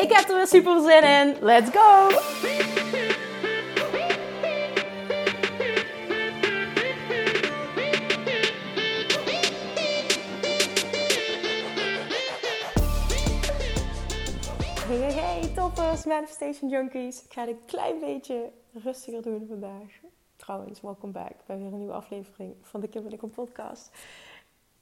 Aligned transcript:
Ik 0.00 0.12
heb 0.12 0.28
er 0.28 0.36
weer 0.36 0.46
super 0.46 0.80
zin 0.80 1.02
in. 1.02 1.36
Let's 1.40 1.70
go! 1.70 2.08
Hey, 14.86 15.12
hey, 15.12 15.52
toppers, 15.54 16.04
Manifestation 16.04 16.70
Junkies. 16.70 17.24
Ik 17.24 17.32
ga 17.32 17.40
het 17.40 17.50
een 17.50 17.64
klein 17.66 18.00
beetje 18.00 18.50
rustiger 18.72 19.22
doen 19.22 19.46
vandaag. 19.48 19.90
Trouwens, 20.36 20.80
welkom 20.80 21.12
back 21.12 21.32
bij 21.46 21.58
weer 21.58 21.66
een 21.66 21.78
nieuwe 21.78 21.92
aflevering 21.92 22.54
van 22.62 22.80
de 22.80 22.88
Kim 22.88 23.06
ik 23.08 23.30
podcast. 23.34 23.90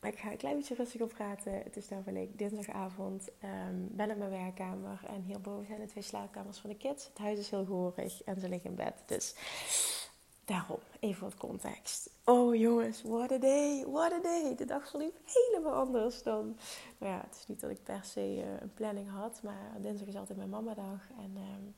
Maar 0.01 0.11
ik 0.11 0.19
ga 0.19 0.31
een 0.31 0.37
klein 0.37 0.57
beetje 0.57 0.75
rustiger 0.75 1.07
praten. 1.07 1.53
Het 1.53 1.77
is 1.77 1.89
namelijk 1.89 2.39
dinsdagavond. 2.39 3.29
Um, 3.45 3.89
ben 3.91 4.11
in 4.11 4.19
mijn 4.19 4.31
werkkamer. 4.31 5.01
En 5.07 5.23
hierboven 5.23 5.67
zijn 5.67 5.81
de 5.81 5.87
twee 5.87 6.03
slaapkamers 6.03 6.59
van 6.59 6.71
de 6.71 6.77
kids. 6.77 7.07
Het 7.07 7.19
huis 7.19 7.39
is 7.39 7.51
heel 7.51 7.65
gehoorig 7.65 8.23
en 8.23 8.41
ze 8.41 8.49
liggen 8.49 8.71
in 8.71 8.77
bed. 8.77 8.95
Dus 9.07 9.35
daarom, 10.45 10.79
even 11.01 11.23
wat 11.23 11.35
context. 11.35 12.11
Oh 12.25 12.55
jongens, 12.55 13.03
what 13.03 13.33
a 13.33 13.39
day, 13.39 13.85
what 13.87 14.13
a 14.13 14.21
day. 14.21 14.55
De 14.57 14.65
dag 14.65 14.89
verliep 14.89 15.17
helemaal 15.25 15.75
anders 15.75 16.23
dan... 16.23 16.57
Nou 16.99 17.13
ja, 17.13 17.21
het 17.27 17.37
is 17.41 17.47
niet 17.47 17.61
dat 17.61 17.71
ik 17.71 17.83
per 17.83 18.01
se 18.05 18.37
uh, 18.37 18.61
een 18.61 18.75
planning 18.75 19.11
had. 19.11 19.41
Maar 19.43 19.73
dinsdag 19.81 20.09
is 20.09 20.17
altijd 20.17 20.39
mijn 20.39 20.51
mama 20.51 20.75
dag. 20.75 21.09
En... 21.19 21.37
Um, 21.37 21.75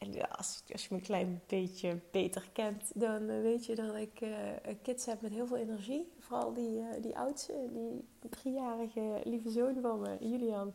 en 0.00 0.28
als, 0.30 0.62
als, 0.72 0.82
je 0.82 0.88
me 0.90 0.96
een 0.96 1.06
klein 1.06 1.42
beetje 1.46 2.00
beter 2.10 2.48
kent, 2.52 2.90
dan 2.94 3.26
weet 3.26 3.66
je 3.66 3.74
dat 3.74 3.94
ik 3.94 4.20
uh, 4.20 4.30
kids 4.82 5.06
heb 5.06 5.20
met 5.20 5.32
heel 5.32 5.46
veel 5.46 5.56
energie. 5.56 6.12
Vooral 6.18 6.52
die, 6.52 6.78
uh, 6.78 6.86
die 7.00 7.18
oudste, 7.18 7.68
die 7.72 8.08
driejarige 8.30 9.20
lieve 9.24 9.50
zoon 9.50 9.80
van 9.80 10.00
me, 10.00 10.16
Julian. 10.20 10.74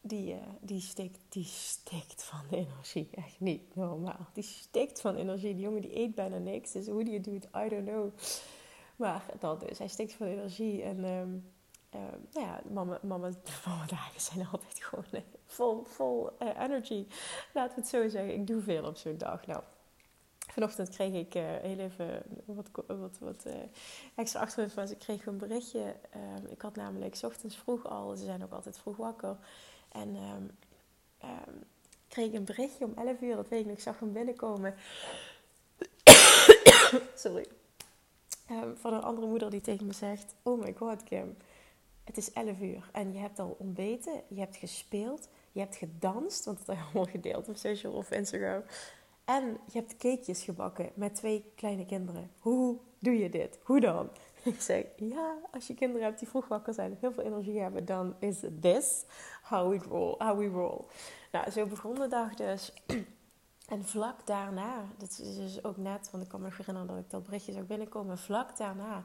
Die, 0.00 0.36
die, 0.60 0.80
stikt, 0.80 1.18
die 1.28 1.44
stikt 1.44 2.22
van 2.22 2.40
energie. 2.50 3.08
Echt 3.10 3.40
niet 3.40 3.74
normaal. 3.74 4.26
Die 4.32 4.42
stikt 4.42 5.00
van 5.00 5.14
energie. 5.14 5.54
Die 5.54 5.62
jongen 5.62 5.80
die 5.80 5.98
eet 5.98 6.14
bijna 6.14 6.38
niks. 6.38 6.72
Dus 6.72 6.86
hoe 6.86 7.04
die 7.04 7.14
het 7.14 7.24
doet, 7.24 7.44
I 7.44 7.68
don't 7.68 7.86
know. 7.86 8.12
Maar 8.96 9.24
dat 9.38 9.60
dus. 9.60 9.78
Hij 9.78 9.88
stikt 9.88 10.12
van 10.12 10.26
energie. 10.26 10.82
En 10.82 11.04
um, 11.04 11.52
nou 12.32 12.46
ja, 12.46 12.60
mama, 12.70 12.98
mama, 13.02 13.30
mama 13.66 13.86
dagen 13.86 14.20
zijn 14.20 14.46
altijd 14.46 14.84
gewoon 14.84 15.22
vol, 15.54 15.84
vol 15.84 16.30
uh, 16.42 16.48
energy. 16.58 17.06
Laten 17.52 17.74
we 17.74 17.80
het 17.80 17.90
zo 17.90 18.08
zeggen. 18.08 18.34
Ik 18.34 18.46
doe 18.46 18.62
veel 18.62 18.84
op 18.84 18.96
zo'n 18.96 19.18
dag. 19.18 19.46
Nou, 19.46 19.62
vanochtend 20.38 20.88
kreeg 20.88 21.14
ik 21.14 21.34
uh, 21.34 21.42
heel 21.42 21.78
even 21.78 22.22
wat, 22.44 22.68
wat, 22.86 23.18
wat 23.20 23.44
uh, 23.46 23.54
extra 24.14 24.40
achtergrond. 24.40 24.90
Ik 24.90 24.98
kreeg 24.98 25.26
een 25.26 25.38
berichtje. 25.38 25.94
Uh, 26.16 26.50
ik 26.50 26.62
had 26.62 26.76
namelijk 26.76 27.18
ochtends 27.22 27.56
vroeg 27.56 27.86
al, 27.86 28.16
ze 28.16 28.24
zijn 28.24 28.42
ook 28.44 28.52
altijd 28.52 28.78
vroeg 28.78 28.96
wakker. 28.96 29.36
En 29.92 30.08
um, 30.08 30.50
um, 31.22 31.64
kreeg 32.08 32.32
een 32.32 32.44
berichtje 32.44 32.84
om 32.84 32.92
11 32.96 33.20
uur, 33.20 33.36
dat 33.36 33.48
weet 33.48 33.60
ik 33.60 33.66
nog. 33.66 33.76
Ik 33.76 33.82
zag 33.82 33.98
hem 33.98 34.12
binnenkomen. 34.12 34.74
Sorry. 37.14 37.46
Van 38.74 38.92
een 38.92 39.02
andere 39.02 39.26
moeder 39.26 39.50
die 39.50 39.60
tegen 39.60 39.86
me 39.86 39.92
zegt: 39.92 40.34
Oh 40.42 40.60
my 40.60 40.74
god, 40.78 41.02
Kim. 41.02 41.36
Het 42.04 42.16
is 42.16 42.32
11 42.32 42.60
uur 42.60 42.88
en 42.92 43.12
je 43.12 43.18
hebt 43.18 43.38
al 43.38 43.56
ontbeten, 43.58 44.22
je 44.28 44.40
hebt 44.40 44.56
gespeeld, 44.56 45.28
je 45.54 45.60
hebt 45.60 45.76
gedanst, 45.76 46.44
want 46.44 46.58
dat 46.58 46.66
heb 46.66 46.76
je 46.76 46.82
allemaal 46.82 47.12
gedeeld 47.12 47.48
op 47.48 47.56
social 47.56 47.92
of 47.92 48.10
Instagram. 48.10 48.62
En 49.24 49.44
je 49.44 49.78
hebt 49.78 49.96
cakejes 49.96 50.42
gebakken 50.42 50.90
met 50.94 51.14
twee 51.14 51.52
kleine 51.54 51.86
kinderen. 51.86 52.30
Hoe 52.38 52.78
doe 52.98 53.18
je 53.18 53.28
dit? 53.28 53.58
Hoe 53.62 53.80
dan? 53.80 54.10
Ik 54.42 54.60
zeg, 54.60 54.84
ja, 54.96 55.36
als 55.50 55.66
je 55.66 55.74
kinderen 55.74 56.06
hebt 56.06 56.18
die 56.18 56.28
vroeg 56.28 56.48
wakker 56.48 56.74
zijn 56.74 56.90
en 56.90 56.96
heel 57.00 57.12
veel 57.12 57.22
energie 57.22 57.60
hebben, 57.60 57.84
dan 57.84 58.14
is 58.18 58.40
this 58.60 59.04
how 59.42 59.70
we 59.70 59.78
roll. 59.88 60.14
How 60.18 60.38
we 60.38 60.46
roll. 60.46 60.80
Nou, 61.32 61.50
zo 61.50 61.66
begon 61.66 61.94
de 61.94 62.08
dag 62.08 62.34
dus. 62.34 62.72
En 63.64 63.84
vlak 63.84 64.26
daarna, 64.26 64.84
dat 64.96 65.08
is 65.08 65.36
dus 65.36 65.64
ook 65.64 65.76
net, 65.76 66.10
want 66.10 66.22
ik 66.22 66.28
kan 66.28 66.40
me 66.40 66.48
herinneren 66.56 66.86
dat 66.86 66.98
ik 66.98 67.10
dat 67.10 67.22
berichtje 67.22 67.52
zag 67.52 67.66
binnenkomen. 67.66 68.18
Vlak 68.18 68.56
daarna 68.56 69.04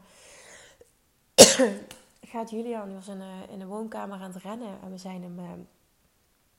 gaat 2.32 2.50
Julian, 2.50 2.86
die 2.86 2.96
was 2.96 3.08
in, 3.08 3.22
uh, 3.22 3.50
in 3.50 3.60
de 3.60 3.66
woonkamer 3.66 4.20
aan 4.20 4.32
het 4.32 4.44
rennen. 4.44 4.82
En 4.82 4.92
we 4.92 4.98
zijn 4.98 5.24
hem, 5.24 5.40
uh, 5.40 5.52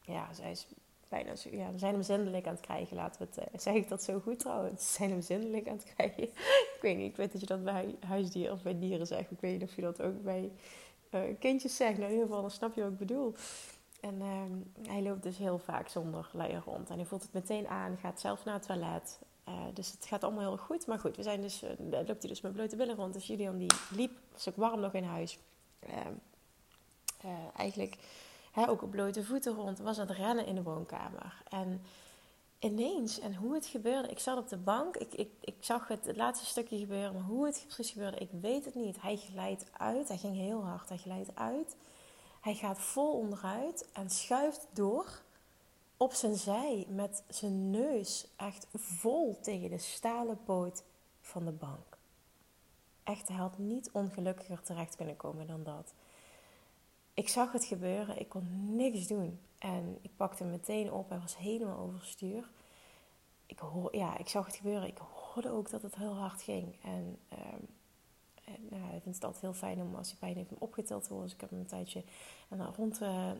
ja, 0.00 0.32
zij 0.32 0.50
is 0.50 0.66
bijna, 1.08 1.32
ja, 1.50 1.78
zijn 1.78 1.92
hem 1.92 2.02
zindelijk 2.02 2.46
aan 2.46 2.52
het 2.54 2.62
krijgen. 2.62 2.96
Laten 2.96 3.20
we 3.20 3.26
het, 3.40 3.52
uh, 3.54 3.60
zeg 3.60 3.74
ik 3.74 3.88
dat 3.88 4.02
zo 4.02 4.20
goed 4.20 4.38
trouwens? 4.38 4.86
We 4.86 4.96
zijn 4.96 5.10
hem 5.10 5.20
zindelijk 5.20 5.68
aan 5.68 5.76
het 5.76 5.92
krijgen. 5.94 6.22
ik 6.76 6.78
weet 6.80 6.96
niet, 6.96 7.10
ik 7.10 7.16
weet 7.16 7.32
dat 7.32 7.40
je 7.40 7.46
dat 7.46 7.64
bij 7.64 7.96
huisdieren 8.06 8.52
of 8.52 8.62
bij 8.62 8.78
dieren 8.78 9.06
zegt. 9.06 9.30
Ik 9.30 9.40
weet 9.40 9.52
niet 9.52 9.68
of 9.68 9.76
je 9.76 9.82
dat 9.82 10.02
ook 10.02 10.22
bij 10.22 10.50
kindjes 11.38 11.76
zegt. 11.76 11.98
Nou, 11.98 12.04
in 12.04 12.10
ieder 12.10 12.26
geval, 12.26 12.40
dan 12.40 12.50
snap 12.50 12.74
je 12.74 12.82
wat 12.82 12.90
ik 12.90 12.98
bedoel. 12.98 13.34
En 14.00 14.20
ehm, 14.20 14.88
hij 14.88 15.02
loopt 15.02 15.22
dus 15.22 15.36
heel 15.36 15.58
vaak 15.58 15.88
zonder 15.88 16.30
leier 16.32 16.62
rond. 16.64 16.90
En 16.90 16.96
hij 16.96 17.04
voelt 17.04 17.22
het 17.22 17.32
meteen 17.32 17.68
aan, 17.68 17.98
gaat 18.00 18.20
zelf 18.20 18.44
naar 18.44 18.54
het 18.54 18.66
toilet. 18.66 19.18
Uh, 19.48 19.54
dus 19.74 19.92
het 19.92 20.06
gaat 20.06 20.24
allemaal 20.24 20.40
heel 20.40 20.56
goed. 20.56 20.86
Maar 20.86 20.98
goed, 20.98 21.16
we 21.16 21.22
zijn 21.22 21.40
dus, 21.40 21.64
loopt 21.90 22.06
hij 22.06 22.28
dus 22.28 22.40
met 22.40 22.52
blote 22.52 22.76
billen 22.76 22.96
rond. 22.96 23.12
Dus 23.12 23.26
Julian 23.26 23.58
die 23.58 23.70
liep, 23.90 24.18
was 24.32 24.48
ook 24.48 24.56
warm 24.56 24.80
nog 24.80 24.92
in 24.92 25.04
huis. 25.04 25.38
Uh, 27.24 27.30
eigenlijk 27.56 27.96
ook 28.54 28.82
op 28.82 28.90
blote 28.90 29.24
voeten 29.24 29.54
rond. 29.54 29.78
Was 29.78 29.98
aan 29.98 30.06
het 30.08 30.16
rennen 30.16 30.46
in 30.46 30.54
de 30.54 30.62
woonkamer. 30.62 31.42
En 31.48 31.82
ineens, 32.58 33.18
en 33.18 33.34
hoe 33.34 33.54
het 33.54 33.66
gebeurde. 33.66 34.08
Ik 34.08 34.18
zat 34.18 34.38
op 34.38 34.48
de 34.48 34.56
bank. 34.56 34.96
Ik, 34.96 35.14
ik, 35.14 35.30
ik 35.40 35.54
zag 35.60 35.88
het, 35.88 36.06
het 36.06 36.16
laatste 36.16 36.46
stukje 36.46 36.78
gebeuren. 36.78 37.12
Maar 37.12 37.22
hoe 37.22 37.46
het 37.46 37.64
precies 37.66 37.90
gebeurde, 37.90 38.18
ik 38.18 38.30
weet 38.40 38.64
het 38.64 38.74
niet. 38.74 39.02
Hij 39.02 39.16
glijdt 39.16 39.66
uit. 39.72 40.08
Hij 40.08 40.18
ging 40.18 40.36
heel 40.36 40.64
hard. 40.64 40.88
Hij 40.88 40.98
glijdt 40.98 41.34
uit. 41.34 41.76
Hij 42.40 42.54
gaat 42.54 42.78
vol 42.78 43.12
onderuit 43.12 43.88
en 43.92 44.10
schuift 44.10 44.66
door 44.72 45.22
op 45.96 46.12
zijn 46.12 46.36
zij 46.36 46.86
met 46.88 47.22
zijn 47.28 47.70
neus 47.70 48.26
echt 48.36 48.66
vol 48.74 49.38
tegen 49.40 49.70
de 49.70 49.78
stalen 49.78 50.42
poot 50.44 50.82
van 51.20 51.44
de 51.44 51.52
bank. 51.52 51.98
Echt, 53.04 53.28
hij 53.28 53.36
had 53.36 53.58
niet 53.58 53.90
ongelukkiger 53.92 54.62
terecht 54.62 54.96
kunnen 54.96 55.16
komen 55.16 55.46
dan 55.46 55.62
dat. 55.62 55.92
Ik 57.20 57.28
zag 57.28 57.52
het 57.52 57.64
gebeuren, 57.64 58.20
ik 58.20 58.28
kon 58.28 58.76
niks 58.76 59.06
doen. 59.06 59.40
En 59.58 59.98
ik 60.02 60.10
pakte 60.16 60.42
hem 60.42 60.52
meteen 60.52 60.92
op, 60.92 61.08
hij 61.08 61.18
was 61.18 61.36
helemaal 61.36 61.78
overstuur. 61.78 62.50
Ik, 63.46 63.58
hoor, 63.58 63.96
ja, 63.96 64.18
ik 64.18 64.28
zag 64.28 64.46
het 64.46 64.56
gebeuren, 64.56 64.88
ik 64.88 64.98
hoorde 64.98 65.50
ook 65.50 65.70
dat 65.70 65.82
het 65.82 65.94
heel 65.94 66.14
hard 66.14 66.42
ging. 66.42 66.76
En 66.82 67.18
um, 67.32 67.68
en, 68.44 68.66
nou, 68.70 68.94
ik 68.94 69.02
vind 69.02 69.14
het 69.14 69.24
altijd 69.24 69.42
heel 69.42 69.52
fijn 69.52 69.80
om 69.80 69.94
als 69.94 70.08
hij 70.08 70.16
pijn 70.18 70.36
heeft 70.36 70.50
om 70.50 70.56
opgetild 70.58 71.02
te 71.02 71.08
worden. 71.08 71.26
Dus 71.26 71.34
ik 71.34 71.40
heb 71.40 71.50
hem 71.50 71.58
een 71.58 71.66
tijdje 71.66 72.04
en 72.48 72.74
rond, 72.74 73.00
uh, 73.00 73.30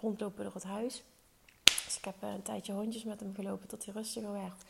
rondlopen 0.00 0.44
door 0.44 0.54
het 0.54 0.64
huis. 0.64 1.02
Dus 1.64 1.96
ik 1.96 2.04
heb 2.04 2.14
een 2.20 2.42
tijdje 2.42 2.72
hondjes 2.72 3.04
met 3.04 3.20
hem 3.20 3.34
gelopen 3.34 3.68
tot 3.68 3.84
hij 3.84 3.94
rustiger 3.94 4.32
werd. 4.32 4.64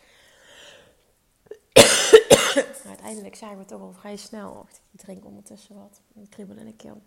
maar 2.55 2.87
uiteindelijk 2.87 3.35
zagen 3.35 3.59
we 3.59 3.65
toch 3.65 3.81
al 3.81 3.93
vrij 3.93 4.17
snel. 4.17 4.67
Ik 4.91 5.01
drink 5.01 5.25
ondertussen 5.25 5.75
wat. 5.75 6.01
Een 6.15 6.29
kriebel 6.29 6.57
in 6.57 6.67
de 6.67 6.75
keel. 6.75 7.03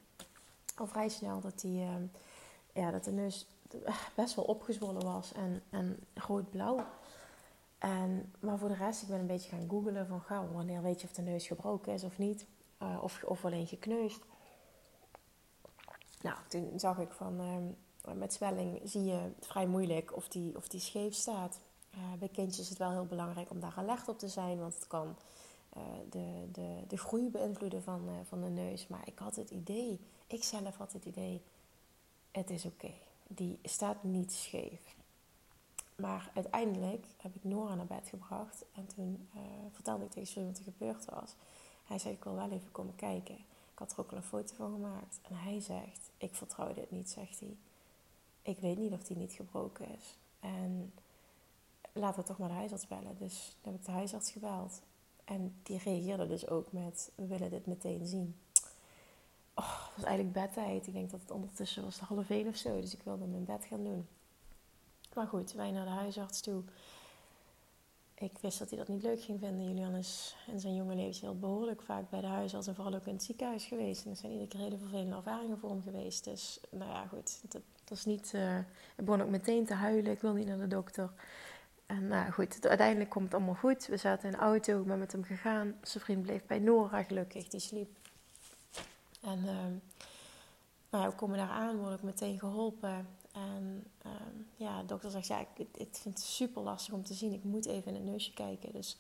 Al 0.79 0.87
vrij 0.87 1.09
snel 1.09 1.39
dat, 1.39 1.59
die, 1.59 1.85
ja, 2.73 2.91
dat 2.91 3.03
de 3.03 3.11
neus 3.11 3.47
best 4.15 4.35
wel 4.35 4.45
opgezwollen 4.45 5.03
was 5.03 5.33
en, 5.33 5.61
en 5.69 5.99
rood-blauw. 6.13 6.85
En, 7.77 8.33
maar 8.39 8.57
voor 8.57 8.67
de 8.67 8.75
rest, 8.75 9.01
ik 9.01 9.07
ben 9.07 9.19
een 9.19 9.27
beetje 9.27 9.49
gaan 9.49 9.69
googlen 9.69 10.07
van 10.07 10.21
gauw, 10.21 10.47
wanneer 10.51 10.81
weet 10.81 11.01
je 11.01 11.07
of 11.07 11.13
de 11.13 11.21
neus 11.21 11.47
gebroken 11.47 11.93
is 11.93 12.03
of 12.03 12.17
niet. 12.17 12.45
Uh, 12.81 12.97
of, 13.01 13.23
of 13.23 13.45
alleen 13.45 13.67
gekneusd. 13.67 14.19
Nou, 16.21 16.37
toen 16.47 16.71
zag 16.75 16.99
ik 16.99 17.11
van 17.11 17.41
uh, 17.41 18.13
met 18.13 18.33
zwelling 18.33 18.81
zie 18.83 19.03
je 19.03 19.31
vrij 19.39 19.67
moeilijk 19.67 20.15
of 20.15 20.27
die, 20.27 20.55
of 20.55 20.67
die 20.67 20.79
scheef 20.79 21.13
staat. 21.13 21.59
Uh, 21.93 21.99
bij 22.19 22.27
kindjes 22.27 22.59
is 22.59 22.69
het 22.69 22.77
wel 22.77 22.91
heel 22.91 23.05
belangrijk 23.05 23.49
om 23.49 23.59
daar 23.59 23.73
alert 23.75 24.07
op 24.07 24.19
te 24.19 24.27
zijn, 24.27 24.59
want 24.59 24.73
het 24.73 24.87
kan 24.87 25.15
de, 26.09 26.47
de, 26.51 26.83
de 26.87 26.97
groei 26.97 27.29
beïnvloeden 27.29 27.83
van, 27.83 28.09
van 28.27 28.41
de 28.41 28.49
neus. 28.49 28.87
Maar 28.87 29.01
ik 29.05 29.19
had 29.19 29.35
het 29.35 29.49
idee, 29.49 29.99
ik 30.27 30.43
zelf 30.43 30.75
had 30.75 30.93
het 30.93 31.05
idee, 31.05 31.41
het 32.31 32.49
is 32.49 32.65
oké. 32.65 32.91
Die 33.27 33.59
staat 33.63 34.03
niet 34.03 34.31
scheef. 34.31 34.95
Maar 35.95 36.31
uiteindelijk 36.33 37.05
heb 37.17 37.35
ik 37.35 37.43
Nora 37.43 37.75
naar 37.75 37.85
bed 37.85 38.07
gebracht 38.07 38.65
en 38.73 38.87
toen 38.87 39.29
vertelde 39.73 40.05
ik 40.05 40.11
tegen 40.11 40.33
Julie 40.33 40.49
wat 40.49 40.57
er 40.57 40.63
gebeurd 40.63 41.05
was. 41.05 41.33
Hij 41.85 41.99
zei, 41.99 42.13
ik 42.13 42.23
wil 42.23 42.35
wel 42.35 42.51
even 42.51 42.71
komen 42.71 42.95
kijken. 42.95 43.35
Ik 43.35 43.83
had 43.83 43.91
er 43.91 43.99
ook 43.99 44.11
al 44.11 44.17
een 44.17 44.23
foto 44.23 44.55
van 44.55 44.71
gemaakt. 44.71 45.19
En 45.21 45.35
hij 45.35 45.59
zegt, 45.59 46.09
ik 46.17 46.35
vertrouw 46.35 46.73
dit 46.73 46.91
niet, 46.91 47.09
zegt 47.09 47.39
hij. 47.39 47.55
ik 48.41 48.59
weet 48.59 48.77
niet 48.77 48.91
of 48.93 49.03
die 49.03 49.17
niet 49.17 49.33
gebroken 49.33 49.87
is. 49.97 50.15
En 50.39 50.93
laten 51.93 52.19
we 52.19 52.25
toch 52.25 52.37
maar 52.37 52.49
de 52.49 52.55
huisarts 52.55 52.87
bellen. 52.87 53.17
Dus 53.19 53.55
toen 53.61 53.71
heb 53.71 53.81
ik 53.81 53.85
de 53.85 53.91
huisarts 53.91 54.31
gebeld. 54.31 54.81
En 55.23 55.55
die 55.63 55.77
reageerde 55.77 56.27
dus 56.27 56.47
ook 56.47 56.71
met, 56.71 57.11
we 57.15 57.27
willen 57.27 57.49
dit 57.49 57.65
meteen 57.65 58.05
zien. 58.05 58.35
Oh, 59.59 59.85
het 59.85 59.95
was 59.95 60.05
eigenlijk 60.05 60.33
bedtijd. 60.33 60.87
Ik 60.87 60.93
denk 60.93 61.11
dat 61.11 61.21
het 61.21 61.31
ondertussen 61.31 61.83
was 61.83 61.99
half 61.99 62.29
één 62.29 62.47
of 62.47 62.55
zo. 62.55 62.81
Dus 62.81 62.93
ik 62.93 63.01
wilde 63.03 63.25
mijn 63.25 63.45
bed 63.45 63.65
gaan 63.65 63.83
doen. 63.83 64.07
Maar 65.13 65.27
goed, 65.27 65.53
wij 65.53 65.71
naar 65.71 65.85
de 65.85 65.91
huisarts 65.91 66.41
toe. 66.41 66.63
Ik 68.13 68.37
wist 68.41 68.59
dat 68.59 68.69
hij 68.69 68.77
dat 68.77 68.87
niet 68.87 69.03
leuk 69.03 69.21
ging 69.21 69.39
vinden. 69.39 69.67
Julian 69.67 69.95
is 69.95 70.35
in 70.47 70.59
zijn 70.59 70.75
jonge 70.75 70.95
heel 70.95 71.39
behoorlijk 71.39 71.81
vaak 71.81 72.09
bij 72.09 72.21
de 72.21 72.27
huisarts 72.27 72.67
en 72.67 72.75
vooral 72.75 72.93
ook 72.93 73.05
in 73.05 73.13
het 73.13 73.23
ziekenhuis 73.23 73.65
geweest. 73.65 74.05
En 74.05 74.11
er 74.11 74.17
zijn 74.17 74.31
iedere 74.31 74.49
keer 74.49 74.59
hele 74.59 74.77
vervelende 74.77 75.15
ervaringen 75.15 75.57
voor 75.57 75.69
hem 75.69 75.81
geweest. 75.81 76.23
Dus 76.23 76.59
nou 76.69 76.91
ja, 76.91 77.07
goed. 77.07 77.41
Dat, 77.47 77.97
is 77.97 78.05
niet. 78.05 78.31
Uh, 78.35 78.57
ik 78.95 79.05
begon 79.05 79.21
ook 79.21 79.29
meteen 79.29 79.65
te 79.65 79.73
huilen. 79.73 80.11
Ik 80.11 80.21
wil 80.21 80.33
niet 80.33 80.47
naar 80.47 80.57
de 80.57 80.67
dokter. 80.67 81.11
En 81.85 82.07
nou 82.07 82.31
goed, 82.31 82.67
uiteindelijk 82.67 83.09
komt 83.09 83.25
het 83.25 83.33
allemaal 83.33 83.55
goed. 83.55 83.85
We 83.85 83.97
zaten 83.97 84.25
in 84.25 84.31
de 84.31 84.41
auto, 84.41 84.79
ik 84.79 84.87
ben 84.87 84.99
met 84.99 85.11
hem 85.11 85.23
gegaan. 85.23 85.75
Zijn 85.81 86.03
vriend 86.03 86.21
bleef 86.21 86.45
bij 86.45 86.59
Nora 86.59 87.03
gelukkig, 87.03 87.47
die 87.47 87.59
sliep. 87.59 87.96
En 89.19 89.39
uh, 89.45 89.53
nou, 90.89 91.09
we 91.09 91.15
komen 91.15 91.37
daar 91.37 91.49
aan, 91.49 91.77
word 91.77 91.93
ik 91.93 92.03
meteen 92.03 92.39
geholpen. 92.39 93.07
En 93.31 93.83
uh, 94.05 94.11
ja, 94.55 94.79
de 94.79 94.85
dokter 94.85 95.11
zegt, 95.11 95.27
ja, 95.27 95.39
ik, 95.39 95.47
ik, 95.57 95.87
vind 95.91 96.15
het 96.15 96.19
super 96.19 96.61
lastig 96.61 96.93
om 96.93 97.03
te 97.03 97.13
zien. 97.13 97.33
Ik 97.33 97.43
moet 97.43 97.65
even 97.65 97.87
in 97.87 97.95
het 97.95 98.11
neusje 98.11 98.33
kijken. 98.33 98.71
Dus 98.71 98.97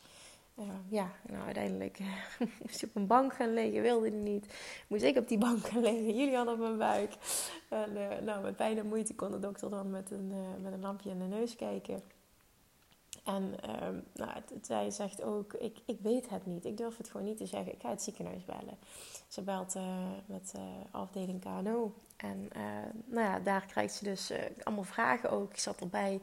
uh, 0.59 0.65
ja, 0.89 1.11
nou 1.29 1.45
uiteindelijk 1.45 1.99
moest 2.63 2.81
hij 2.81 2.89
op 2.89 2.95
een 2.95 3.07
bank 3.07 3.33
gaan 3.33 3.53
liggen, 3.53 3.81
wilde 3.81 4.09
hij 4.09 4.17
niet. 4.17 4.53
Moest 4.87 5.03
ik 5.03 5.17
op 5.17 5.27
die 5.27 5.37
bank 5.37 5.67
gaan 5.67 5.81
liggen, 5.81 6.15
jullie 6.17 6.35
hadden 6.35 6.53
op 6.53 6.59
mijn 6.59 6.77
buik. 6.77 7.13
En 7.69 7.91
uh, 7.95 8.19
nou, 8.19 8.43
met 8.43 8.55
pijn 8.55 8.77
en 8.77 8.87
moeite 8.87 9.15
kon 9.15 9.31
de 9.31 9.39
dokter 9.39 9.69
dan 9.69 9.89
met 9.89 10.11
een, 10.11 10.31
uh, 10.31 10.63
met 10.63 10.73
een 10.73 10.81
lampje 10.81 11.09
in 11.09 11.19
de 11.19 11.25
neus 11.25 11.55
kijken. 11.55 12.01
En 13.27 13.55
um, 13.83 14.03
nou, 14.13 14.31
zij 14.61 14.91
zegt 14.91 15.23
ook, 15.23 15.53
ik, 15.53 15.77
ik 15.85 15.99
weet 16.01 16.29
het 16.29 16.45
niet. 16.45 16.65
Ik 16.65 16.77
durf 16.77 16.97
het 16.97 17.09
gewoon 17.09 17.25
niet 17.25 17.37
te 17.37 17.45
zeggen. 17.45 17.73
Ik 17.73 17.81
ga 17.81 17.89
het 17.89 18.01
ziekenhuis 18.01 18.45
bellen. 18.45 18.77
Ze 19.27 19.41
belt 19.41 19.75
uh, 19.75 19.83
met 20.25 20.53
uh, 20.55 20.61
afdeling 20.91 21.41
KNO. 21.41 21.93
En 22.17 22.49
uh, 22.55 22.61
nou 23.05 23.25
ja, 23.25 23.39
daar 23.39 23.65
krijgt 23.65 23.93
ze 23.93 24.03
dus 24.03 24.31
allemaal 24.63 24.83
vragen 24.83 25.29
ook. 25.29 25.51
Ik 25.51 25.59
zat 25.59 25.79
erbij. 25.79 26.21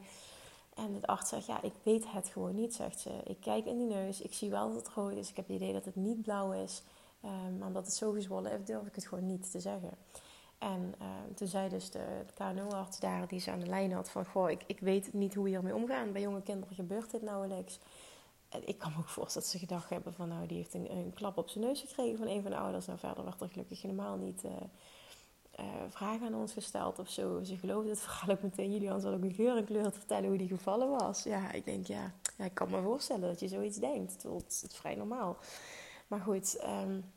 En 0.75 0.93
het 0.93 1.07
arts 1.07 1.29
zegt, 1.29 1.45
ja, 1.45 1.61
ik 1.61 1.73
weet 1.83 2.11
het 2.11 2.27
gewoon 2.27 2.55
niet, 2.55 2.73
zegt 2.73 2.99
ze. 2.99 3.09
Ik 3.23 3.39
kijk 3.39 3.65
in 3.65 3.77
die 3.77 3.87
neus. 3.87 4.21
Ik 4.21 4.33
zie 4.33 4.49
wel 4.49 4.67
dat 4.67 4.85
het 4.85 4.93
rood 4.93 5.13
is. 5.13 5.29
Ik 5.29 5.35
heb 5.35 5.47
het 5.47 5.55
idee 5.55 5.73
dat 5.73 5.85
het 5.85 5.95
niet 5.95 6.21
blauw 6.21 6.51
is. 6.51 6.83
Um, 7.25 7.57
maar 7.57 7.67
omdat 7.67 7.85
het 7.85 7.95
zo 7.95 8.11
gezwollen 8.11 8.51
is, 8.51 8.65
durf 8.65 8.87
ik 8.87 8.95
het 8.95 9.07
gewoon 9.07 9.27
niet 9.27 9.51
te 9.51 9.59
zeggen. 9.59 9.91
En 10.65 10.95
uh, 11.01 11.07
toen 11.35 11.47
zei 11.47 11.69
dus 11.69 11.89
de, 11.89 12.05
de 12.35 12.95
daar, 12.99 13.27
die 13.27 13.39
ze 13.39 13.51
aan 13.51 13.59
de 13.59 13.65
lijn 13.65 13.91
had, 13.91 14.09
van... 14.09 14.25
Goh, 14.25 14.49
ik, 14.49 14.63
ik 14.65 14.79
weet 14.79 15.13
niet 15.13 15.33
hoe 15.33 15.43
we 15.43 15.49
hiermee 15.49 15.75
omgaan. 15.75 16.11
Bij 16.11 16.21
jonge 16.21 16.41
kinderen 16.41 16.75
gebeurt 16.75 17.11
dit 17.11 17.21
nauwelijks. 17.21 17.79
En 18.49 18.67
ik 18.67 18.77
kan 18.77 18.91
me 18.91 18.97
ook 18.97 19.09
voorstellen 19.09 19.47
dat 19.47 19.57
ze 19.57 19.65
gedacht 19.67 19.89
hebben 19.89 20.13
van... 20.13 20.27
Nou, 20.27 20.47
die 20.47 20.57
heeft 20.57 20.73
een, 20.73 21.11
klap 21.13 21.37
op 21.37 21.49
zijn 21.49 21.63
neus 21.63 21.79
gekregen 21.79 22.17
van 22.17 22.27
een 22.27 22.41
van 22.41 22.51
de 22.51 22.57
ouders. 22.57 22.85
Nou, 22.85 22.99
verder 22.99 23.23
werd 23.23 23.41
er 23.41 23.49
gelukkig 23.49 23.81
helemaal 23.81 24.17
niet 24.17 24.43
uh, 24.43 24.51
uh, 25.59 25.65
vragen 25.89 26.27
aan 26.27 26.35
ons 26.35 26.53
gesteld 26.53 26.99
of 26.99 27.09
zo. 27.09 27.43
Ze 27.43 27.57
geloofden 27.57 27.91
het 27.91 28.01
verhaal 28.01 28.35
ook 28.35 28.41
meteen. 28.41 28.71
Julian 28.71 29.01
zal 29.01 29.13
ook 29.13 29.23
een 29.23 29.33
geur 29.33 29.57
en 29.57 29.65
kleur 29.65 29.91
te 29.91 29.99
vertellen 29.99 30.27
hoe 30.27 30.37
die 30.37 30.47
gevallen 30.47 30.89
was. 30.89 31.23
Ja, 31.23 31.51
ik 31.51 31.65
denk, 31.65 31.87
ja, 31.87 32.11
ik 32.37 32.53
kan 32.53 32.69
me 32.69 32.81
voorstellen 32.81 33.29
dat 33.29 33.39
je 33.39 33.47
zoiets 33.47 33.77
denkt. 33.77 34.23
Het 34.23 34.23
het 34.23 34.67
is 34.69 34.77
vrij 34.77 34.95
normaal. 34.95 35.37
Maar 36.07 36.19
goed... 36.19 36.63
Um, 36.83 37.13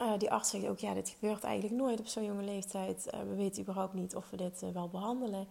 uh, 0.00 0.18
die 0.18 0.30
arts 0.30 0.50
zegt 0.50 0.66
ook, 0.66 0.78
ja, 0.78 0.94
dit 0.94 1.08
gebeurt 1.08 1.44
eigenlijk 1.44 1.74
nooit 1.74 2.00
op 2.00 2.06
zo'n 2.06 2.24
jonge 2.24 2.42
leeftijd. 2.42 3.10
Uh, 3.14 3.20
we 3.20 3.34
weten 3.34 3.62
überhaupt 3.62 3.94
niet 3.94 4.16
of 4.16 4.30
we 4.30 4.36
dit 4.36 4.62
uh, 4.62 4.70
wel 4.70 4.88
behandelen 4.88 5.46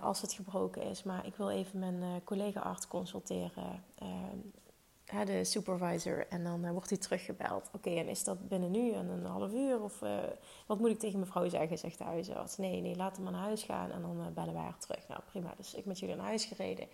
als 0.00 0.20
het 0.20 0.32
gebroken 0.32 0.82
is. 0.82 1.02
Maar 1.02 1.26
ik 1.26 1.34
wil 1.36 1.50
even 1.50 1.78
mijn 1.78 2.24
collega-arts 2.24 2.86
consulteren, 2.86 3.84
de 5.24 5.44
supervisor. 5.44 6.26
En 6.28 6.44
dan 6.44 6.72
wordt 6.72 6.88
hij 6.88 6.98
teruggebeld. 6.98 7.70
Oké, 7.72 7.90
en 7.90 8.08
is 8.08 8.24
dat 8.24 8.48
binnen 8.48 8.70
nu 8.70 8.92
en 8.92 9.08
een 9.08 9.24
half 9.24 9.52
uur? 9.52 9.82
Of 9.82 9.98
wat 10.66 10.78
moet 10.78 10.90
ik 10.90 10.98
tegen 10.98 11.18
mevrouw 11.18 11.48
zeggen, 11.48 11.78
zegt 11.78 11.98
de 11.98 12.04
huisarts. 12.04 12.56
Nee, 12.56 12.80
nee, 12.80 12.96
laat 12.96 13.16
hem 13.16 13.24
naar 13.24 13.40
huis 13.40 13.62
gaan 13.62 13.90
en 13.90 14.02
dan 14.02 14.32
bellen 14.34 14.54
wij 14.54 14.62
haar 14.62 14.78
terug. 14.78 15.08
Nou, 15.08 15.20
prima. 15.30 15.54
Dus 15.56 15.74
ik 15.74 15.84
met 15.84 15.98
jullie 15.98 16.16
naar 16.16 16.26
huis 16.26 16.44
gereden. 16.44 16.86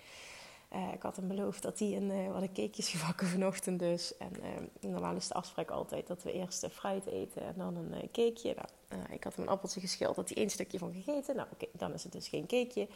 Uh, 0.72 0.92
ik 0.92 1.02
had 1.02 1.16
hem 1.16 1.28
beloofd 1.28 1.62
dat 1.62 1.78
hij 1.78 1.96
een, 1.96 2.10
uh, 2.10 2.32
wat 2.32 2.42
een 2.42 2.52
cakejes 2.52 2.88
gebakken 2.88 3.26
vanochtend 3.36 3.78
dus. 3.78 4.16
En 4.16 4.32
uh, 4.42 4.90
normaal 4.92 5.14
is 5.16 5.28
de 5.28 5.34
afspraak 5.34 5.70
altijd 5.70 6.06
dat 6.06 6.22
we 6.22 6.32
eerst 6.32 6.66
fruit 6.70 7.06
eten 7.06 7.42
en 7.42 7.54
dan 7.56 7.76
een 7.76 8.10
cakeje. 8.12 8.56
Nou, 8.88 9.02
ik 9.10 9.24
had 9.24 9.36
hem 9.36 9.44
een 9.44 9.50
appeltje 9.50 9.80
geschild, 9.80 10.16
dat 10.16 10.28
hij 10.28 10.36
één 10.36 10.50
stukje 10.50 10.78
van 10.78 10.92
gegeten. 10.92 11.36
Nou 11.36 11.48
oké, 11.52 11.66
dan 11.72 11.92
is 11.92 12.02
het 12.02 12.12
dus 12.12 12.28
geen 12.28 12.46
cakeje. 12.46 12.88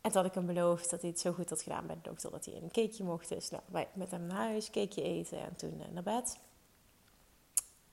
En 0.00 0.10
toen 0.10 0.20
had 0.20 0.30
ik 0.30 0.34
hem 0.34 0.46
beloofd 0.46 0.90
dat 0.90 1.00
hij 1.00 1.10
het 1.10 1.20
zo 1.20 1.32
goed 1.32 1.50
had 1.50 1.62
gedaan 1.62 1.86
bij 1.86 1.94
de 1.94 2.08
dokter 2.08 2.30
dat 2.30 2.44
hij 2.44 2.54
een 2.54 2.70
cakeje 2.70 3.04
mocht. 3.04 3.28
Dus 3.28 3.50
nou, 3.50 3.62
wij 3.66 3.88
met 3.92 4.10
hem 4.10 4.26
naar 4.26 4.36
huis, 4.36 4.70
cakeje 4.70 5.02
eten 5.02 5.40
en 5.40 5.56
toen 5.56 5.82
naar 5.92 6.02
bed. 6.02 6.38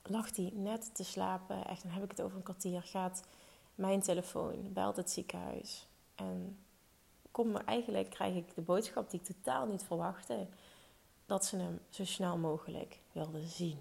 Lag 0.02 0.36
hij 0.36 0.50
net 0.54 0.94
te 0.94 1.04
slapen, 1.04 1.66
echt 1.66 1.82
dan 1.82 1.92
heb 1.92 2.02
ik 2.04 2.10
het 2.10 2.22
over 2.22 2.36
een 2.36 2.42
kwartier, 2.42 2.82
gaat 2.82 3.22
mijn 3.74 4.00
telefoon, 4.00 4.72
belt 4.72 4.96
het 4.96 5.10
ziekenhuis. 5.10 5.88
En 6.14 6.58
kom, 7.42 7.56
eigenlijk 7.56 8.10
krijg 8.10 8.34
ik 8.34 8.54
de 8.54 8.60
boodschap 8.60 9.10
die 9.10 9.20
ik 9.20 9.26
totaal 9.26 9.66
niet 9.66 9.82
verwachtte. 9.82 10.46
Dat 11.26 11.44
ze 11.44 11.56
hem 11.56 11.80
zo 11.88 12.04
snel 12.04 12.36
mogelijk 12.36 12.98
wilden 13.12 13.48
zien. 13.48 13.78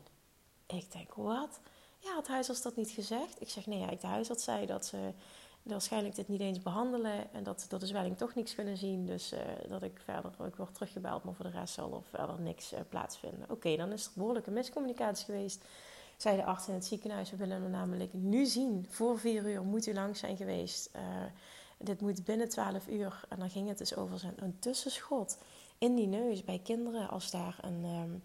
Ik 0.68 0.92
denk, 0.92 1.14
wat? 1.14 1.60
Ja, 2.00 2.16
het 2.16 2.28
huisarts 2.28 2.62
dat 2.62 2.76
niet 2.76 2.90
gezegd? 2.90 3.42
Ik 3.42 3.50
zeg, 3.50 3.66
nee, 3.66 3.80
ja, 3.80 3.88
de 3.88 4.08
huisarts 4.08 4.44
zei 4.44 4.66
dat 4.66 4.86
ze 4.86 5.14
waarschijnlijk 5.64 6.16
dit 6.16 6.28
niet 6.28 6.40
eens 6.40 6.62
behandelen. 6.62 7.34
En 7.34 7.44
dat 7.44 7.62
ze 7.62 7.68
door 7.68 7.80
de 7.80 7.86
zwelling 7.86 8.18
toch 8.18 8.36
niks 8.36 8.56
kunnen 8.56 8.78
zien. 8.78 9.06
Dus 9.06 9.34
uh, 9.34 9.40
dat 9.68 9.84
ik 9.84 10.02
verder, 10.04 10.32
ik 10.46 10.56
word 10.56 10.74
teruggebeld, 10.74 11.24
maar 11.24 11.34
voor 11.34 11.46
de 11.46 11.52
rest 11.52 11.74
zal 11.74 11.94
er 11.94 12.04
verder 12.04 12.42
niks 12.42 12.74
uh, 12.74 12.80
plaatsvinden. 12.90 13.50
Oké, 13.50 13.76
dan 13.76 13.92
is 13.92 14.06
er 14.06 14.12
behoorlijke 14.16 14.52
miscommunicatie 14.52 15.26
geweest. 15.26 15.66
Zei 16.18 16.36
de 16.36 16.44
arts 16.44 16.68
in 16.68 16.74
het 16.74 16.86
ziekenhuis, 16.86 17.32
we 17.32 17.38
willen 17.38 17.62
hem 17.62 17.72
namelijk 17.72 18.14
nu 18.14 18.46
zien. 18.46 18.86
Voor 18.90 19.20
vier 19.20 19.50
uur 19.50 19.64
moet 19.64 19.88
u 19.88 19.94
lang 19.94 20.18
zijn 20.18 20.38
geweest. 20.38 20.90
Uh, 20.96 21.02
dit 21.80 22.02
moet 22.02 22.24
binnen 22.24 22.50
12 22.50 22.88
uur. 22.88 23.22
En 23.30 23.40
dan 23.40 23.50
ging 23.50 23.68
het 23.68 23.78
dus 23.78 23.96
over 23.96 24.20
zijn, 24.20 24.34
een 24.36 24.60
tussenschot 24.60 25.38
in 25.78 25.96
die 25.96 26.08
neus 26.08 26.44
bij 26.44 26.60
kinderen. 26.64 27.10
Als 27.10 27.32
daar 27.32 27.58
een. 27.62 27.84
Um, 27.84 28.24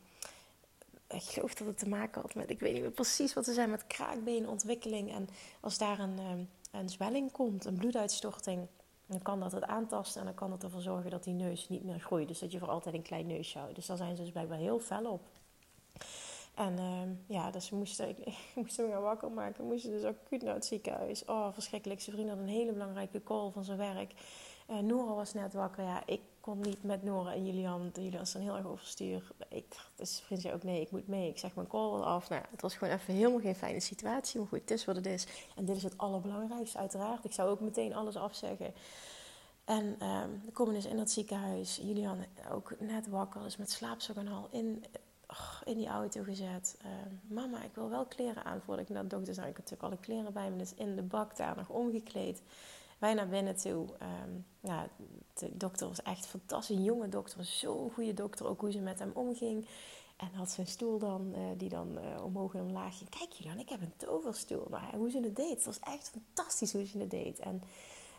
ik 1.09 1.23
geloof 1.23 1.55
dat 1.55 1.67
het 1.67 1.79
te 1.79 1.89
maken 1.89 2.21
had 2.21 2.35
met. 2.35 2.51
Ik 2.51 2.61
weet 2.61 2.73
niet 2.73 2.83
meer 2.83 2.91
precies 2.91 3.35
wat 3.35 3.45
ze 3.45 3.53
zijn 3.53 3.71
met 3.71 3.87
kraakbeenontwikkeling. 3.87 5.13
En 5.13 5.29
als 5.61 5.79
daar 5.79 5.99
een, 5.99 6.19
um, 6.19 6.49
een 6.71 6.89
zwelling 6.89 7.33
komt, 7.33 7.65
een 7.65 7.77
bloeduitstorting. 7.77 8.67
Dan 9.07 9.23
kan 9.23 9.41
dat 9.41 9.53
het 9.53 9.65
aantasten 9.65 10.21
en 10.21 10.27
dan 10.27 10.35
kan 10.35 10.53
het 10.53 10.63
ervoor 10.63 10.81
zorgen 10.81 11.11
dat 11.11 11.25
die 11.25 11.35
neus 11.35 11.69
niet 11.69 11.85
meer 11.85 12.01
groeit. 12.01 12.29
Dus 12.29 12.39
dat 12.39 12.53
je 12.53 12.59
voor 12.59 12.71
altijd 12.71 12.95
een 12.95 13.03
klein 13.03 13.27
neusje 13.27 13.59
houdt. 13.59 13.75
Dus 13.75 13.87
daar 13.87 13.97
zijn 13.97 14.17
ze 14.17 14.23
dus 14.23 14.33
blijkbaar 14.33 14.59
heel 14.59 14.79
fel 14.79 15.05
op. 15.05 15.23
En 16.55 16.73
uh, 16.79 17.37
ja, 17.37 17.51
dus 17.51 17.71
moesten, 17.71 18.09
ik, 18.09 18.19
ik 18.27 18.37
moest 18.55 18.77
hem 18.77 18.91
gaan 18.91 19.03
wakker 19.03 19.31
maken. 19.31 19.63
We 19.63 19.69
moesten 19.71 19.91
dus 19.91 20.05
acuut 20.05 20.43
naar 20.43 20.55
het 20.55 20.65
ziekenhuis. 20.65 21.25
Oh, 21.25 21.53
verschrikkelijk. 21.53 22.01
Zijn 22.01 22.17
vriend 22.17 22.31
had 22.31 22.39
een 22.39 22.47
hele 22.47 22.73
belangrijke 22.73 23.23
call 23.23 23.51
van 23.51 23.65
zijn 23.65 23.79
werk. 23.79 24.15
Uh, 24.71 24.79
Nora 24.79 25.15
was 25.15 25.35
net 25.35 25.53
wakker. 25.53 25.85
Ja, 25.85 26.03
ik 26.07 26.21
kon 26.41 26.61
niet 26.61 26.83
met 26.83 27.03
Nora 27.03 27.33
en 27.33 27.47
Julian. 27.47 27.91
Julian 27.95 28.23
is 28.23 28.33
dan 28.33 28.43
heel 28.43 28.57
erg 28.57 28.67
overstuur. 28.67 29.33
Ik, 29.49 29.77
dus 29.97 30.23
vriend 30.27 30.41
zei 30.41 30.55
ook, 30.55 30.63
nee, 30.63 30.81
ik 30.81 30.91
moet 30.91 31.09
mee. 31.09 31.29
Ik 31.29 31.39
zeg 31.39 31.55
mijn 31.55 31.67
call 31.67 32.01
af. 32.01 32.29
Nou, 32.29 32.43
het 32.51 32.63
was 32.63 32.75
gewoon 32.75 32.95
even 32.95 33.15
helemaal 33.15 33.41
geen 33.41 33.55
fijne 33.55 33.81
situatie. 33.81 34.39
Maar 34.41 34.49
goed, 34.49 34.61
het 34.61 34.71
is 34.71 34.85
wat 34.85 34.97
het 34.97 35.07
is. 35.07 35.27
En 35.57 35.65
dit 35.65 35.77
is 35.77 35.83
het 35.83 35.99
allerbelangrijkste, 35.99 36.79
uiteraard. 36.79 37.25
Ik 37.25 37.33
zou 37.33 37.51
ook 37.51 37.61
meteen 37.61 37.95
alles 37.95 38.17
afzeggen. 38.17 38.75
En 39.65 39.85
um, 39.85 40.43
we 40.45 40.53
komen 40.53 40.75
dus 40.75 40.87
in 40.87 40.97
dat 40.97 41.11
ziekenhuis. 41.11 41.77
Julian 41.83 42.25
ook 42.53 42.75
net 42.79 43.09
wakker, 43.09 43.43
dus 43.43 43.57
met 43.57 43.71
slaapzak 43.71 44.17
en 44.17 44.29
al 44.29 44.49
in 44.51 44.85
in 45.65 45.77
die 45.77 45.87
auto 45.87 46.23
gezet. 46.23 46.79
Uh, 46.85 46.91
mama, 47.27 47.63
ik 47.63 47.75
wil 47.75 47.91
wel 47.91 48.05
kleren 48.07 48.45
aan 48.45 48.61
voordat 48.61 48.89
ik 48.89 48.95
naar 48.95 49.03
de 49.03 49.09
dokter 49.09 49.35
zou. 49.35 49.49
Ik 49.49 49.57
had 49.57 49.71
natuurlijk 49.71 49.93
alle 49.93 50.01
kleren 50.01 50.33
bij 50.33 50.51
me, 50.51 50.57
dus 50.57 50.75
in 50.75 50.97
de 50.97 51.03
bak 51.03 51.37
daar 51.37 51.57
nog 51.57 51.69
omgekleed. 51.69 52.43
Wij 52.99 53.15
naar 53.15 53.29
binnen 53.29 53.57
toe. 53.57 53.87
Um, 54.25 54.47
ja, 54.61 54.89
de 55.35 55.57
dokter 55.57 55.89
was 55.89 56.03
echt 56.03 56.27
fantastisch. 56.27 56.77
Een 56.77 56.85
jonge 56.85 57.09
dokter, 57.09 57.45
zo'n 57.45 57.91
goede 57.91 58.15
dokter. 58.15 58.47
Ook 58.47 58.61
hoe 58.61 58.73
ze 58.73 58.79
met 58.79 58.99
hem 58.99 59.11
omging. 59.15 59.67
En 60.17 60.33
had 60.35 60.51
zijn 60.51 60.67
stoel 60.67 60.99
dan, 60.99 61.33
uh, 61.35 61.41
die 61.57 61.69
dan 61.69 61.99
uh, 61.99 62.25
omhoog 62.25 62.55
en 62.55 62.61
omlaag 62.61 62.99
ging. 62.99 63.11
Kijk 63.11 63.33
Julian, 63.33 63.59
ik 63.59 63.69
heb 63.69 63.81
een 63.81 63.97
toverstoel. 63.97 64.67
Maar 64.71 64.95
hoe 64.95 65.11
ze 65.11 65.21
het 65.21 65.37
deed, 65.37 65.51
het 65.51 65.65
was 65.65 65.81
echt 65.81 66.11
fantastisch 66.11 66.73
hoe 66.73 66.87
ze 66.87 66.99
het 66.99 67.11
deed. 67.11 67.39
En 67.39 67.63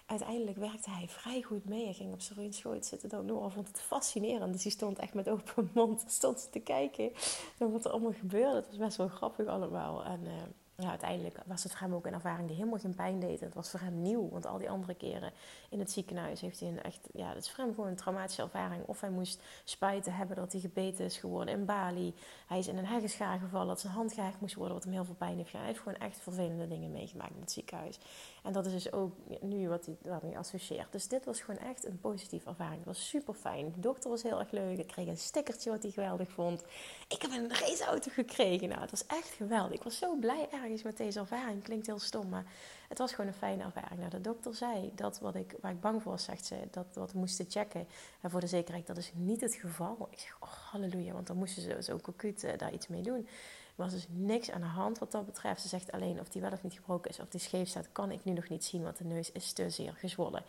uiteindelijk 0.05 0.57
werkte 0.57 0.89
hij 0.89 1.07
vrij 1.07 1.41
goed 1.41 1.65
mee. 1.65 1.83
Hij 1.83 1.93
ging 1.93 2.13
op 2.13 2.21
zijn 2.21 2.53
schoot 2.53 2.85
zitten. 2.85 3.09
Dan 3.09 3.25
Noah 3.25 3.51
vond 3.51 3.67
het 3.67 3.81
fascinerend. 3.81 4.53
Dus 4.53 4.63
hij 4.63 4.71
stond 4.71 4.99
echt 4.99 5.13
met 5.13 5.29
open 5.29 5.69
mond 5.73 6.03
stond 6.07 6.47
te 6.51 6.59
kijken 6.59 7.11
naar 7.59 7.71
wat 7.71 7.85
er 7.85 7.91
allemaal 7.91 8.13
gebeurde. 8.13 8.55
Het 8.55 8.67
was 8.67 8.77
best 8.77 8.97
wel 8.97 9.07
grappig 9.07 9.47
allemaal. 9.47 10.03
En 10.03 10.19
uh, 10.23 10.31
ja, 10.77 10.89
uiteindelijk 10.89 11.37
was 11.45 11.63
het 11.63 11.71
voor 11.71 11.81
hem 11.81 11.93
ook 11.93 12.05
een 12.05 12.13
ervaring 12.13 12.47
die 12.47 12.55
helemaal 12.55 12.79
geen 12.79 12.95
pijn 12.95 13.19
deed. 13.19 13.39
Het 13.39 13.53
was 13.53 13.69
voor 13.69 13.79
hem 13.79 14.01
nieuw. 14.01 14.29
Want 14.29 14.45
al 14.45 14.57
die 14.57 14.69
andere 14.69 14.95
keren 14.95 15.31
in 15.69 15.79
het 15.79 15.91
ziekenhuis 15.91 16.41
heeft 16.41 16.59
hij 16.59 16.69
een 16.69 16.81
echt... 16.81 17.09
Ja, 17.13 17.33
dat 17.33 17.43
is 17.43 17.51
voor 17.51 17.63
hem 17.63 17.73
gewoon 17.73 17.89
een 17.89 17.95
traumatische 17.95 18.41
ervaring. 18.41 18.85
Of 18.85 19.01
hij 19.01 19.09
moest 19.09 19.41
spijten 19.63 20.13
hebben 20.13 20.35
dat 20.35 20.51
hij 20.51 20.61
gebeten 20.61 21.05
is 21.05 21.17
geworden 21.17 21.53
in 21.53 21.65
Bali. 21.65 22.13
Hij 22.47 22.59
is 22.59 22.67
in 22.67 22.77
een 22.77 22.85
heggenschaar 22.85 23.39
gevallen 23.39 23.67
dat 23.67 23.79
zijn 23.79 23.93
hand 23.93 24.13
gehecht 24.13 24.39
moest 24.39 24.55
worden. 24.55 24.73
Wat 24.73 24.83
hem 24.83 24.93
heel 24.93 25.05
veel 25.05 25.15
pijn 25.15 25.37
heeft 25.37 25.49
gedaan. 25.49 25.65
Hij 25.65 25.71
heeft 25.71 25.83
gewoon 25.83 25.99
echt 25.99 26.19
vervelende 26.19 26.67
dingen 26.67 26.91
meegemaakt 26.91 27.33
in 27.33 27.41
het 27.41 27.51
ziekenhuis. 27.51 27.99
En 28.43 28.53
dat 28.53 28.65
is 28.65 28.71
dus 28.71 28.91
ook 28.91 29.13
nu 29.41 29.69
wat 29.69 29.85
hij 29.85 29.97
daarmee 30.01 30.37
associeert. 30.37 30.91
Dus 30.91 31.07
dit 31.07 31.25
was 31.25 31.41
gewoon 31.41 31.59
echt 31.59 31.85
een 31.85 31.99
positieve 31.99 32.49
ervaring. 32.49 32.77
Het 32.77 32.85
was 32.85 33.07
super 33.07 33.33
fijn. 33.33 33.71
De 33.71 33.79
dokter 33.79 34.09
was 34.09 34.23
heel 34.23 34.39
erg 34.39 34.51
leuk. 34.51 34.77
Ik 34.77 34.87
kreeg 34.87 35.07
een 35.07 35.17
stickertje 35.17 35.69
wat 35.69 35.83
hij 35.83 35.91
geweldig 35.91 36.29
vond. 36.29 36.63
Ik 37.07 37.21
heb 37.21 37.31
een 37.31 37.49
raceauto 37.49 38.11
gekregen. 38.11 38.69
Nou, 38.69 38.81
het 38.81 38.91
was 38.91 39.05
echt 39.05 39.29
geweldig. 39.29 39.73
Ik 39.73 39.83
was 39.83 39.97
zo 39.97 40.15
blij 40.15 40.47
ergens 40.65 40.83
met 40.83 40.97
deze 40.97 41.19
ervaring. 41.19 41.63
Klinkt 41.63 41.85
heel 41.85 41.99
stom, 41.99 42.29
maar 42.29 42.45
het 42.89 42.97
was 42.97 43.13
gewoon 43.13 43.27
een 43.27 43.37
fijne 43.37 43.63
ervaring. 43.63 43.99
Nou, 43.99 44.09
de 44.09 44.21
dokter 44.21 44.55
zei 44.55 44.91
dat 44.95 45.19
wat 45.19 45.35
ik, 45.35 45.55
waar 45.61 45.71
ik 45.71 45.79
bang 45.79 46.01
voor 46.01 46.11
was, 46.11 46.23
zegt 46.23 46.45
ze, 46.45 46.67
dat 46.71 46.85
wat 46.93 47.11
we 47.11 47.17
moesten 47.17 47.45
checken. 47.49 47.87
En 48.21 48.29
voor 48.29 48.39
de 48.39 48.47
zekerheid, 48.47 48.87
dat 48.87 48.97
is 48.97 49.11
niet 49.13 49.41
het 49.41 49.53
geval. 49.55 50.07
Ik 50.11 50.19
zeg, 50.19 50.37
oh 50.39 50.49
halleluja, 50.49 51.13
want 51.13 51.27
dan 51.27 51.37
moesten 51.37 51.61
ze 51.61 51.77
zo 51.83 51.99
acuut 52.03 52.43
uh, 52.43 52.51
daar 52.57 52.73
iets 52.73 52.87
mee 52.87 53.01
doen. 53.01 53.27
Er 53.75 53.83
was 53.83 53.91
dus 53.91 54.07
niks 54.09 54.51
aan 54.51 54.61
de 54.61 54.67
hand 54.67 54.99
wat 54.99 55.11
dat 55.11 55.25
betreft. 55.25 55.61
Ze 55.61 55.67
zegt 55.67 55.91
alleen 55.91 56.19
of 56.19 56.29
die 56.29 56.41
wel 56.41 56.51
of 56.51 56.63
niet 56.63 56.73
gebroken 56.73 57.09
is, 57.09 57.19
of 57.19 57.27
die 57.27 57.39
scheef 57.39 57.67
staat, 57.67 57.91
kan 57.91 58.11
ik 58.11 58.23
nu 58.23 58.33
nog 58.33 58.49
niet 58.49 58.65
zien, 58.65 58.83
want 58.83 58.97
de 58.97 59.05
neus 59.05 59.31
is 59.31 59.53
te 59.53 59.69
zeer 59.69 59.93
gezwollen. 59.93 60.43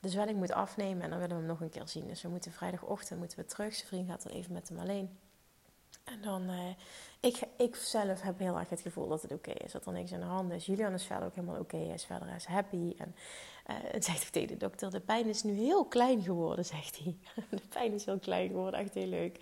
De 0.00 0.08
zwelling 0.08 0.38
moet 0.38 0.52
afnemen 0.52 1.02
en 1.02 1.10
dan 1.10 1.18
willen 1.18 1.36
we 1.36 1.42
hem 1.42 1.50
nog 1.50 1.60
een 1.60 1.70
keer 1.70 1.88
zien. 1.88 2.06
Dus 2.06 2.22
we 2.22 2.28
moeten 2.28 2.52
vrijdagochtend 2.52 3.18
moeten 3.18 3.38
we 3.38 3.44
terug. 3.44 3.74
Zijn 3.74 3.88
vriend 3.88 4.08
gaat 4.08 4.22
dan 4.22 4.32
even 4.32 4.52
met 4.52 4.68
hem 4.68 4.78
alleen. 4.78 5.18
En 6.10 6.20
dan, 6.20 6.50
uh, 6.50 6.68
ik, 7.20 7.40
ik 7.56 7.76
zelf 7.76 8.22
heb 8.22 8.38
heel 8.38 8.58
erg 8.58 8.68
het 8.68 8.80
gevoel 8.80 9.08
dat 9.08 9.22
het 9.22 9.32
oké 9.32 9.50
is. 9.50 9.72
Dat 9.72 9.86
er 9.86 9.92
niks 9.92 10.12
aan 10.12 10.20
de 10.20 10.26
hand 10.26 10.52
is. 10.52 10.66
Julian 10.66 10.92
is 10.92 11.04
verder 11.04 11.26
ook 11.26 11.34
helemaal 11.34 11.60
oké. 11.60 11.76
Hij 11.76 11.94
is 11.94 12.04
verder 12.04 12.34
is 12.34 12.44
happy. 12.44 12.94
En 12.98 13.14
uh, 13.70 13.76
het 13.80 14.04
zegt 14.04 14.22
ook 14.22 14.28
tegen 14.28 14.48
de 14.48 14.56
dokter, 14.56 14.90
de 14.90 15.00
pijn 15.00 15.26
is 15.26 15.42
nu 15.42 15.52
heel 15.52 15.84
klein 15.84 16.22
geworden, 16.22 16.64
zegt 16.74 16.98
hij. 16.98 17.16
de 17.50 17.68
pijn 17.68 17.92
is 17.92 18.04
heel 18.04 18.18
klein 18.18 18.48
geworden, 18.48 18.80
echt 18.80 18.94
heel 18.94 19.06
leuk. 19.06 19.38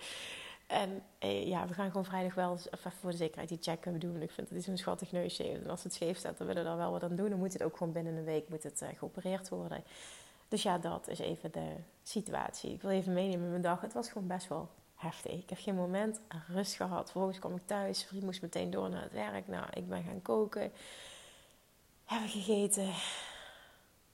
En 0.67 1.03
eh, 1.19 1.47
ja, 1.47 1.67
we 1.67 1.73
gaan 1.73 1.87
gewoon 1.87 2.05
vrijdag 2.05 2.33
wel 2.33 2.59
voor 2.99 3.11
de 3.11 3.17
zekerheid 3.17 3.49
die 3.49 3.57
check 3.61 3.81
kunnen 3.81 3.99
doen. 3.99 4.21
Ik 4.21 4.31
vind 4.31 4.49
het 4.49 4.57
is 4.57 4.67
een 4.67 4.77
schattig 4.77 5.11
neusje. 5.11 5.43
En 5.43 5.69
als 5.69 5.83
het 5.83 5.93
scheef 5.93 6.17
staat, 6.17 6.37
dan 6.37 6.47
willen 6.47 6.63
we 6.63 6.69
daar 6.69 6.77
wel 6.77 6.91
wat 6.91 7.03
aan 7.03 7.15
doen. 7.15 7.29
Dan 7.29 7.39
moet 7.39 7.53
het 7.53 7.63
ook 7.63 7.77
gewoon 7.77 7.93
binnen 7.93 8.15
een 8.15 8.23
week 8.23 8.49
moet 8.49 8.63
het, 8.63 8.81
uh, 8.81 8.89
geopereerd 8.97 9.49
worden. 9.49 9.83
Dus 10.47 10.63
ja, 10.63 10.77
dat 10.77 11.07
is 11.07 11.19
even 11.19 11.51
de 11.51 11.75
situatie. 12.03 12.71
Ik 12.71 12.81
wil 12.81 12.91
even 12.91 13.13
meenemen 13.13 13.49
mijn 13.49 13.61
dag. 13.61 13.81
Het 13.81 13.93
was 13.93 14.09
gewoon 14.09 14.27
best 14.27 14.47
wel 14.47 14.69
heftig. 14.97 15.31
Ik 15.31 15.49
heb 15.49 15.59
geen 15.59 15.75
moment 15.75 16.19
rust 16.47 16.75
gehad. 16.75 17.11
Vervolgens 17.11 17.39
kwam 17.39 17.55
ik 17.55 17.65
thuis. 17.65 18.03
Vriend 18.03 18.23
moest 18.23 18.41
meteen 18.41 18.69
door 18.69 18.89
naar 18.89 19.01
het 19.01 19.11
werk. 19.11 19.47
Nou, 19.47 19.65
ik 19.73 19.87
ben 19.87 20.03
gaan 20.03 20.21
koken. 20.21 20.71
Hebben 22.05 22.29
gegeten. 22.29 22.93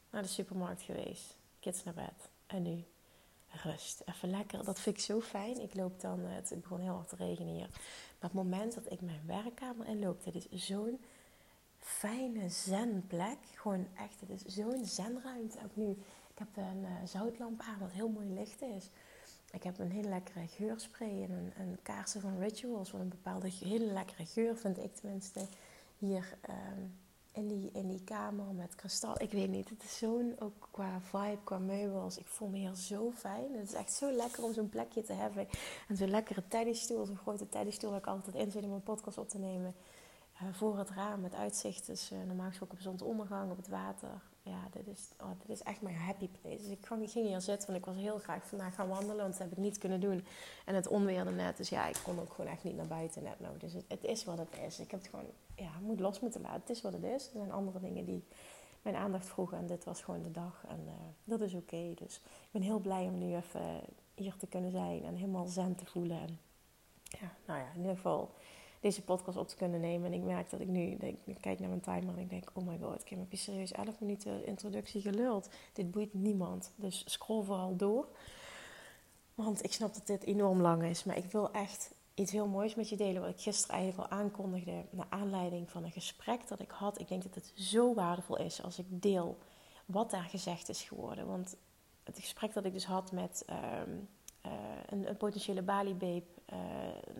Naar 0.10 0.22
de 0.22 0.28
supermarkt 0.28 0.82
geweest. 0.82 1.36
Kids 1.60 1.84
naar 1.84 1.94
bed. 1.94 2.30
En 2.46 2.62
nu 2.62 2.84
rust. 3.64 4.02
Even 4.06 4.30
lekker. 4.30 4.64
Dat 4.64 4.80
vind 4.80 4.98
ik 4.98 5.04
zo 5.04 5.22
fijn. 5.22 5.62
Ik 5.62 5.76
loop 5.76 6.02
dan, 6.02 6.26
eh, 6.26 6.36
het 6.36 6.62
begon 6.62 6.80
heel 6.80 6.94
hard 6.94 7.10
te 7.10 7.16
regenen 7.16 7.54
hier. 7.54 7.70
Maar 7.70 8.32
het 8.32 8.34
moment 8.34 8.74
dat 8.74 8.92
ik 8.92 9.02
mijn 9.02 9.22
werkkamer 9.26 9.88
inloop, 9.88 10.24
dit 10.24 10.48
is 10.50 10.66
zo'n 10.66 11.02
fijne 11.80 12.50
zenplek. 12.50 13.38
Gewoon 13.56 13.88
echt, 13.96 14.20
het 14.20 14.30
is 14.30 14.56
zo'n 14.56 14.86
zenruimte. 14.86 15.58
Ook 15.64 15.76
nu, 15.76 15.90
ik 16.30 16.38
heb 16.38 16.58
een 16.58 16.82
uh, 16.82 16.90
zoutlamp 17.06 17.62
aan, 17.62 17.80
wat 17.80 17.92
heel 17.92 18.10
mooi 18.10 18.34
licht 18.34 18.62
is. 18.62 18.90
Ik 19.54 19.64
heb 19.64 19.80
een 19.80 19.92
hele 19.92 20.10
lekkere 20.10 20.48
geurspray 20.48 21.24
en 21.24 21.32
een, 21.32 21.52
een 21.58 21.78
kaarsen 21.82 22.22
van 22.22 22.40
Rituals. 22.40 22.92
Wat 22.92 23.02
een 23.02 23.10
bepaalde 23.10 23.50
hele 23.50 23.86
lekkere 23.86 24.26
geur, 24.26 24.58
vind 24.58 24.78
ik 24.78 24.96
tenminste. 24.96 25.40
Hier 25.98 26.38
um, 26.50 26.94
in 27.32 27.48
die, 27.48 27.70
in 27.74 27.88
die 27.88 28.04
kamer 28.04 28.54
met 28.54 28.76
kristal. 28.76 29.22
Ik 29.22 29.32
weet 29.32 29.50
niet, 29.50 29.70
het 29.70 29.84
is 29.84 29.98
zo'n, 29.98 30.36
ook 30.40 30.68
qua 30.72 31.02
vibe, 31.02 31.44
qua 31.44 31.58
meubels. 31.58 32.18
Ik 32.18 32.28
voel 32.28 32.48
me 32.48 32.58
hier 32.58 32.76
zo 32.76 33.12
fijn. 33.12 33.54
Het 33.54 33.68
is 33.68 33.74
echt 33.74 33.94
zo 33.94 34.12
lekker 34.12 34.44
om 34.44 34.54
zo'n 34.54 34.70
plekje 34.70 35.02
te 35.02 35.14
hebben. 35.14 35.48
En 35.88 35.98
zo'n 35.98 36.10
lekkere 36.10 36.48
teddystoel, 36.48 37.06
zo'n 37.06 37.18
grote 37.18 37.50
teddystoel 37.50 37.90
waar 37.90 38.00
ik 38.00 38.08
altijd 38.08 38.36
in 38.36 38.52
zit 38.52 38.64
om 38.64 38.70
mijn 38.70 38.84
podcast 38.84 39.18
op 39.18 39.30
te 39.30 39.38
nemen. 39.38 39.76
Uh, 40.34 40.54
voor 40.54 40.78
het 40.78 40.90
raam 40.90 41.22
met 41.22 41.34
uitzicht. 41.34 41.86
Dus 41.86 42.12
uh, 42.12 42.24
normaal 42.24 42.48
gesproken 42.48 42.76
op 42.76 42.82
zonsondergang, 42.82 43.52
op 43.52 43.58
het 43.58 43.68
water. 43.68 44.22
Ja, 44.46 44.68
dit 44.72 44.88
is, 44.88 45.10
oh, 45.22 45.30
is 45.46 45.64
echt 45.64 45.82
mijn 45.82 45.96
happy 45.96 46.30
place. 46.42 46.58
Dus 46.58 46.72
ik 46.72 46.86
ging 46.86 47.28
hier 47.28 47.42
zitten, 47.42 47.68
want 47.68 47.80
ik 47.80 47.86
was 47.86 47.96
heel 47.96 48.20
graag 48.20 48.48
vandaag 48.48 48.76
gaan 48.76 48.88
wandelen. 48.88 49.18
Want 49.18 49.32
dat 49.32 49.42
heb 49.42 49.52
ik 49.52 49.58
niet 49.58 49.78
kunnen 49.78 50.00
doen. 50.00 50.26
En 50.66 50.76
het 50.76 50.88
onweerde 50.88 51.32
net. 51.32 51.58
Dus 51.58 51.70
ja, 51.70 51.88
ik 51.88 52.00
kon 52.04 52.20
ook 52.20 52.34
gewoon 52.34 52.52
echt 52.52 52.64
niet 52.64 52.76
naar 52.76 52.88
buiten 52.88 53.24
net 53.24 53.40
nou. 53.40 53.58
Dus 53.58 53.74
het, 53.74 54.04
is 54.04 54.24
wat 54.24 54.38
het 54.38 54.58
is. 54.68 54.80
Ik 54.80 54.92
heb 54.92 55.00
het 55.00 55.10
gewoon, 55.10 55.26
ja, 55.56 55.72
moet 55.82 56.00
los 56.00 56.20
moeten 56.20 56.42
laten. 56.42 56.60
Het 56.60 56.70
is 56.70 56.82
wat 56.82 56.94
het 56.94 57.04
is. 57.04 57.26
Er 57.26 57.32
zijn 57.38 57.52
andere 57.52 57.80
dingen 57.80 58.06
die 58.06 58.24
mijn 58.82 58.96
aandacht 58.96 59.26
vroegen. 59.26 59.58
En 59.58 59.68
dit 59.68 59.84
was 59.84 60.02
gewoon 60.02 60.22
de 60.22 60.32
dag. 60.32 60.64
En 60.68 60.80
uh, 60.86 60.92
dat 61.24 61.42
is 61.42 61.54
oké. 61.54 61.94
Dus 61.96 62.16
ik 62.26 62.52
ben 62.52 62.62
heel 62.62 62.80
blij 62.80 63.04
om 63.04 63.18
nu 63.18 63.36
even 63.36 63.82
hier 64.16 64.36
te 64.38 64.48
kunnen 64.48 64.72
zijn. 64.72 65.04
En 65.04 65.16
helemaal 65.16 65.46
zen 65.46 65.76
te 65.76 65.86
voelen. 65.86 66.20
En 66.20 66.40
ja, 67.04 67.36
nou 67.46 67.60
ja, 67.60 67.72
in 67.74 67.80
ieder 67.80 67.96
geval 67.96 68.34
deze 68.84 69.02
podcast 69.02 69.38
op 69.38 69.48
te 69.48 69.56
kunnen 69.56 69.80
nemen. 69.80 70.12
En 70.12 70.18
ik 70.18 70.24
merk 70.24 70.50
dat 70.50 70.60
ik 70.60 70.68
nu 70.68 70.98
denk, 70.98 71.18
ik 71.26 71.38
kijk 71.42 71.60
naar 71.60 71.70
mijn 71.70 71.82
timer 71.82 72.16
en 72.16 72.22
ik 72.22 72.30
denk, 72.30 72.52
oh 72.54 72.68
my 72.68 72.78
god, 72.82 73.02
ik 73.02 73.10
heb 73.10 73.32
je 73.32 73.38
serieus 73.38 73.72
11 73.72 74.00
minuten 74.00 74.46
introductie 74.46 75.02
geluld. 75.02 75.50
Dit 75.74 75.92
boeit 75.92 76.14
niemand. 76.14 76.74
Dus 76.76 77.04
scroll 77.06 77.44
vooral 77.44 77.76
door. 77.76 78.08
Want 79.36 79.64
ik 79.64 79.74
snap 79.74 79.94
dat 79.94 80.08
dit 80.08 80.24
enorm 80.24 80.62
lang 80.62 80.84
is. 80.84 81.04
Maar 81.04 81.18
ik 81.18 81.32
wil 81.32 81.52
echt 81.52 81.94
iets 82.14 82.32
heel 82.32 82.48
moois 82.48 82.76
met 82.76 82.90
je 82.90 82.96
delen. 82.96 83.22
Wat 83.22 83.30
ik 83.30 83.42
gisteren 83.42 83.76
eigenlijk 83.76 84.12
al 84.12 84.18
aankondigde. 84.18 84.86
Naar 84.90 85.08
aanleiding 85.10 85.72
van 85.72 85.84
een 85.84 85.92
gesprek 85.92 86.48
dat 86.48 86.60
ik 86.60 86.72
had. 86.72 87.00
Ik 87.00 87.08
denk 87.08 87.24
dat 87.24 87.36
het 87.36 87.52
zo 87.56 87.94
waardevol 87.94 88.38
is 88.38 88.64
als 88.64 88.80
ik 88.80 88.86
deel 88.90 89.38
wat 89.86 90.12
daar 90.12 90.24
gezegd 90.30 90.70
is 90.70 90.82
geworden. 90.82 91.28
Want 91.28 91.56
het 92.04 92.20
gesprek 92.20 92.54
dat 92.54 92.66
ik 92.66 92.74
dus 92.74 92.86
had 92.86 93.12
met 93.12 93.46
um, 93.50 94.08
uh, 94.46 94.52
een, 94.86 95.10
een, 95.10 95.18
potentiële 95.18 95.62
Bali-babe 95.62 96.24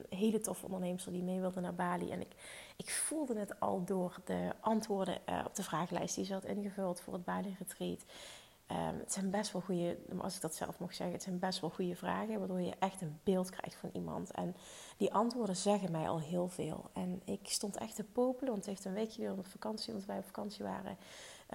een 0.10 0.18
hele 0.18 0.40
toffe 0.40 0.66
ondernemer 0.66 1.12
die 1.12 1.24
mee 1.24 1.40
wilde 1.40 1.62
naar 1.62 1.76
Bali. 1.76 2.12
En 2.12 2.22
ik, 2.22 2.36
ik 2.78 2.90
voelde 2.90 3.40
het 3.40 3.60
al 3.60 3.84
door 3.84 4.18
de 4.26 4.52
antwoorden 4.60 5.18
uh, 5.30 5.44
op 5.46 5.56
de 5.56 5.64
vragenlijst 5.64 6.16
die 6.16 6.26
ze 6.26 6.34
had 6.34 6.46
ingevuld 6.46 7.02
voor 7.02 7.14
het 7.14 7.26
Bali-retreat. 7.26 8.04
Um, 8.72 9.00
het 9.00 9.14
zijn 9.14 9.30
best 9.30 9.52
wel 9.52 9.62
goede, 9.62 9.98
als 10.18 10.36
ik 10.36 10.42
dat 10.42 10.56
zelf 10.56 10.80
mag 10.80 10.94
zeggen, 10.94 11.16
het 11.16 11.24
zijn 11.24 11.40
best 11.40 11.60
wel 11.60 11.70
goede 11.70 11.96
vragen, 11.96 12.40
waardoor 12.40 12.62
je 12.62 12.76
echt 12.80 13.02
een 13.02 13.20
beeld 13.24 13.50
krijgt 13.50 13.76
van 13.76 13.90
iemand. 13.94 14.32
En 14.32 14.56
die 14.98 15.14
antwoorden 15.14 15.56
zeggen 15.56 15.92
mij 15.92 16.10
al 16.10 16.20
heel 16.20 16.48
veel. 16.48 16.90
En 16.94 17.22
ik 17.26 17.40
stond 17.44 17.78
echt 17.78 17.96
te 17.96 18.04
popelen, 18.04 18.52
want 18.52 18.66
het 18.66 18.66
heeft 18.66 18.86
een 18.86 18.94
weekje 18.94 19.22
geduurd 19.22 19.38
op 19.38 19.46
vakantie, 19.46 19.94
omdat 19.94 20.08
wij 20.08 20.18
op 20.18 20.26
vakantie 20.26 20.64
waren. 20.64 20.98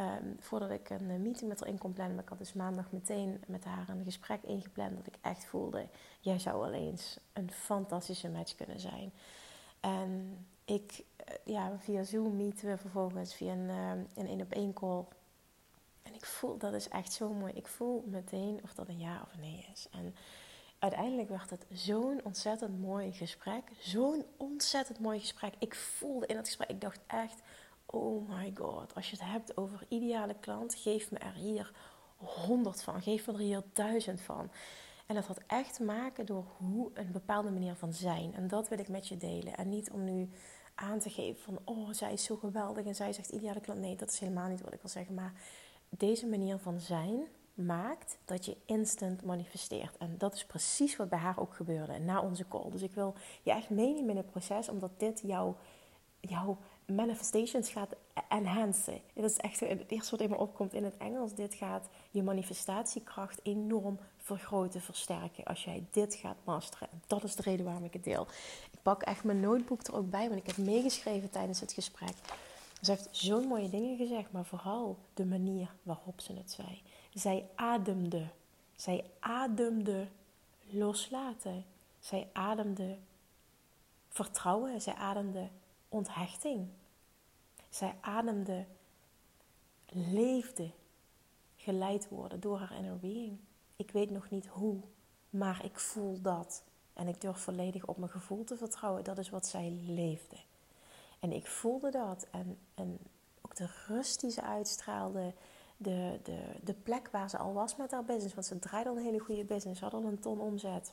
Um, 0.01 0.37
voordat 0.39 0.71
ik 0.71 0.91
een 0.91 1.11
uh, 1.11 1.19
meeting 1.19 1.49
met 1.49 1.61
haar 1.61 1.69
in 1.69 1.79
kon 1.79 1.93
plannen. 1.93 2.19
Ik 2.19 2.29
had 2.29 2.39
dus 2.39 2.53
maandag 2.53 2.93
meteen 2.93 3.43
met 3.47 3.65
haar 3.65 3.89
een 3.89 4.05
gesprek 4.05 4.43
ingepland. 4.43 4.97
Dat 4.97 5.07
ik 5.07 5.19
echt 5.21 5.45
voelde, 5.45 5.87
jij 6.21 6.39
zou 6.39 6.61
wel 6.61 6.73
eens 6.73 7.19
een 7.33 7.51
fantastische 7.51 8.29
match 8.29 8.55
kunnen 8.55 8.81
zijn. 8.81 9.13
En 9.81 10.47
ik, 10.65 11.05
uh, 11.29 11.35
ja, 11.55 11.73
via 11.79 12.03
Zoom 12.03 12.37
meeten 12.37 12.69
we 12.69 12.77
vervolgens 12.77 13.35
via 13.35 13.53
een, 13.53 13.69
uh, 14.17 14.31
een 14.31 14.41
op 14.41 14.53
één 14.53 14.73
call. 14.73 15.05
En 16.03 16.15
ik 16.15 16.25
voel, 16.25 16.57
dat 16.57 16.73
is 16.73 16.89
echt 16.89 17.13
zo 17.13 17.33
mooi. 17.33 17.53
Ik 17.53 17.67
voel 17.67 18.05
meteen 18.07 18.61
of 18.63 18.75
dat 18.75 18.89
een 18.89 18.99
ja 18.99 19.23
of 19.23 19.33
een 19.33 19.41
nee 19.41 19.67
is. 19.73 19.89
En 19.91 20.15
uiteindelijk 20.79 21.29
werd 21.29 21.51
het 21.51 21.67
zo'n 21.73 22.21
ontzettend 22.25 22.81
mooi 22.81 23.13
gesprek. 23.13 23.63
Zo'n 23.79 24.25
ontzettend 24.37 25.01
mooi 25.01 25.21
gesprek. 25.21 25.55
Ik 25.59 25.75
voelde 25.75 26.27
in 26.27 26.37
het 26.37 26.47
gesprek, 26.47 26.69
ik 26.69 26.81
dacht 26.81 27.01
echt 27.07 27.43
oh 27.91 28.29
my 28.29 28.53
god, 28.55 28.95
als 28.95 29.11
je 29.11 29.17
het 29.17 29.25
hebt 29.25 29.57
over 29.57 29.87
ideale 29.89 30.35
klant, 30.41 30.75
geef 30.75 31.11
me 31.11 31.19
er 31.19 31.35
hier 31.35 31.73
honderd 32.17 32.83
van. 32.83 33.03
Geef 33.03 33.27
me 33.27 33.33
er 33.33 33.39
hier 33.39 33.63
duizend 33.73 34.21
van. 34.21 34.51
En 35.07 35.15
dat 35.15 35.27
had 35.27 35.41
echt 35.47 35.75
te 35.75 35.83
maken 35.83 36.27
door 36.27 36.45
hoe 36.57 36.91
een 36.95 37.13
bepaalde 37.13 37.51
manier 37.51 37.75
van 37.75 37.93
zijn. 37.93 38.35
En 38.35 38.49
dat 38.49 38.69
wil 38.69 38.79
ik 38.79 38.89
met 38.89 39.09
je 39.09 39.17
delen. 39.17 39.57
En 39.57 39.69
niet 39.69 39.91
om 39.91 40.05
nu 40.05 40.31
aan 40.75 40.99
te 40.99 41.11
geven 41.11 41.43
van, 41.43 41.59
oh, 41.65 41.93
zij 41.93 42.13
is 42.13 42.25
zo 42.25 42.37
geweldig 42.37 42.87
en 42.87 42.95
zij 42.95 43.13
zegt 43.13 43.31
ideale 43.31 43.61
klant. 43.61 43.81
Nee, 43.81 43.97
dat 43.97 44.11
is 44.11 44.19
helemaal 44.19 44.49
niet 44.49 44.61
wat 44.61 44.73
ik 44.73 44.81
wil 44.81 44.91
zeggen. 44.91 45.15
Maar 45.15 45.33
deze 45.89 46.27
manier 46.27 46.59
van 46.59 46.81
zijn 46.81 47.27
maakt 47.55 48.19
dat 48.25 48.45
je 48.45 48.57
instant 48.65 49.25
manifesteert. 49.25 49.97
En 49.97 50.15
dat 50.19 50.35
is 50.35 50.45
precies 50.47 50.97
wat 50.97 51.09
bij 51.09 51.19
haar 51.19 51.39
ook 51.39 51.55
gebeurde 51.55 51.99
na 51.99 52.21
onze 52.21 52.49
call. 52.49 52.71
Dus 52.71 52.83
ik 52.83 52.95
wil 52.95 53.15
je 53.43 53.51
echt 53.51 53.71
meenemen 53.71 54.11
in 54.11 54.17
het 54.17 54.31
proces, 54.31 54.69
omdat 54.69 54.91
dit 54.97 55.21
jouw, 55.25 55.57
jouw 56.21 56.59
manifestations 56.93 57.71
gaat 57.71 57.95
enhancen. 58.29 59.01
Dat 59.15 59.31
is 59.31 59.37
echt 59.37 59.61
het 59.61 59.91
eerste 59.91 60.11
wat 60.11 60.21
in 60.21 60.31
me 60.31 60.37
opkomt 60.37 60.73
in 60.73 60.85
het 60.85 60.97
Engels. 60.97 61.35
Dit 61.35 61.55
gaat 61.55 61.89
je 62.11 62.23
manifestatiekracht 62.23 63.41
enorm 63.43 63.99
vergroten, 64.17 64.81
versterken 64.81 65.45
als 65.45 65.65
jij 65.65 65.85
dit 65.91 66.15
gaat 66.15 66.37
masteren. 66.45 66.89
dat 67.07 67.25
is 67.25 67.35
de 67.37 67.43
reden 67.43 67.65
waarom 67.65 67.85
ik 67.85 67.93
het 67.93 68.05
deel. 68.05 68.27
Ik 68.71 68.83
pak 68.83 69.03
echt 69.03 69.25
mijn 69.25 69.41
notebook 69.41 69.87
er 69.87 69.95
ook 69.95 70.11
bij, 70.11 70.29
want 70.29 70.41
ik 70.41 70.47
heb 70.47 70.57
meegeschreven 70.57 71.31
tijdens 71.31 71.61
het 71.61 71.73
gesprek. 71.73 72.15
Ze 72.83 72.91
heeft 72.91 73.09
zo'n 73.11 73.47
mooie 73.47 73.71
dingen 73.71 73.97
gezegd, 73.97 74.33
maar 74.33 74.45
vooral 74.45 74.99
de 75.15 75.25
manier 75.25 75.75
waarop 75.83 76.21
ze 76.21 76.33
het 76.33 76.51
zei. 76.51 76.83
Zij 77.15 77.49
ademde. 77.55 78.27
Zij 78.77 79.05
ademde 79.21 80.09
loslaten. 80.71 81.65
Zij 82.01 82.29
ademde 82.33 82.97
vertrouwen. 84.09 84.81
Zij 84.81 84.95
ademde 84.95 85.49
onthechting. 85.89 86.69
Zij 87.69 87.95
ademde, 88.01 88.65
leefde, 89.89 90.71
geleid 91.57 92.09
worden 92.09 92.41
door 92.41 92.59
haar 92.59 92.77
inner 92.77 92.99
being. 92.99 93.39
Ik 93.77 93.91
weet 93.91 94.11
nog 94.11 94.31
niet 94.31 94.47
hoe, 94.47 94.81
maar 95.31 95.65
ik 95.65 95.79
voel 95.79 96.21
dat. 96.21 96.63
En 96.93 97.09
ik 97.09 97.21
durf 97.21 97.39
volledig 97.39 97.87
op 97.87 97.97
mijn 97.97 98.11
gevoel 98.11 98.45
te 98.45 98.57
vertrouwen. 98.57 99.05
Dat 99.05 99.19
is 99.19 99.31
wat 99.31 99.47
zij 99.47 99.79
leefde. 99.87 100.37
En 101.21 101.33
ik 101.33 101.47
voelde 101.47 101.91
dat. 101.91 102.27
En, 102.31 102.59
en 102.75 102.99
ook 103.41 103.57
de 103.57 103.69
rust 103.87 104.21
die 104.21 104.31
ze 104.31 104.43
uitstraalde, 104.43 105.35
de, 105.77 106.19
de, 106.23 106.41
de 106.65 106.75
plek 106.75 107.09
waar 107.13 107.31
ze 107.31 107.39
al 107.39 107.53
was 107.53 107.77
met 107.77 107.91
haar 107.91 108.05
business. 108.05 108.35
Want 108.35 108.47
ze 108.47 108.59
draaide 108.59 108.91
al 108.91 108.97
een 108.97 109.05
hele 109.05 109.19
goede 109.19 109.45
business, 109.45 109.81
had 109.81 109.95
al 109.95 110.05
een 110.05 110.19
ton 110.19 110.41
omzet. 110.41 110.93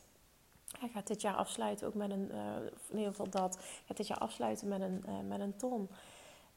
Hij 0.79 0.89
gaat 0.89 1.07
dit 1.07 1.21
jaar 1.21 1.35
afsluiten 1.35 1.87
ook 1.87 1.93
met 1.93 2.11
een, 2.11 2.29
uh, 2.31 2.55
in 2.89 2.97
ieder 2.97 3.09
geval 3.09 3.29
dat, 3.29 3.59
gaat 3.85 3.97
dit 3.97 4.07
jaar 4.07 4.17
afsluiten 4.17 4.67
met 4.67 4.81
een, 4.81 5.03
uh, 5.07 5.19
met 5.27 5.39
een 5.39 5.55
ton. 5.55 5.89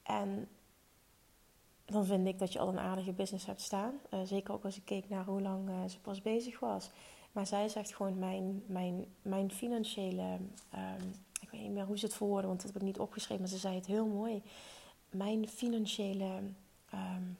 En 0.08 0.48
dan 1.84 2.04
vind 2.04 2.26
ik 2.26 2.38
dat 2.38 2.52
je 2.52 2.58
al 2.58 2.68
een 2.68 2.78
aardige 2.78 3.12
business 3.12 3.46
hebt 3.46 3.60
staan. 3.60 4.00
Uh, 4.14 4.20
zeker 4.24 4.54
ook 4.54 4.64
als 4.64 4.76
ik 4.76 4.84
keek 4.84 5.08
naar 5.08 5.24
hoe 5.24 5.40
lang 5.42 5.70
ze 5.90 6.00
pas 6.00 6.22
bezig 6.22 6.58
was. 6.58 6.90
Maar 7.32 7.46
zij 7.46 7.68
zegt 7.68 7.94
gewoon 7.94 8.18
mijn, 8.18 8.62
mijn, 8.66 9.06
mijn 9.22 9.50
financiële, 9.50 10.22
um, 10.74 11.14
ik 11.40 11.50
weet 11.50 11.60
niet 11.60 11.70
meer 11.70 11.84
hoe 11.84 11.98
ze 11.98 12.04
het 12.06 12.14
verwoorden, 12.14 12.46
want 12.46 12.62
dat 12.62 12.72
heb 12.72 12.80
ik 12.80 12.86
niet 12.86 12.98
opgeschreven, 12.98 13.40
maar 13.40 13.52
ze 13.52 13.58
zei 13.58 13.74
het 13.74 13.86
heel 13.86 14.06
mooi. 14.06 14.42
Mijn 15.10 15.48
financiële, 15.48 16.40
um, 16.94 17.38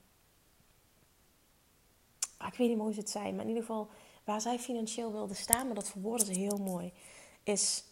ik 2.47 2.55
weet 2.57 2.69
niet 2.69 2.77
meer 2.77 2.85
hoe 2.87 2.93
ze 2.93 3.01
het 3.01 3.11
zei, 3.11 3.33
maar 3.33 3.43
in 3.43 3.49
ieder 3.49 3.65
geval 3.65 3.89
waar 4.25 4.41
zij 4.41 4.59
financieel 4.59 5.13
wilde 5.13 5.35
staan, 5.35 5.67
maar 5.67 5.75
dat 5.75 5.89
verwoordde 5.89 6.35
ze 6.35 6.41
heel 6.41 6.59
mooi, 6.59 6.93
is 7.43 7.85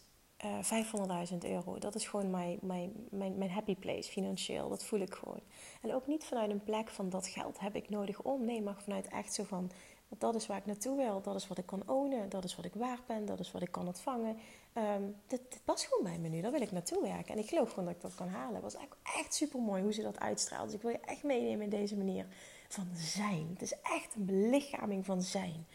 uh, 0.47 0.79
eh, 0.79 1.29
500.000 1.31 1.37
euro. 1.37 1.77
Dat 1.77 1.95
is 1.95 2.07
gewoon 2.07 2.29
mijn, 2.29 2.59
mijn, 2.61 2.91
mijn, 3.09 3.37
mijn 3.37 3.51
happy 3.51 3.75
place 3.75 4.11
financieel. 4.11 4.69
Dat 4.69 4.83
voel 4.83 4.99
ik 4.99 5.13
gewoon. 5.13 5.41
En 5.81 5.93
ook 5.93 6.07
niet 6.07 6.23
vanuit 6.23 6.49
een 6.49 6.63
plek 6.63 6.89
van 6.89 7.09
dat 7.09 7.27
geld 7.27 7.59
heb 7.59 7.75
ik 7.75 7.89
nodig 7.89 8.21
om. 8.21 8.45
Nee, 8.45 8.61
maar 8.61 8.81
vanuit 8.81 9.07
echt 9.07 9.33
zo 9.33 9.43
van 9.43 9.71
dat 10.17 10.35
is 10.35 10.47
waar 10.47 10.57
ik 10.57 10.65
naartoe 10.65 10.97
wil. 10.97 11.21
Dat 11.21 11.35
is 11.35 11.47
wat 11.47 11.57
ik 11.57 11.65
kan 11.65 11.83
ownen. 11.85 12.29
Dat 12.29 12.43
is 12.43 12.55
wat 12.55 12.65
ik 12.65 12.73
waard 12.73 13.05
ben. 13.05 13.25
Dat 13.25 13.39
is 13.39 13.51
wat 13.51 13.61
ik 13.61 13.71
kan 13.71 13.87
ontvangen. 13.87 14.37
Um, 14.73 15.15
dit, 15.27 15.41
dit 15.49 15.61
past 15.63 15.85
gewoon 15.85 16.03
bij 16.03 16.19
me 16.19 16.27
nu. 16.27 16.41
Daar 16.41 16.51
wil 16.51 16.61
ik 16.61 16.71
naartoe 16.71 17.01
werken. 17.01 17.33
En 17.33 17.39
ik 17.39 17.49
geloof 17.49 17.69
gewoon 17.69 17.85
dat 17.85 17.95
ik 17.95 18.01
dat 18.01 18.15
kan 18.15 18.27
halen. 18.27 18.53
Het 18.53 18.63
was 18.63 18.75
eigenlijk 18.75 19.07
echt 19.17 19.33
super 19.33 19.59
mooi 19.59 19.81
hoe 19.81 19.93
ze 19.93 20.01
dat 20.01 20.19
uitstraalt. 20.19 20.65
Dus 20.65 20.75
ik 20.75 20.81
wil 20.81 20.91
je 20.91 20.99
echt 20.99 21.23
meenemen 21.23 21.63
in 21.63 21.69
deze 21.69 21.97
manier 21.97 22.25
van 22.67 22.87
zijn. 22.93 23.47
Het 23.53 23.61
is 23.61 23.73
echt 23.81 24.15
een 24.15 24.25
belichaming 24.25 25.05
van 25.05 25.21
zijn. 25.21 25.67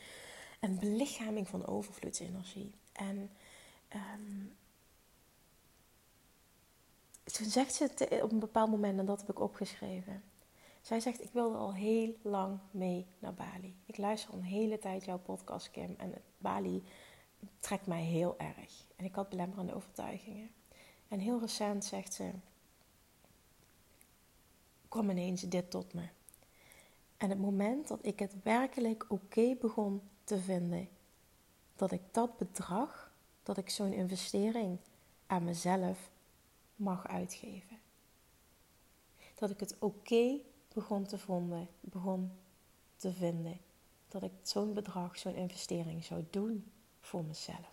Een 0.61 0.79
belichaming 0.79 1.49
van 1.49 1.67
overvloedsenergie. 1.67 2.75
En 2.93 3.31
um, 3.95 4.57
toen 7.33 7.47
zegt 7.47 7.75
ze 7.75 7.83
het 7.83 8.23
op 8.23 8.33
een 8.33 8.39
bepaald 8.39 8.71
moment, 8.71 8.99
en 8.99 9.07
dat 9.07 9.21
heb 9.21 9.31
ik 9.31 9.41
opgeschreven. 9.41 10.23
Zij 10.81 11.01
zegt, 11.01 11.23
ik 11.23 11.33
wilde 11.33 11.57
al 11.57 11.75
heel 11.75 12.15
lang 12.23 12.59
mee 12.71 13.07
naar 13.19 13.35
Bali. 13.35 13.77
Ik 13.87 13.97
luister 13.97 14.31
al 14.33 14.39
een 14.39 14.45
hele 14.45 14.79
tijd 14.79 15.05
jouw 15.05 15.19
podcast, 15.19 15.71
Kim. 15.71 15.95
En 15.99 16.15
Bali 16.39 16.85
trekt 17.59 17.87
mij 17.87 18.03
heel 18.03 18.39
erg. 18.39 18.87
En 18.97 19.05
ik 19.05 19.15
had 19.15 19.29
belemmerende 19.29 19.75
overtuigingen. 19.75 20.51
En 21.09 21.19
heel 21.19 21.41
recent 21.41 21.85
zegt 21.85 22.15
ze, 22.15 22.31
kwam 24.89 25.11
ineens 25.11 25.43
dit 25.43 25.71
tot 25.71 25.95
me. 25.95 26.09
En 27.17 27.29
het 27.29 27.39
moment 27.39 27.89
dat 27.89 27.99
ik 28.03 28.19
het 28.19 28.43
werkelijk 28.43 29.05
oké 29.09 29.57
begon 29.61 30.03
te 30.25 30.39
vinden, 30.39 30.89
dat 31.77 31.93
ik 31.93 32.03
dat 32.11 32.37
bedrag, 32.37 33.13
dat 33.43 33.57
ik 33.57 33.71
zo'n 33.71 33.93
investering 33.93 34.79
aan 35.27 35.45
mezelf 35.45 36.11
mag 36.83 37.09
uitgeven. 37.09 37.79
Dat 39.35 39.51
ik 39.51 39.61
het 39.61 39.77
oké 39.79 40.39
begon 40.75 41.05
te 41.05 41.19
vinden, 41.19 41.69
begon 41.81 42.33
te 42.97 43.13
vinden 43.13 43.59
dat 44.09 44.23
ik 44.23 44.33
zo'n 44.43 44.75
bedrag, 44.75 45.19
zo'n 45.19 45.35
investering 45.35 46.05
zou 46.05 46.25
doen 46.31 46.71
voor 47.01 47.25
mezelf. 47.25 47.71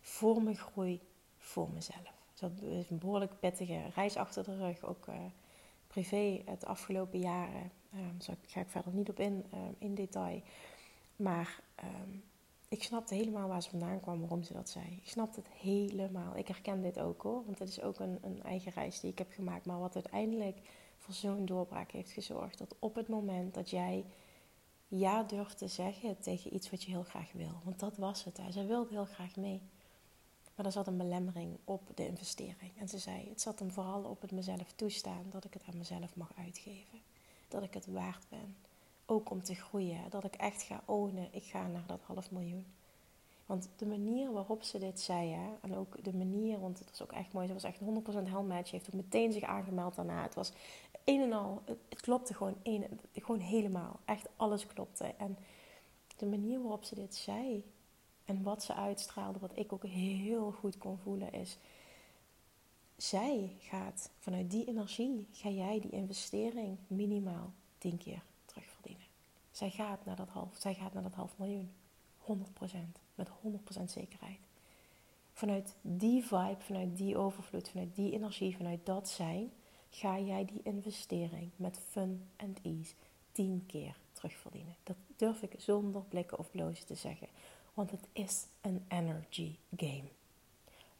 Voor 0.00 0.42
mijn 0.42 0.56
groei, 0.56 1.00
voor 1.36 1.70
mezelf. 1.70 2.12
dat 2.34 2.52
is 2.62 2.90
een 2.90 2.98
behoorlijk 2.98 3.40
pittige 3.40 3.88
reis 3.94 4.16
achter 4.16 4.44
de 4.44 4.56
rug, 4.56 4.82
ook 4.82 5.06
uh, 5.06 5.14
privé 5.86 6.42
het 6.44 6.64
afgelopen 6.64 7.18
jaren. 7.18 7.70
Um, 7.94 8.36
ga 8.46 8.60
ik 8.60 8.68
verder 8.68 8.92
niet 8.92 9.08
op 9.08 9.20
in, 9.20 9.44
um, 9.54 9.74
in 9.78 9.94
detail. 9.94 10.42
Maar 11.16 11.60
um, 11.84 12.24
ik 12.68 12.82
snapte 12.82 13.14
helemaal 13.14 13.48
waar 13.48 13.62
ze 13.62 13.70
vandaan 13.70 14.00
kwam, 14.00 14.20
waarom 14.20 14.42
ze 14.42 14.52
dat 14.52 14.68
zei. 14.68 14.84
Ik 15.02 15.08
snapte 15.08 15.40
het 15.40 15.48
helemaal. 15.48 16.36
Ik 16.36 16.48
herken 16.48 16.82
dit 16.82 16.98
ook 16.98 17.22
hoor, 17.22 17.44
want 17.44 17.58
het 17.58 17.68
is 17.68 17.82
ook 17.82 17.98
een, 17.98 18.18
een 18.22 18.42
eigen 18.42 18.72
reis 18.72 19.00
die 19.00 19.10
ik 19.10 19.18
heb 19.18 19.32
gemaakt. 19.32 19.66
Maar 19.66 19.78
wat 19.78 19.94
uiteindelijk 19.94 20.58
voor 20.96 21.14
zo'n 21.14 21.46
doorbraak 21.46 21.90
heeft 21.90 22.10
gezorgd. 22.10 22.58
Dat 22.58 22.74
op 22.78 22.94
het 22.94 23.08
moment 23.08 23.54
dat 23.54 23.70
jij 23.70 24.04
ja 24.88 25.22
durft 25.22 25.58
te 25.58 25.68
zeggen 25.68 26.20
tegen 26.20 26.54
iets 26.54 26.70
wat 26.70 26.82
je 26.82 26.90
heel 26.90 27.02
graag 27.02 27.32
wil. 27.32 27.60
Want 27.64 27.80
dat 27.80 27.96
was 27.96 28.24
het. 28.24 28.36
Hè. 28.36 28.52
Zij 28.52 28.66
wilde 28.66 28.90
heel 28.90 29.04
graag 29.04 29.36
mee. 29.36 29.60
Maar 30.54 30.66
er 30.66 30.72
zat 30.72 30.86
een 30.86 30.96
belemmering 30.96 31.58
op 31.64 31.82
de 31.94 32.06
investering. 32.06 32.72
En 32.78 32.88
ze 32.88 32.98
zei, 32.98 33.28
het 33.28 33.40
zat 33.40 33.58
hem 33.58 33.70
vooral 33.70 34.02
op 34.02 34.20
het 34.20 34.32
mezelf 34.32 34.72
toestaan 34.72 35.26
dat 35.30 35.44
ik 35.44 35.54
het 35.54 35.62
aan 35.70 35.78
mezelf 35.78 36.16
mag 36.16 36.32
uitgeven. 36.36 36.98
Dat 37.48 37.62
ik 37.62 37.74
het 37.74 37.86
waard 37.86 38.26
ben. 38.28 38.56
Ook 39.10 39.30
om 39.30 39.42
te 39.42 39.54
groeien. 39.54 40.10
Dat 40.10 40.24
ik 40.24 40.34
echt 40.34 40.62
ga 40.62 40.82
ownen. 40.84 41.28
Ik 41.30 41.44
ga 41.44 41.66
naar 41.66 41.86
dat 41.86 42.00
half 42.02 42.30
miljoen. 42.30 42.66
Want 43.48 43.68
de 43.76 43.86
manier 43.86 44.32
waarop 44.32 44.62
ze 44.62 44.78
dit 44.78 45.00
zei, 45.00 45.30
hè, 45.30 45.50
en 45.60 45.76
ook 45.76 46.04
de 46.04 46.14
manier, 46.14 46.60
want 46.60 46.78
het 46.78 46.90
was 46.90 47.02
ook 47.02 47.12
echt 47.12 47.32
mooi, 47.32 47.46
ze 47.46 47.52
was 47.52 47.64
echt 47.64 47.80
100% 47.80 47.82
helmatch, 48.28 48.70
heeft 48.70 48.86
ook 48.86 48.94
meteen 48.94 49.32
zich 49.32 49.42
aangemeld 49.42 49.94
daarna. 49.94 50.22
Het 50.22 50.34
was 50.34 50.52
een 51.04 51.20
en 51.20 51.32
al, 51.32 51.62
het, 51.88 52.00
klopte 52.00 52.34
gewoon, 52.34 52.54
een, 52.62 53.00
gewoon 53.14 53.40
helemaal. 53.40 54.00
Echt 54.04 54.28
alles 54.36 54.66
klopte. 54.66 55.04
En 55.04 55.38
de 56.16 56.26
manier 56.26 56.60
waarop 56.60 56.84
ze 56.84 56.94
dit 56.94 57.14
zei 57.14 57.64
en 58.24 58.42
wat 58.42 58.62
ze 58.62 58.74
uitstraalde, 58.74 59.38
wat 59.38 59.58
ik 59.58 59.72
ook 59.72 59.84
heel 59.84 60.52
goed 60.52 60.78
kon 60.78 60.98
voelen, 60.98 61.32
is: 61.32 61.58
zij 62.96 63.56
gaat 63.58 64.10
vanuit 64.18 64.50
die 64.50 64.66
energie, 64.66 65.26
ga 65.32 65.48
jij 65.48 65.80
die 65.80 65.90
investering 65.90 66.76
minimaal 66.86 67.52
10 67.78 67.98
keer. 67.98 68.22
Zij 69.58 69.70
gaat 69.70 70.04
naar 70.04 70.16
dat 70.16 70.28
half, 70.28 70.56
zij 70.58 70.74
gaat 70.74 70.92
naar 70.92 71.02
dat 71.02 71.14
half 71.14 71.38
miljoen. 71.38 71.70
100%. 72.20 72.30
Met 73.14 73.28
100% 73.28 73.84
zekerheid. 73.84 74.38
Vanuit 75.32 75.74
die 75.80 76.22
vibe, 76.22 76.56
vanuit 76.58 76.96
die 76.96 77.16
overvloed, 77.16 77.68
vanuit 77.68 77.94
die 77.94 78.12
energie, 78.12 78.56
vanuit 78.56 78.86
dat 78.86 79.08
zijn, 79.08 79.52
ga 79.90 80.18
jij 80.18 80.44
die 80.44 80.60
investering 80.62 81.50
met 81.56 81.78
fun 81.88 82.28
en 82.36 82.56
ease 82.62 82.94
tien 83.32 83.64
keer 83.66 83.96
terugverdienen. 84.12 84.76
Dat 84.82 84.96
durf 85.16 85.42
ik 85.42 85.54
zonder 85.56 86.02
blikken 86.02 86.38
of 86.38 86.50
blozen 86.50 86.86
te 86.86 86.94
zeggen, 86.94 87.28
want 87.74 87.90
het 87.90 88.06
is 88.12 88.46
een 88.60 88.84
energy 88.88 89.56
game. 89.76 90.08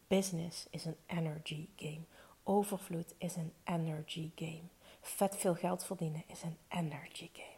Business 0.07 0.66
is 0.71 0.85
een 0.85 0.97
energy 1.07 1.68
game. 1.77 2.03
Overvloed 2.42 3.14
is 3.18 3.37
een 3.37 3.53
energy 3.64 4.31
game. 4.35 4.68
Vet 5.01 5.37
veel 5.37 5.55
geld 5.55 5.85
verdienen 5.85 6.23
is 6.27 6.42
een 6.42 6.57
energy 6.68 7.31
game. 7.33 7.58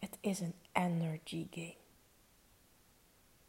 Het 0.00 0.18
is 0.20 0.40
een 0.40 0.54
energy 0.72 1.46
game. 1.50 1.74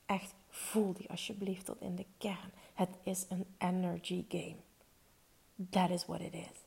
Echt, 0.06 0.34
voel 0.50 0.94
die 0.94 1.10
alsjeblieft 1.10 1.66
tot 1.66 1.82
in 1.82 1.96
de 1.96 2.06
kern. 2.18 2.52
Het 2.74 2.90
is 3.04 3.26
een 3.30 3.46
energy 3.58 4.26
game. 4.30 4.56
That 5.70 5.90
is 5.90 6.06
what 6.06 6.22
it 6.22 6.34
is. 6.34 6.62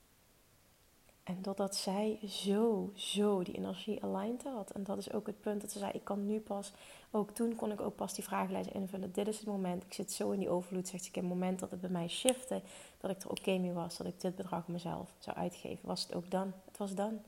En 1.25 1.39
doordat 1.43 1.77
zij 1.77 2.19
zo, 2.29 2.91
zo 2.95 3.43
die 3.43 3.57
energie 3.57 4.03
aligned 4.03 4.43
had. 4.43 4.71
En 4.71 4.85
dat 4.85 4.99
is 4.99 5.13
ook 5.13 5.27
het 5.27 5.41
punt 5.41 5.61
dat 5.61 5.73
ze 5.73 5.79
zei: 5.79 5.93
Ik 5.93 6.05
kan 6.05 6.27
nu 6.27 6.41
pas, 6.41 6.73
ook 7.11 7.31
toen 7.31 7.55
kon 7.55 7.73
ik 7.73 7.81
ook 7.81 7.97
pas 7.97 8.15
die 8.15 8.25
vragenlijst 8.25 8.71
invullen. 8.71 9.13
Dit 9.13 9.29
is 9.29 9.37
het 9.37 9.47
moment. 9.47 9.85
Ik 9.85 9.93
zit 9.93 10.13
zo 10.13 10.31
in 10.31 10.39
die 10.39 10.49
overvloed. 10.49 10.89
Zegt 10.89 11.07
ik: 11.07 11.17
In 11.17 11.23
het 11.23 11.33
moment 11.33 11.59
dat 11.59 11.71
het 11.71 11.81
bij 11.81 11.91
mij 11.91 12.09
shifte, 12.09 12.63
dat 13.01 13.11
ik 13.11 13.23
er 13.23 13.31
oké 13.31 13.59
mee 13.59 13.73
was, 13.73 13.97
dat 13.97 14.07
ik 14.07 14.21
dit 14.21 14.37
bedrag 14.37 14.69
mezelf 14.69 15.11
zou 15.19 15.37
uitgeven, 15.37 15.87
was 15.87 16.03
het 16.03 16.15
ook 16.15 16.31
dan. 16.31 16.53
Het 16.65 16.77
was 16.77 16.95
dan. 16.95 17.21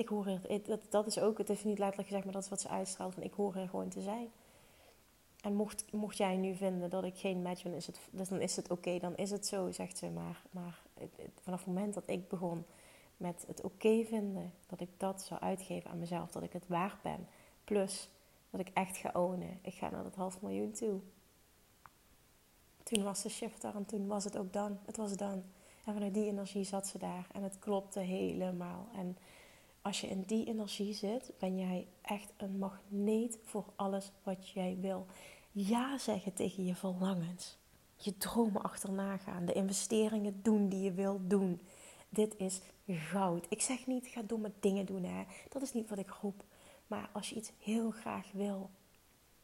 Ik 0.00 0.08
hoor 0.08 0.26
er, 0.26 0.62
dat, 0.62 0.80
dat 0.88 1.06
is 1.06 1.18
ook, 1.18 1.38
het 1.38 1.50
is 1.50 1.64
niet 1.64 1.78
letterlijk 1.78 2.08
gezegd, 2.08 2.24
maar 2.24 2.34
dat 2.34 2.42
is 2.42 2.48
wat 2.48 2.60
ze 2.60 2.68
uitstraalt: 2.68 3.14
van 3.14 3.22
ik 3.22 3.32
hoor 3.32 3.56
er 3.56 3.68
gewoon 3.68 3.88
te 3.88 4.00
zijn. 4.00 4.28
En 5.40 5.54
mocht, 5.54 5.92
mocht 5.92 6.16
jij 6.16 6.36
nu 6.36 6.54
vinden 6.54 6.90
dat 6.90 7.04
ik 7.04 7.16
geen 7.16 7.42
match 7.42 7.62
ben, 7.62 7.74
is 7.74 7.86
het, 7.86 8.00
dus 8.10 8.28
dan 8.28 8.40
is 8.40 8.56
het 8.56 8.70
oké, 8.70 8.98
dan 8.98 9.16
is 9.16 9.30
het 9.30 9.46
zo, 9.46 9.70
zegt 9.70 9.98
ze. 9.98 10.10
Maar, 10.10 10.42
maar 10.50 10.82
vanaf 11.42 11.58
het 11.58 11.66
moment 11.66 11.94
dat 11.94 12.02
ik 12.06 12.28
begon 12.28 12.64
met 13.16 13.44
het 13.46 13.62
oké 13.62 14.04
vinden, 14.04 14.52
dat 14.66 14.80
ik 14.80 14.88
dat 14.96 15.22
zou 15.22 15.40
uitgeven 15.40 15.90
aan 15.90 15.98
mezelf, 15.98 16.30
dat 16.30 16.42
ik 16.42 16.52
het 16.52 16.66
waard 16.66 17.02
ben. 17.02 17.28
Plus 17.64 18.08
dat 18.50 18.60
ik 18.60 18.70
echt 18.74 18.96
ga 18.96 19.10
ownen. 19.12 19.58
Ik 19.62 19.74
ga 19.74 19.90
naar 19.90 20.02
dat 20.02 20.14
half 20.14 20.42
miljoen 20.42 20.72
toe. 20.72 21.00
Toen 22.82 23.02
was 23.02 23.22
de 23.22 23.28
shift 23.28 23.62
daar 23.62 23.74
en 23.74 23.86
toen 23.86 24.06
was 24.06 24.24
het 24.24 24.36
ook 24.36 24.52
dan. 24.52 24.78
Het 24.84 24.96
was 24.96 25.16
dan. 25.16 25.42
En 25.84 25.92
vanuit 25.92 26.14
die 26.14 26.26
energie 26.26 26.64
zat 26.64 26.86
ze 26.86 26.98
daar 26.98 27.26
en 27.32 27.42
het 27.42 27.58
klopte 27.58 28.00
helemaal. 28.00 28.88
En 28.94 29.16
als 29.82 30.00
je 30.00 30.06
in 30.06 30.22
die 30.22 30.46
energie 30.46 30.94
zit, 30.94 31.32
ben 31.38 31.58
jij 31.58 31.86
echt 32.02 32.32
een 32.36 32.58
magneet 32.58 33.38
voor 33.44 33.64
alles 33.76 34.12
wat 34.22 34.48
jij 34.48 34.76
wil. 34.80 35.06
Ja 35.52 35.98
zeggen 35.98 36.32
tegen 36.32 36.64
je 36.64 36.74
verlangens. 36.74 37.58
Je 37.96 38.16
dromen 38.16 38.62
achterna 38.62 39.16
gaan. 39.16 39.46
De 39.46 39.52
investeringen 39.52 40.42
doen 40.42 40.68
die 40.68 40.82
je 40.82 40.92
wil 40.92 41.20
doen. 41.22 41.60
Dit 42.08 42.34
is 42.36 42.60
goud. 42.86 43.46
Ik 43.48 43.62
zeg 43.62 43.86
niet 43.86 44.06
ga 44.06 44.22
domme 44.22 44.52
dingen 44.60 44.86
doen. 44.86 45.04
Hè. 45.04 45.24
Dat 45.48 45.62
is 45.62 45.72
niet 45.72 45.88
wat 45.88 45.98
ik 45.98 46.10
roep. 46.10 46.44
Maar 46.86 47.10
als 47.12 47.28
je 47.28 47.34
iets 47.34 47.52
heel 47.58 47.90
graag 47.90 48.32
wil, 48.32 48.70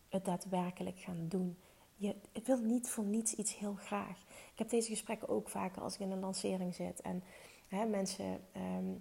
het 0.08 0.24
daadwerkelijk 0.24 0.98
gaan 0.98 1.26
doen. 1.28 1.56
Je 1.96 2.14
wil 2.44 2.58
niet 2.58 2.88
voor 2.88 3.04
niets 3.04 3.34
iets 3.34 3.58
heel 3.58 3.74
graag. 3.74 4.18
Ik 4.52 4.58
heb 4.58 4.68
deze 4.68 4.88
gesprekken 4.90 5.28
ook 5.28 5.48
vaker 5.48 5.82
als 5.82 5.94
ik 5.94 6.00
in 6.00 6.10
een 6.10 6.20
lancering 6.20 6.74
zit. 6.74 7.00
En 7.00 7.22
Hè, 7.68 7.84
mensen 7.84 8.40
ehm, 8.52 8.92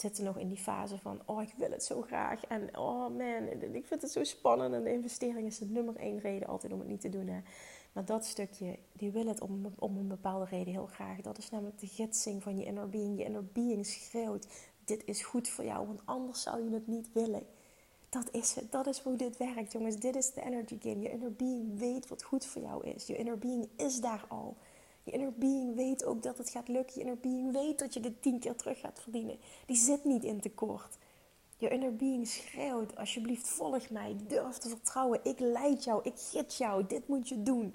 zitten 0.00 0.24
nog 0.24 0.38
in 0.38 0.48
die 0.48 0.58
fase 0.58 0.98
van, 0.98 1.20
oh 1.24 1.42
ik 1.42 1.52
wil 1.56 1.70
het 1.70 1.84
zo 1.84 2.02
graag. 2.02 2.44
En 2.44 2.78
oh 2.78 3.08
man, 3.16 3.48
ik 3.72 3.86
vind 3.86 4.02
het 4.02 4.10
zo 4.10 4.24
spannend. 4.24 4.74
En 4.74 4.84
de 4.84 4.92
investering 4.92 5.46
is 5.46 5.58
de 5.58 5.66
nummer 5.66 5.96
één 5.96 6.18
reden 6.18 6.48
altijd 6.48 6.72
om 6.72 6.78
het 6.78 6.88
niet 6.88 7.00
te 7.00 7.08
doen. 7.08 7.26
Hè. 7.26 7.40
Maar 7.92 8.04
dat 8.04 8.24
stukje, 8.24 8.78
die 8.92 9.10
wil 9.10 9.26
het 9.26 9.40
om, 9.40 9.72
om 9.78 9.96
een 9.96 10.08
bepaalde 10.08 10.44
reden 10.44 10.72
heel 10.72 10.86
graag. 10.86 11.20
Dat 11.20 11.38
is 11.38 11.50
namelijk 11.50 11.78
de 11.78 11.86
gidsing 11.86 12.42
van 12.42 12.56
je 12.56 12.64
inner 12.64 12.88
being. 12.88 13.18
Je 13.18 13.24
inner 13.24 13.44
being 13.44 13.86
schreeuwt, 13.86 14.46
dit 14.84 15.04
is 15.04 15.22
goed 15.22 15.48
voor 15.48 15.64
jou, 15.64 15.86
want 15.86 16.00
anders 16.04 16.42
zou 16.42 16.64
je 16.64 16.74
het 16.74 16.86
niet 16.86 17.12
willen. 17.12 17.46
Dat 18.08 18.28
is 18.32 18.54
het. 18.54 18.72
Dat 18.72 18.86
is 18.86 18.98
hoe 18.98 19.16
dit 19.16 19.36
werkt, 19.36 19.72
jongens. 19.72 19.96
Dit 19.96 20.16
is 20.16 20.32
de 20.32 20.42
energy 20.42 20.78
game. 20.80 21.00
Je 21.00 21.10
inner 21.10 21.32
being 21.32 21.78
weet 21.78 22.08
wat 22.08 22.22
goed 22.22 22.46
voor 22.46 22.62
jou 22.62 22.86
is. 22.86 23.06
Je 23.06 23.16
inner 23.16 23.38
being 23.38 23.68
is 23.76 24.00
daar 24.00 24.24
al. 24.28 24.56
Je 25.04 25.10
inner 25.10 25.32
being 25.32 25.74
weet 25.74 26.04
ook 26.04 26.22
dat 26.22 26.38
het 26.38 26.50
gaat 26.50 26.68
lukken. 26.68 26.94
Je 26.94 27.00
inner 27.00 27.18
being 27.18 27.52
weet 27.52 27.78
dat 27.78 27.94
je 27.94 28.00
dit 28.00 28.22
tien 28.22 28.38
keer 28.38 28.56
terug 28.56 28.80
gaat 28.80 29.00
verdienen. 29.00 29.38
Die 29.66 29.76
zit 29.76 30.04
niet 30.04 30.24
in 30.24 30.40
tekort. 30.40 30.98
Je 31.56 31.68
inner 31.68 31.96
being 31.96 32.28
schreeuwt, 32.28 32.96
alsjeblieft 32.96 33.48
volg 33.48 33.90
mij. 33.90 34.16
Durf 34.28 34.58
te 34.58 34.68
vertrouwen. 34.68 35.20
Ik 35.22 35.38
leid 35.38 35.84
jou. 35.84 36.00
Ik 36.02 36.14
gids 36.16 36.58
jou. 36.58 36.86
Dit 36.86 37.08
moet 37.08 37.28
je 37.28 37.42
doen. 37.42 37.74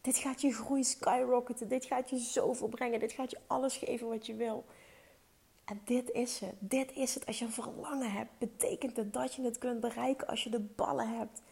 Dit 0.00 0.16
gaat 0.16 0.40
je 0.40 0.52
groei 0.52 0.84
skyrocketen. 0.84 1.68
Dit 1.68 1.84
gaat 1.84 2.10
je 2.10 2.18
zoveel 2.18 2.68
brengen. 2.68 3.00
Dit 3.00 3.12
gaat 3.12 3.30
je 3.30 3.38
alles 3.46 3.76
geven 3.76 4.08
wat 4.08 4.26
je 4.26 4.34
wil. 4.34 4.64
En 5.64 5.80
dit 5.84 6.10
is 6.10 6.38
het. 6.38 6.54
Dit 6.58 6.92
is 6.92 7.14
het. 7.14 7.26
Als 7.26 7.38
je 7.38 7.44
een 7.44 7.52
verlangen 7.52 8.12
hebt, 8.12 8.38
betekent 8.38 8.96
het 8.96 9.12
dat 9.12 9.34
je 9.34 9.42
het 9.42 9.58
kunt 9.58 9.80
bereiken 9.80 10.26
als 10.26 10.44
je 10.44 10.50
de 10.50 10.60
ballen 10.60 11.18
hebt 11.18 11.42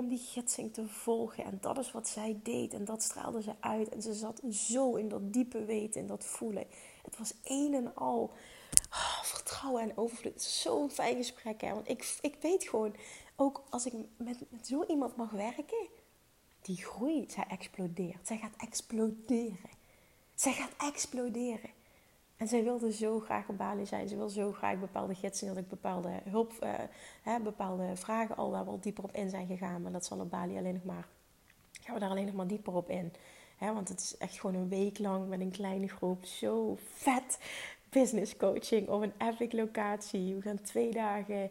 om 0.00 0.08
die 0.08 0.18
gidsing 0.18 0.72
te 0.72 0.88
volgen. 0.88 1.44
En 1.44 1.58
dat 1.60 1.78
is 1.78 1.92
wat 1.92 2.08
zij 2.08 2.40
deed. 2.42 2.74
En 2.74 2.84
dat 2.84 3.02
straalde 3.02 3.42
ze 3.42 3.54
uit. 3.60 3.88
En 3.88 4.02
ze 4.02 4.14
zat 4.14 4.40
zo 4.50 4.94
in 4.94 5.08
dat 5.08 5.32
diepe 5.32 5.64
weten, 5.64 6.00
in 6.00 6.06
dat 6.06 6.24
voelen. 6.24 6.66
Het 7.02 7.18
was 7.18 7.34
een 7.44 7.74
en 7.74 7.94
al 7.94 8.22
oh, 8.90 9.22
vertrouwen 9.22 9.82
en 9.82 9.96
overvloed. 9.96 10.42
Zo'n 10.42 10.90
fijn 10.90 11.16
gesprek. 11.16 11.60
Hè? 11.60 11.74
Want 11.74 11.88
ik, 11.88 12.18
ik 12.20 12.36
weet 12.40 12.64
gewoon, 12.64 12.94
ook 13.36 13.62
als 13.70 13.86
ik 13.86 13.92
met, 14.16 14.50
met 14.50 14.66
zo 14.66 14.84
iemand 14.84 15.16
mag 15.16 15.30
werken, 15.30 15.88
die 16.62 16.76
groeit. 16.76 17.32
Zij 17.32 17.44
explodeert. 17.48 18.26
Zij 18.26 18.38
gaat 18.38 18.54
exploderen. 18.56 19.70
Zij 20.34 20.52
gaat 20.52 20.92
exploderen. 20.92 21.70
En 22.40 22.48
zij 22.48 22.62
wilde 22.62 22.92
zo 22.92 23.20
graag 23.20 23.48
op 23.48 23.58
Bali 23.58 23.86
zijn. 23.86 24.08
Ze 24.08 24.16
wil 24.16 24.28
zo 24.28 24.52
graag 24.52 24.78
bepaalde 24.78 25.14
gidsing, 25.14 25.50
dat 25.50 25.62
ik 25.62 25.68
bepaalde 25.68 26.20
hulp, 26.24 26.52
uh, 26.62 26.74
hè, 27.22 27.40
bepaalde 27.40 27.96
vragen 27.96 28.36
al 28.36 28.50
waar 28.50 28.64
we 28.64 28.70
al 28.70 28.80
dieper 28.80 29.04
op 29.04 29.12
in 29.12 29.30
zijn 29.30 29.46
gegaan. 29.46 29.82
Maar 29.82 29.92
dat 29.92 30.04
zal 30.04 30.18
op 30.18 30.30
Bali 30.30 30.56
alleen 30.56 30.74
nog 30.74 30.84
maar, 30.84 31.06
gaan 31.80 31.94
we 31.94 32.00
daar 32.00 32.10
alleen 32.10 32.26
nog 32.26 32.34
maar 32.34 32.46
dieper 32.46 32.74
op 32.74 32.90
in. 32.90 33.12
Hè, 33.56 33.72
want 33.72 33.88
het 33.88 34.00
is 34.00 34.16
echt 34.16 34.40
gewoon 34.40 34.56
een 34.56 34.68
week 34.68 34.98
lang 34.98 35.28
met 35.28 35.40
een 35.40 35.50
kleine 35.50 35.88
groep. 35.88 36.24
Zo 36.24 36.78
vet 36.78 37.38
business 37.88 38.36
coaching 38.36 38.88
op 38.88 39.02
een 39.02 39.12
epic 39.18 39.52
locatie. 39.52 40.34
We 40.34 40.42
gaan 40.42 40.60
twee 40.60 40.90
dagen 40.90 41.50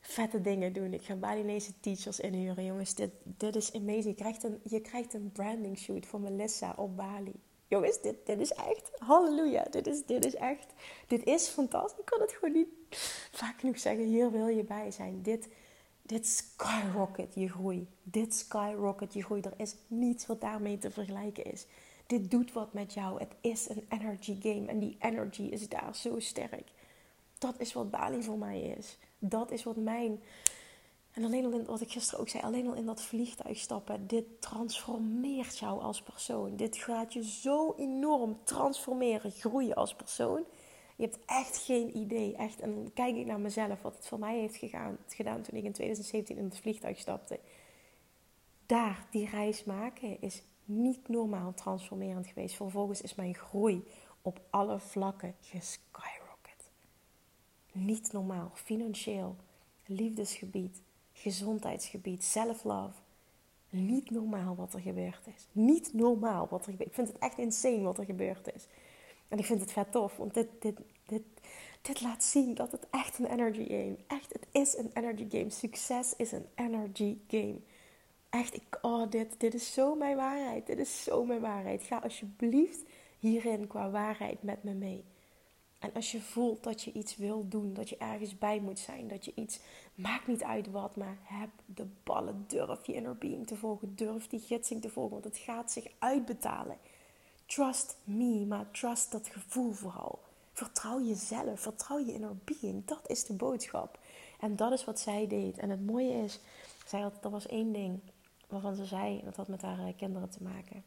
vette 0.00 0.40
dingen 0.40 0.72
doen. 0.72 0.94
Ik 0.94 1.02
ga 1.02 1.14
Balinese 1.14 1.80
teachers 1.80 2.20
inhuren. 2.20 2.64
Jongens, 2.64 2.94
dit, 2.94 3.10
dit 3.22 3.56
is 3.56 3.72
amazing. 3.72 4.04
Je 4.04 4.14
krijgt, 4.14 4.42
een, 4.42 4.60
je 4.62 4.80
krijgt 4.80 5.14
een 5.14 5.32
branding 5.32 5.78
shoot 5.78 6.06
voor 6.06 6.20
Melissa 6.20 6.72
op 6.76 6.96
Bali. 6.96 7.40
Jongens, 7.68 8.00
dit, 8.00 8.16
dit 8.24 8.40
is 8.40 8.52
echt, 8.52 8.90
halleluja, 8.98 9.66
dit 9.70 9.86
is, 9.86 10.04
dit 10.06 10.24
is 10.24 10.34
echt, 10.34 10.66
dit 11.06 11.24
is 11.24 11.48
fantastisch. 11.48 11.98
Ik 11.98 12.04
kan 12.04 12.20
het 12.20 12.32
gewoon 12.32 12.54
niet 12.54 12.68
vaak 13.32 13.60
genoeg 13.60 13.78
zeggen, 13.78 14.04
hier 14.04 14.30
wil 14.30 14.46
je 14.46 14.64
bij 14.64 14.90
zijn. 14.90 15.22
Dit, 15.22 15.48
dit 16.02 16.26
skyrocket 16.26 17.34
je 17.34 17.48
groei. 17.48 17.88
Dit 18.02 18.34
skyrocket 18.34 19.14
je 19.14 19.22
groei. 19.22 19.40
Er 19.40 19.52
is 19.56 19.74
niets 19.86 20.26
wat 20.26 20.40
daarmee 20.40 20.78
te 20.78 20.90
vergelijken 20.90 21.44
is. 21.44 21.66
Dit 22.06 22.30
doet 22.30 22.52
wat 22.52 22.72
met 22.72 22.94
jou. 22.94 23.18
Het 23.18 23.34
is 23.40 23.68
een 23.68 23.86
energy 23.88 24.36
game 24.40 24.66
en 24.66 24.78
die 24.78 24.96
energy 25.00 25.42
is 25.42 25.68
daar 25.68 25.96
zo 25.96 26.18
sterk. 26.18 26.70
Dat 27.38 27.54
is 27.58 27.72
wat 27.72 27.90
Bali 27.90 28.22
voor 28.22 28.38
mij 28.38 28.60
is. 28.60 28.98
Dat 29.18 29.50
is 29.50 29.62
wat 29.62 29.76
mijn 29.76 30.22
en 31.18 31.24
alleen 31.24 31.44
al 31.44 31.52
in, 31.52 31.64
wat 31.64 31.80
ik 31.80 31.90
gisteren 31.90 32.20
ook 32.20 32.28
zei, 32.28 32.42
alleen 32.42 32.68
al 32.68 32.74
in 32.74 32.86
dat 32.86 33.02
vliegtuig 33.02 33.58
stappen, 33.58 34.06
dit 34.06 34.24
transformeert 34.40 35.58
jou 35.58 35.80
als 35.80 36.02
persoon. 36.02 36.56
Dit 36.56 36.76
gaat 36.76 37.12
je 37.12 37.24
zo 37.24 37.74
enorm 37.76 38.38
transformeren, 38.44 39.30
groeien 39.30 39.74
als 39.74 39.94
persoon. 39.94 40.44
Je 40.96 41.02
hebt 41.04 41.18
echt 41.26 41.56
geen 41.56 41.96
idee. 41.96 42.36
Echt, 42.36 42.60
en 42.60 42.74
dan 42.74 42.90
kijk 42.94 43.16
ik 43.16 43.26
naar 43.26 43.40
mezelf, 43.40 43.82
wat 43.82 43.94
het 43.94 44.06
voor 44.06 44.18
mij 44.18 44.38
heeft 44.38 44.56
gegaan, 44.56 44.98
gedaan 45.08 45.42
toen 45.42 45.58
ik 45.58 45.64
in 45.64 45.72
2017 45.72 46.36
in 46.36 46.44
het 46.44 46.58
vliegtuig 46.58 46.98
stapte. 46.98 47.40
Daar, 48.66 49.06
die 49.10 49.28
reis 49.28 49.64
maken, 49.64 50.20
is 50.20 50.42
niet 50.64 51.08
normaal 51.08 51.54
transformerend 51.54 52.26
geweest. 52.26 52.54
Vervolgens 52.54 53.00
is 53.00 53.14
mijn 53.14 53.34
groei 53.34 53.84
op 54.22 54.40
alle 54.50 54.80
vlakken 54.80 55.34
geskyrocket. 55.40 56.70
Niet 57.72 58.12
normaal. 58.12 58.50
Financieel, 58.54 59.36
liefdesgebied, 59.86 60.82
gezondheidsgebied, 61.22 62.24
self-love. 62.24 62.98
Niet 63.70 64.10
normaal 64.10 64.54
wat 64.54 64.74
er 64.74 64.80
gebeurd 64.80 65.26
is. 65.36 65.46
Niet 65.52 65.94
normaal 65.94 66.46
wat 66.50 66.66
er 66.66 66.72
gebeurd 66.72 66.80
is. 66.80 66.86
Ik 66.86 66.94
vind 66.94 67.08
het 67.08 67.18
echt 67.18 67.38
insane 67.38 67.82
wat 67.82 67.98
er 67.98 68.04
gebeurd 68.04 68.54
is. 68.54 68.66
En 69.28 69.38
ik 69.38 69.44
vind 69.44 69.60
het 69.60 69.72
vet 69.72 69.92
tof, 69.92 70.16
want 70.16 70.34
dit, 70.34 70.48
dit, 70.58 70.78
dit, 71.06 71.22
dit 71.82 72.00
laat 72.00 72.24
zien 72.24 72.54
dat 72.54 72.72
het 72.72 72.86
echt 72.90 73.18
een 73.18 73.26
energy 73.26 73.66
game 73.66 73.96
Echt, 74.06 74.32
het 74.32 74.46
is 74.50 74.76
een 74.76 74.90
energy 74.94 75.26
game. 75.30 75.50
Succes 75.50 76.16
is 76.16 76.32
een 76.32 76.46
energy 76.54 77.18
game. 77.28 77.58
Echt, 78.30 78.54
ik, 78.54 78.78
oh, 78.82 79.10
dit, 79.10 79.34
dit 79.38 79.54
is 79.54 79.72
zo 79.72 79.94
mijn 79.94 80.16
waarheid. 80.16 80.66
Dit 80.66 80.78
is 80.78 81.02
zo 81.02 81.24
mijn 81.24 81.40
waarheid. 81.40 81.82
Ga 81.82 81.98
alsjeblieft 81.98 82.82
hierin 83.18 83.66
qua 83.66 83.90
waarheid 83.90 84.42
met 84.42 84.62
me 84.62 84.72
mee. 84.72 85.04
En 85.78 85.92
als 85.94 86.12
je 86.12 86.20
voelt 86.20 86.64
dat 86.64 86.82
je 86.82 86.92
iets 86.92 87.16
wil 87.16 87.48
doen, 87.48 87.74
dat 87.74 87.88
je 87.88 87.96
ergens 87.96 88.38
bij 88.38 88.60
moet 88.60 88.78
zijn, 88.78 89.08
dat 89.08 89.24
je 89.24 89.32
iets, 89.34 89.60
maakt 89.94 90.26
niet 90.26 90.42
uit 90.42 90.70
wat, 90.70 90.96
maar 90.96 91.18
heb 91.22 91.50
de 91.66 91.86
ballen, 92.02 92.44
durf 92.46 92.86
je 92.86 92.94
inner 92.94 93.16
being 93.16 93.46
te 93.46 93.56
volgen, 93.56 93.96
durf 93.96 94.26
die 94.26 94.40
gidsing 94.40 94.82
te 94.82 94.88
volgen, 94.88 95.12
want 95.12 95.24
het 95.24 95.36
gaat 95.36 95.72
zich 95.72 95.86
uitbetalen. 95.98 96.76
Trust 97.46 97.96
me, 98.04 98.46
maar 98.46 98.70
trust 98.70 99.12
dat 99.12 99.28
gevoel 99.28 99.72
vooral. 99.72 100.18
Vertrouw 100.52 101.02
jezelf, 101.02 101.60
vertrouw 101.60 101.98
je 101.98 102.12
inner 102.12 102.36
being, 102.44 102.84
dat 102.84 103.10
is 103.10 103.24
de 103.24 103.34
boodschap. 103.34 103.98
En 104.40 104.56
dat 104.56 104.72
is 104.72 104.84
wat 104.84 105.00
zij 105.00 105.26
deed. 105.26 105.58
En 105.58 105.70
het 105.70 105.86
mooie 105.86 106.24
is, 106.24 106.40
zij 106.86 107.00
had, 107.00 107.24
er 107.24 107.30
was 107.30 107.46
één 107.46 107.72
ding 107.72 108.00
waarvan 108.48 108.74
ze 108.74 108.84
zei, 108.84 109.20
dat 109.24 109.36
had 109.36 109.48
met 109.48 109.62
haar 109.62 109.78
eh, 109.78 109.96
kinderen 109.96 110.30
te 110.30 110.42
maken. 110.42 110.84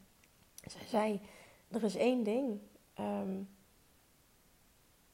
Zij 0.64 0.86
zei, 0.88 1.20
er 1.68 1.84
is 1.84 1.96
één 1.96 2.22
ding. 2.22 2.58
Ehm, 2.94 3.42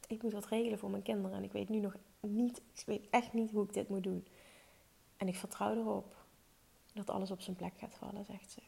ik 0.08 0.22
moet 0.22 0.32
wat 0.32 0.46
regelen 0.46 0.78
voor 0.78 0.90
mijn 0.90 1.02
kinderen. 1.02 1.36
En 1.36 1.44
ik 1.44 1.52
weet 1.52 1.68
nu 1.68 1.78
nog 1.78 1.96
niet, 2.20 2.56
ik 2.74 2.86
weet 2.86 3.06
echt 3.10 3.32
niet 3.32 3.50
hoe 3.50 3.64
ik 3.64 3.72
dit 3.72 3.88
moet 3.88 4.02
doen. 4.02 4.26
En 5.16 5.28
ik 5.28 5.36
vertrouw 5.36 5.74
erop 5.74 6.16
dat 6.92 7.10
alles 7.10 7.30
op 7.30 7.40
zijn 7.40 7.56
plek 7.56 7.72
gaat 7.78 7.94
vallen, 7.94 8.24
zegt 8.24 8.50
ze. 8.50 8.60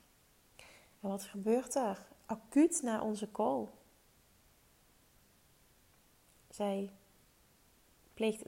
En 1.01 1.09
wat 1.09 1.23
gebeurt 1.23 1.75
er? 1.75 2.07
Acuut 2.27 2.83
na 2.83 3.03
onze 3.03 3.31
call. 3.31 3.67
Zij 6.51 6.91
pleegt, 8.15 8.45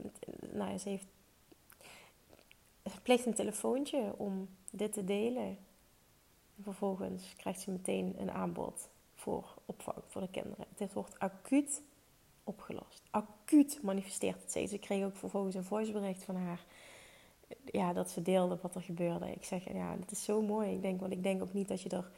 nou 0.52 0.78
ze 0.78 0.88
heeft, 0.88 1.06
pleegt 3.02 3.26
een 3.26 3.34
telefoontje 3.34 4.14
om 4.16 4.48
dit 4.70 4.92
te 4.92 5.04
delen. 5.04 5.58
En 6.56 6.62
vervolgens 6.62 7.34
krijgt 7.36 7.60
ze 7.60 7.70
meteen 7.70 8.14
een 8.20 8.30
aanbod 8.30 8.88
voor 9.14 9.54
opvang 9.66 9.98
voor 10.08 10.20
de 10.20 10.30
kinderen. 10.30 10.66
Het 10.76 10.92
wordt 10.92 11.18
acuut 11.18 11.82
opgelost. 12.44 13.02
Acuut 13.10 13.78
manifesteert 13.82 14.40
het 14.40 14.50
steeds. 14.50 14.72
Ik 14.72 14.80
kreeg 14.80 15.04
ook 15.04 15.16
vervolgens 15.16 15.54
een 15.54 15.64
voicebericht 15.64 16.24
van 16.24 16.36
haar. 16.36 16.64
Ja, 17.64 17.92
dat 17.92 18.10
ze 18.10 18.22
deelde 18.22 18.58
wat 18.62 18.74
er 18.74 18.82
gebeurde. 18.82 19.32
Ik 19.32 19.44
zeg, 19.44 19.72
ja, 19.72 19.96
dat 19.96 20.10
is 20.10 20.24
zo 20.24 20.42
mooi. 20.42 20.72
Ik 20.72 20.82
denk, 20.82 21.00
want 21.00 21.12
ik 21.12 21.22
denk 21.22 21.42
ook 21.42 21.52
niet 21.52 21.68
dat 21.68 21.82
je 21.82 21.88
er 21.88 22.10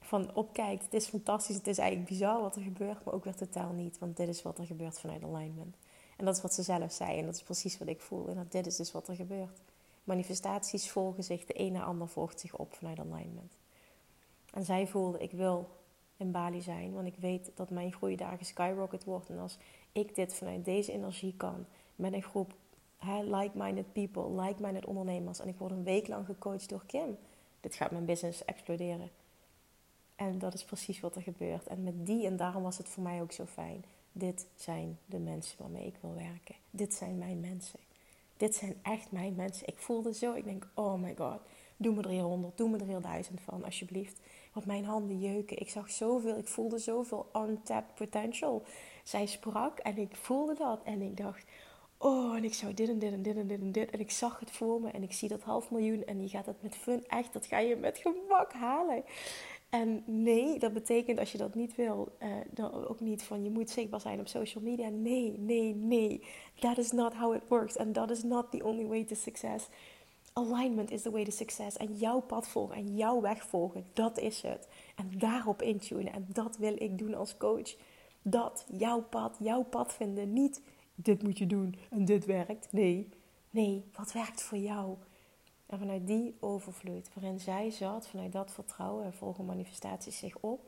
van 0.00 0.34
opkijkt. 0.34 0.84
Het 0.84 0.94
is 0.94 1.06
fantastisch. 1.06 1.56
Het 1.56 1.66
is 1.66 1.78
eigenlijk 1.78 2.08
bizar 2.08 2.40
wat 2.40 2.56
er 2.56 2.62
gebeurt, 2.62 3.04
maar 3.04 3.14
ook 3.14 3.24
weer 3.24 3.34
totaal 3.34 3.72
niet. 3.72 3.98
Want 3.98 4.16
dit 4.16 4.28
is 4.28 4.42
wat 4.42 4.58
er 4.58 4.66
gebeurt 4.66 5.00
vanuit 5.00 5.24
alignment. 5.24 5.76
En 6.16 6.24
dat 6.24 6.36
is 6.36 6.42
wat 6.42 6.54
ze 6.54 6.62
zelf 6.62 6.92
zei. 6.92 7.18
En 7.18 7.24
dat 7.24 7.34
is 7.34 7.42
precies 7.42 7.78
wat 7.78 7.88
ik 7.88 8.00
voel. 8.00 8.28
En 8.28 8.34
dat 8.34 8.52
dit 8.52 8.66
is 8.66 8.76
dus 8.76 8.92
wat 8.92 9.08
er 9.08 9.14
gebeurt. 9.14 9.60
Manifestaties 10.04 10.90
volgen 10.90 11.24
zich. 11.24 11.44
De 11.44 11.52
ene 11.52 11.82
ander 11.82 12.08
volgt 12.08 12.40
zich 12.40 12.56
op 12.56 12.74
vanuit 12.74 12.98
alignment. 12.98 13.52
En 14.52 14.64
zij 14.64 14.86
voelde, 14.86 15.18
ik 15.18 15.30
wil 15.30 15.68
in 16.18 16.30
Bali 16.30 16.60
zijn. 16.60 16.92
Want 16.92 17.06
ik 17.06 17.16
weet 17.16 17.50
dat 17.54 17.70
mijn 17.70 17.92
groei 17.92 18.16
daar 18.16 18.38
skyrocket 18.40 19.04
wordt. 19.04 19.28
En 19.28 19.38
als 19.38 19.58
ik 19.92 20.14
dit 20.14 20.34
vanuit 20.34 20.64
deze 20.64 20.92
energie 20.92 21.34
kan, 21.36 21.66
met 21.96 22.12
een 22.12 22.22
groep 22.22 22.54
like-minded 23.24 23.92
people, 23.92 24.42
like-minded 24.42 24.86
ondernemers. 24.86 25.40
En 25.40 25.48
ik 25.48 25.58
word 25.58 25.72
een 25.72 25.84
week 25.84 26.08
lang 26.08 26.26
gecoacht 26.26 26.68
door 26.68 26.82
Kim. 26.86 27.18
Dit 27.60 27.74
gaat 27.74 27.90
mijn 27.90 28.04
business 28.04 28.44
exploderen. 28.44 29.10
En 30.16 30.38
dat 30.38 30.54
is 30.54 30.64
precies 30.64 31.00
wat 31.00 31.16
er 31.16 31.22
gebeurt. 31.22 31.66
En 31.66 31.82
met 31.82 32.06
die, 32.06 32.26
en 32.26 32.36
daarom 32.36 32.62
was 32.62 32.78
het 32.78 32.88
voor 32.88 33.02
mij 33.02 33.20
ook 33.20 33.32
zo 33.32 33.46
fijn. 33.46 33.84
Dit 34.12 34.46
zijn 34.54 34.98
de 35.06 35.18
mensen 35.18 35.58
waarmee 35.58 35.86
ik 35.86 35.96
wil 36.00 36.14
werken. 36.14 36.54
Dit 36.70 36.94
zijn 36.94 37.18
mijn 37.18 37.40
mensen. 37.40 37.78
Dit 38.36 38.54
zijn 38.54 38.74
echt 38.82 39.12
mijn 39.12 39.34
mensen. 39.34 39.66
Ik 39.66 39.78
voelde 39.78 40.14
zo, 40.14 40.34
ik 40.34 40.44
denk, 40.44 40.68
oh 40.74 41.00
my 41.00 41.14
god. 41.16 41.40
Doe 41.76 41.94
me 41.94 42.02
er 42.02 42.52
doe 42.54 42.68
me 42.68 42.78
er 42.78 42.86
hier 42.86 43.40
van, 43.44 43.64
alsjeblieft. 43.64 44.20
Want 44.52 44.66
mijn 44.66 44.84
handen 44.84 45.18
jeuken. 45.18 45.58
Ik 45.58 45.70
zag 45.70 45.90
zoveel, 45.90 46.38
ik 46.38 46.48
voelde 46.48 46.78
zoveel 46.78 47.30
untapped 47.36 47.94
potential. 47.94 48.62
Zij 49.02 49.26
sprak 49.26 49.78
en 49.78 49.98
ik 49.98 50.16
voelde 50.16 50.54
dat. 50.54 50.82
En 50.84 51.02
ik 51.02 51.16
dacht, 51.16 51.44
oh, 51.98 52.36
en 52.36 52.44
ik 52.44 52.54
zou 52.54 52.74
dit 52.74 52.88
en 52.88 52.98
dit 52.98 53.12
en 53.12 53.22
dit 53.22 53.36
en 53.36 53.46
dit 53.46 53.60
en 53.60 53.72
dit. 53.72 53.90
En 53.90 54.00
ik 54.00 54.10
zag 54.10 54.40
het 54.40 54.50
voor 54.50 54.80
me 54.80 54.90
en 54.90 55.02
ik 55.02 55.12
zie 55.12 55.28
dat 55.28 55.42
half 55.42 55.70
miljoen. 55.70 56.04
En 56.04 56.22
je 56.22 56.28
gaat 56.28 56.46
het 56.46 56.62
met 56.62 56.76
fun, 56.76 57.04
echt, 57.08 57.32
dat 57.32 57.46
ga 57.46 57.58
je 57.58 57.76
met 57.76 57.98
gemak 57.98 58.52
halen. 58.52 59.04
En 59.68 60.02
nee, 60.06 60.58
dat 60.58 60.72
betekent 60.72 61.18
als 61.18 61.32
je 61.32 61.38
dat 61.38 61.54
niet 61.54 61.74
wil, 61.74 62.16
uh, 62.22 62.28
dan 62.50 62.88
ook 62.88 63.00
niet 63.00 63.22
van 63.22 63.44
je 63.44 63.50
moet 63.50 63.70
zichtbaar 63.70 64.00
zijn 64.00 64.20
op 64.20 64.28
social 64.28 64.64
media. 64.64 64.88
Nee, 64.88 65.38
nee, 65.38 65.74
nee. 65.74 66.22
That 66.58 66.78
is 66.78 66.92
not 66.92 67.14
how 67.14 67.34
it 67.34 67.42
works. 67.48 67.76
And 67.76 67.94
that 67.94 68.10
is 68.10 68.22
not 68.22 68.50
the 68.50 68.64
only 68.64 68.86
way 68.86 69.04
to 69.04 69.14
success. 69.14 69.68
Alignment 70.38 70.90
is 70.90 71.02
the 71.02 71.10
way 71.10 71.24
to 71.24 71.30
success. 71.30 71.76
En 71.76 71.96
jouw 71.96 72.20
pad 72.20 72.48
volgen 72.48 72.76
en 72.76 72.96
jouw 72.96 73.20
weg 73.20 73.46
volgen, 73.46 73.84
dat 73.92 74.18
is 74.18 74.42
het. 74.42 74.68
En 74.96 75.18
daarop 75.18 75.62
intunen. 75.62 76.12
En 76.12 76.26
dat 76.28 76.56
wil 76.56 76.74
ik 76.82 76.98
doen 76.98 77.14
als 77.14 77.36
coach. 77.36 77.76
Dat, 78.22 78.66
jouw 78.72 79.02
pad, 79.02 79.36
jouw 79.38 79.62
pad 79.62 79.92
vinden. 79.92 80.32
Niet 80.32 80.60
dit 80.94 81.22
moet 81.22 81.38
je 81.38 81.46
doen 81.46 81.74
en 81.90 82.04
dit 82.04 82.24
werkt. 82.24 82.72
Nee, 82.72 83.08
nee, 83.50 83.84
wat 83.96 84.12
werkt 84.12 84.42
voor 84.42 84.58
jou? 84.58 84.96
En 85.66 85.78
vanuit 85.78 86.06
die 86.06 86.36
overvloed, 86.40 87.10
waarin 87.14 87.40
zij 87.40 87.70
zat, 87.70 88.08
vanuit 88.08 88.32
dat 88.32 88.52
vertrouwen 88.52 89.04
en 89.04 89.12
volgen 89.12 89.44
manifestaties 89.44 90.18
zich 90.18 90.36
op, 90.40 90.67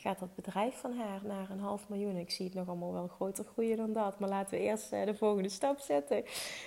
gaat 0.00 0.18
dat 0.18 0.34
bedrijf 0.34 0.74
van 0.74 0.92
haar 0.92 1.20
naar 1.24 1.50
een 1.50 1.60
half 1.60 1.88
miljoen. 1.88 2.16
Ik 2.16 2.30
zie 2.30 2.46
het 2.46 2.54
nog 2.54 2.68
allemaal 2.68 2.92
wel 2.92 3.08
groter 3.08 3.44
groeien 3.44 3.76
dan 3.76 3.92
dat. 3.92 4.18
Maar 4.18 4.28
laten 4.28 4.58
we 4.58 4.64
eerst 4.64 4.92
eh, 4.92 5.04
de 5.04 5.14
volgende 5.14 5.48
stap 5.48 5.78
zetten. 5.78 6.24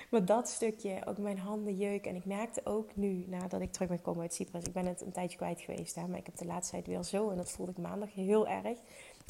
Maar 0.09 0.25
dat 0.25 0.47
stukje, 0.49 1.05
ook 1.05 1.17
mijn 1.17 1.39
handen 1.39 1.75
jeuken. 1.75 2.09
En 2.09 2.15
ik 2.15 2.25
merkte 2.25 2.61
ook 2.63 2.95
nu, 2.95 3.25
nadat 3.27 3.61
ik 3.61 3.71
terug 3.71 3.87
ben 3.87 3.97
gekomen 3.97 4.21
uit 4.21 4.33
Cyprus. 4.33 4.63
Ik 4.63 4.73
ben 4.73 4.85
het 4.85 5.01
een 5.01 5.11
tijdje 5.11 5.37
kwijt 5.37 5.61
geweest. 5.61 5.95
Hè, 5.95 6.07
maar 6.07 6.19
ik 6.19 6.25
heb 6.25 6.37
de 6.37 6.45
laatste 6.45 6.71
tijd 6.71 6.87
weer 6.87 7.03
zo. 7.03 7.29
En 7.29 7.37
dat 7.37 7.51
voelde 7.51 7.71
ik 7.71 7.77
maandag 7.77 8.13
heel 8.13 8.47
erg. 8.47 8.77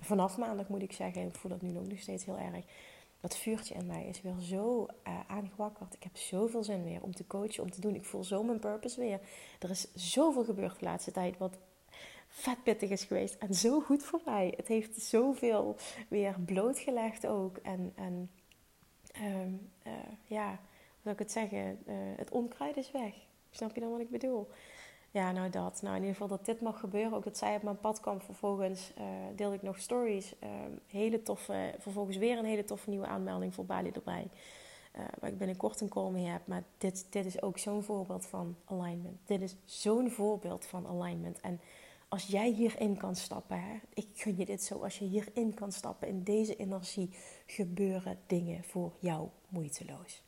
Vanaf 0.01 0.37
maandag 0.37 0.67
moet 0.67 0.81
ik 0.81 0.91
zeggen. 0.91 1.27
Ik 1.27 1.35
voel 1.35 1.51
dat 1.51 1.61
nu 1.61 1.77
ook 1.77 1.87
nog 1.87 1.99
steeds 1.99 2.25
heel 2.25 2.37
erg 2.37 2.65
dat 3.23 3.37
vuurtje 3.37 3.73
in 3.73 3.85
mij 3.85 4.05
is 4.05 4.21
weer 4.21 4.39
zo 4.39 4.85
uh, 5.07 5.19
aangewakkerd. 5.27 5.93
Ik 5.93 6.03
heb 6.03 6.17
zoveel 6.17 6.63
zin 6.63 6.83
weer 6.83 7.01
om 7.01 7.15
te 7.15 7.27
coachen, 7.27 7.63
om 7.63 7.71
te 7.71 7.81
doen. 7.81 7.95
Ik 7.95 8.05
voel 8.05 8.23
zo 8.23 8.43
mijn 8.43 8.59
purpose 8.59 8.99
weer. 8.99 9.19
Er 9.59 9.69
is 9.69 9.93
zoveel 9.93 10.43
gebeurd 10.43 10.79
de 10.79 10.85
laatste 10.85 11.11
tijd 11.11 11.37
wat 11.37 11.57
vet 12.33 12.63
pittig 12.63 12.89
is 12.89 13.03
geweest. 13.03 13.35
En 13.35 13.53
zo 13.53 13.79
goed 13.79 14.03
voor 14.03 14.21
mij. 14.25 14.53
Het 14.57 14.67
heeft 14.67 15.01
zoveel 15.01 15.75
weer 16.07 16.35
blootgelegd 16.45 17.27
ook. 17.27 17.57
En, 17.57 17.93
en 17.95 18.29
uh, 19.17 19.45
uh, 19.83 19.93
ja, 20.25 20.47
hoe 20.47 21.01
zou 21.01 21.13
ik 21.13 21.19
het 21.19 21.31
zeggen? 21.31 21.79
Uh, 21.85 21.95
het 21.95 22.31
onkruid 22.31 22.77
is 22.77 22.91
weg. 22.91 23.13
Snap 23.49 23.73
je 23.75 23.81
dan 23.81 23.91
wat 23.91 23.99
ik 23.99 24.09
bedoel? 24.09 24.49
Ja, 25.11 25.31
nou 25.31 25.49
dat. 25.49 25.81
Nou, 25.81 25.95
in 25.95 26.01
ieder 26.01 26.15
geval 26.15 26.37
dat 26.37 26.45
dit 26.45 26.61
mag 26.61 26.79
gebeuren. 26.79 27.13
Ook 27.13 27.23
dat 27.23 27.37
zij 27.37 27.55
op 27.55 27.63
mijn 27.63 27.79
pad 27.79 27.99
kwam. 27.99 28.21
Vervolgens 28.21 28.91
uh, 28.97 29.03
deelde 29.35 29.55
ik 29.55 29.61
nog 29.61 29.79
stories. 29.79 30.33
Uh, 30.43 30.49
hele 30.87 31.21
toffe, 31.21 31.73
vervolgens 31.79 32.17
weer 32.17 32.37
een 32.37 32.45
hele 32.45 32.63
toffe 32.63 32.89
nieuwe 32.89 33.05
aanmelding 33.05 33.53
voor 33.53 33.65
Bali 33.65 33.91
erbij. 33.91 34.27
Uh, 34.97 35.01
waar 35.19 35.29
ik 35.29 35.37
binnenkort 35.37 35.81
een 35.81 35.89
call 35.89 36.11
mee 36.11 36.25
heb. 36.25 36.47
Maar 36.47 36.63
dit, 36.77 37.07
dit 37.09 37.25
is 37.25 37.41
ook 37.41 37.57
zo'n 37.57 37.83
voorbeeld 37.83 38.25
van 38.25 38.55
alignment. 38.65 39.19
Dit 39.25 39.41
is 39.41 39.55
zo'n 39.65 40.11
voorbeeld 40.11 40.65
van 40.65 40.87
alignment. 40.87 41.41
En 41.41 41.59
als 42.13 42.26
jij 42.26 42.52
hierin 42.52 42.97
kan 42.97 43.15
stappen, 43.15 43.82
ik 43.93 44.08
gun 44.13 44.38
je 44.38 44.45
dit 44.45 44.63
zo. 44.63 44.84
Als 44.84 44.97
je 44.97 45.06
hierin 45.06 45.54
kan 45.54 45.71
stappen, 45.71 46.08
in 46.08 46.23
deze 46.23 46.56
energie, 46.56 47.10
gebeuren 47.45 48.19
dingen 48.28 48.63
voor 48.63 48.93
jou 48.99 49.30
moeiteloos. 49.47 50.21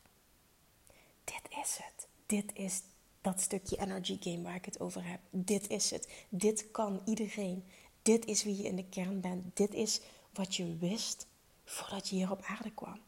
Dit 1.24 1.42
is 1.62 1.78
het. 1.82 2.08
Dit 2.26 2.50
is 2.54 2.82
dat 3.20 3.40
stukje 3.40 3.76
energy 3.76 4.16
game 4.20 4.42
waar 4.42 4.54
ik 4.54 4.64
het 4.64 4.80
over 4.80 5.08
heb. 5.08 5.20
Dit 5.30 5.68
is 5.68 5.90
het. 5.90 6.08
Dit 6.28 6.70
kan 6.70 7.00
iedereen. 7.04 7.64
Dit 8.02 8.24
is 8.24 8.44
wie 8.44 8.56
je 8.56 8.68
in 8.68 8.76
de 8.76 8.88
kern 8.88 9.20
bent. 9.20 9.56
Dit 9.56 9.74
is 9.74 10.00
wat 10.32 10.54
je 10.54 10.76
wist 10.76 11.26
voordat 11.64 12.08
je 12.08 12.16
hier 12.16 12.30
op 12.30 12.42
aarde 12.42 12.70
kwam. 12.70 13.00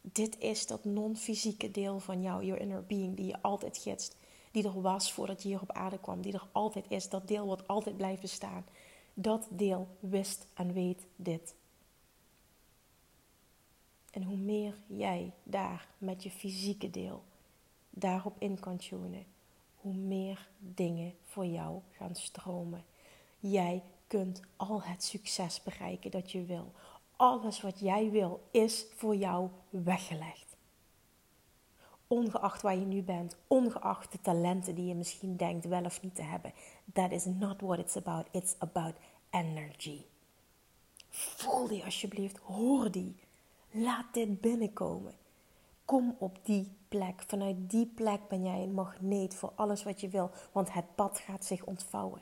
Dit 0.00 0.38
is 0.38 0.66
dat 0.66 0.84
non-fysieke 0.84 1.70
deel 1.70 2.00
van 2.00 2.22
jou, 2.22 2.44
your 2.44 2.60
inner 2.60 2.86
being, 2.86 3.16
die 3.16 3.26
je 3.26 3.42
altijd 3.42 3.78
gidst. 3.78 4.16
Die 4.52 4.64
er 4.64 4.80
was 4.80 5.12
voordat 5.12 5.42
je 5.42 5.48
hier 5.48 5.60
op 5.60 5.72
aarde 5.72 5.98
kwam. 5.98 6.22
Die 6.22 6.32
er 6.32 6.48
altijd 6.52 6.84
is. 6.88 7.08
Dat 7.08 7.28
deel 7.28 7.46
wat 7.46 7.68
altijd 7.68 7.96
blijft 7.96 8.20
bestaan. 8.20 8.64
Dat 9.14 9.46
deel 9.50 9.88
wist 10.00 10.46
en 10.54 10.72
weet 10.72 11.06
dit. 11.16 11.54
En 14.10 14.22
hoe 14.22 14.36
meer 14.36 14.74
jij 14.86 15.32
daar 15.42 15.88
met 15.98 16.22
je 16.22 16.30
fysieke 16.30 16.90
deel 16.90 17.22
daarop 17.90 18.36
in 18.38 18.60
kan 18.60 18.76
tunen, 18.76 19.24
hoe 19.76 19.94
meer 19.94 20.48
dingen 20.58 21.14
voor 21.24 21.46
jou 21.46 21.80
gaan 21.90 22.14
stromen. 22.14 22.84
Jij 23.38 23.82
kunt 24.06 24.40
al 24.56 24.82
het 24.82 25.04
succes 25.04 25.62
bereiken 25.62 26.10
dat 26.10 26.32
je 26.32 26.44
wil. 26.44 26.72
Alles 27.16 27.60
wat 27.60 27.80
jij 27.80 28.10
wil 28.10 28.42
is 28.50 28.86
voor 28.94 29.16
jou 29.16 29.48
weggelegd. 29.70 30.51
Ongeacht 32.12 32.62
waar 32.62 32.76
je 32.76 32.84
nu 32.84 33.02
bent, 33.02 33.36
ongeacht 33.46 34.12
de 34.12 34.20
talenten 34.20 34.74
die 34.74 34.86
je 34.86 34.94
misschien 34.94 35.36
denkt 35.36 35.64
wel 35.64 35.84
of 35.84 36.02
niet 36.02 36.14
te 36.14 36.22
hebben. 36.22 36.52
That 36.92 37.10
is 37.10 37.24
not 37.24 37.60
what 37.60 37.78
it's 37.78 37.96
about. 37.96 38.26
It's 38.30 38.54
about 38.58 38.94
energy. 39.30 40.04
Voel 41.08 41.68
die 41.68 41.84
alsjeblieft, 41.84 42.38
hoor 42.38 42.90
die. 42.90 43.16
Laat 43.70 44.06
dit 44.12 44.40
binnenkomen. 44.40 45.14
Kom 45.84 46.16
op 46.18 46.38
die 46.42 46.72
plek. 46.88 47.22
Vanuit 47.26 47.70
die 47.70 47.86
plek 47.86 48.28
ben 48.28 48.44
jij 48.44 48.62
een 48.62 48.74
magneet 48.74 49.34
voor 49.34 49.52
alles 49.54 49.82
wat 49.82 50.00
je 50.00 50.08
wil, 50.08 50.30
want 50.52 50.72
het 50.72 50.94
pad 50.94 51.18
gaat 51.18 51.44
zich 51.44 51.64
ontvouwen. 51.64 52.20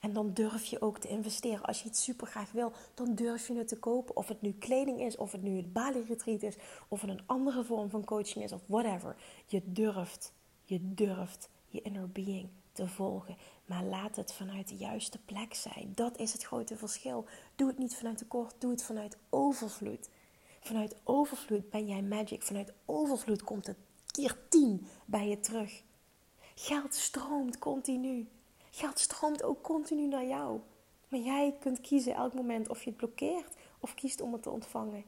En 0.00 0.12
dan 0.12 0.32
durf 0.32 0.64
je 0.64 0.80
ook 0.80 0.98
te 0.98 1.08
investeren. 1.08 1.62
Als 1.62 1.82
je 1.82 1.88
iets 1.88 2.02
super 2.02 2.26
graag 2.26 2.52
wil, 2.52 2.72
dan 2.94 3.14
durf 3.14 3.48
je 3.48 3.54
het 3.54 3.68
te 3.68 3.78
kopen. 3.78 4.16
Of 4.16 4.28
het 4.28 4.42
nu 4.42 4.52
kleding 4.52 5.00
is, 5.00 5.16
of 5.16 5.32
het 5.32 5.42
nu 5.42 5.56
het 5.56 5.72
Bali 5.72 6.04
Retreat 6.08 6.42
is, 6.42 6.56
of 6.88 7.00
het 7.00 7.10
een 7.10 7.26
andere 7.26 7.64
vorm 7.64 7.90
van 7.90 8.04
coaching 8.04 8.44
is, 8.44 8.52
of 8.52 8.60
whatever. 8.66 9.16
Je 9.46 9.62
durft, 9.64 10.32
je 10.64 10.78
durft 10.82 11.48
je 11.68 11.82
inner 11.82 12.08
being 12.08 12.48
te 12.72 12.88
volgen. 12.88 13.36
Maar 13.64 13.84
laat 13.84 14.16
het 14.16 14.32
vanuit 14.32 14.68
de 14.68 14.76
juiste 14.76 15.18
plek 15.18 15.54
zijn. 15.54 15.92
Dat 15.94 16.18
is 16.18 16.32
het 16.32 16.42
grote 16.42 16.76
verschil. 16.76 17.24
Doe 17.54 17.68
het 17.68 17.78
niet 17.78 17.96
vanuit 17.96 18.18
tekort, 18.18 18.54
doe 18.58 18.70
het 18.70 18.82
vanuit 18.82 19.16
overvloed. 19.30 20.08
Vanuit 20.60 20.96
overvloed 21.04 21.70
ben 21.70 21.86
jij 21.86 22.02
magic. 22.02 22.42
Vanuit 22.42 22.72
overvloed 22.84 23.42
komt 23.42 23.66
het 23.66 23.76
keer 24.06 24.38
tien 24.48 24.86
bij 25.04 25.28
je 25.28 25.40
terug. 25.40 25.82
Geld 26.54 26.94
stroomt 26.94 27.58
continu. 27.58 28.28
Geld 28.76 28.98
stroomt 28.98 29.42
ook 29.42 29.62
continu 29.62 30.06
naar 30.06 30.26
jou. 30.26 30.60
Maar 31.08 31.20
jij 31.20 31.54
kunt 31.60 31.80
kiezen 31.80 32.14
elk 32.14 32.34
moment 32.34 32.68
of 32.68 32.82
je 32.82 32.88
het 32.88 32.96
blokkeert 32.96 33.56
of 33.80 33.94
kiest 33.94 34.20
om 34.20 34.32
het 34.32 34.42
te 34.42 34.50
ontvangen. 34.50 35.04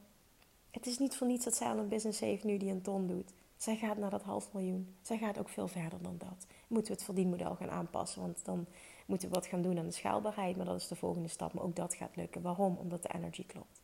Het 0.71 0.85
is 0.85 0.97
niet 0.97 1.15
voor 1.15 1.27
niets 1.27 1.45
dat 1.45 1.55
zij 1.55 1.67
al 1.67 1.77
een 1.77 1.87
business 1.87 2.19
heeft 2.19 2.43
nu 2.43 2.57
die 2.57 2.71
een 2.71 2.81
ton 2.81 3.07
doet. 3.07 3.33
Zij 3.57 3.75
gaat 3.75 3.97
naar 3.97 4.09
dat 4.09 4.21
half 4.21 4.53
miljoen. 4.53 4.95
Zij 5.01 5.17
gaat 5.17 5.37
ook 5.37 5.49
veel 5.49 5.67
verder 5.67 6.01
dan 6.01 6.15
dat. 6.17 6.45
Moeten 6.67 6.91
we 6.91 6.97
het 6.97 7.05
verdienmodel 7.05 7.55
gaan 7.55 7.69
aanpassen, 7.69 8.21
want 8.21 8.45
dan 8.45 8.65
moeten 9.05 9.27
we 9.27 9.33
wat 9.33 9.45
gaan 9.45 9.61
doen 9.61 9.77
aan 9.77 9.85
de 9.85 9.91
schaalbaarheid. 9.91 10.57
Maar 10.57 10.65
dat 10.65 10.81
is 10.81 10.87
de 10.87 10.95
volgende 10.95 11.27
stap. 11.27 11.53
Maar 11.53 11.63
ook 11.63 11.75
dat 11.75 11.93
gaat 11.93 12.15
lukken. 12.15 12.41
Waarom? 12.41 12.77
Omdat 12.77 13.01
de 13.01 13.13
energy 13.13 13.45
klopt. 13.45 13.81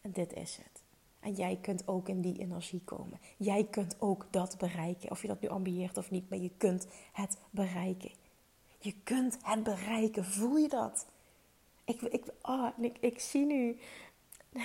En 0.00 0.10
dit 0.10 0.32
is 0.32 0.56
het. 0.56 0.82
En 1.20 1.32
jij 1.32 1.58
kunt 1.60 1.88
ook 1.88 2.08
in 2.08 2.20
die 2.20 2.38
energie 2.38 2.82
komen. 2.84 3.20
Jij 3.36 3.64
kunt 3.64 3.96
ook 3.98 4.26
dat 4.30 4.58
bereiken. 4.58 5.10
Of 5.10 5.22
je 5.22 5.28
dat 5.28 5.40
nu 5.40 5.48
ambieert 5.48 5.96
of 5.96 6.10
niet, 6.10 6.30
maar 6.30 6.38
je 6.38 6.50
kunt 6.56 6.86
het 7.12 7.38
bereiken. 7.50 8.20
Je 8.82 8.94
kunt 9.04 9.38
het 9.42 9.62
bereiken. 9.62 10.24
Voel 10.24 10.56
je 10.56 10.68
dat? 10.68 11.06
Ik, 11.84 12.00
ik, 12.00 12.24
oh, 12.42 12.68
ik, 12.80 12.96
ik 13.00 13.20
zie 13.20 13.44
nu. 13.44 13.76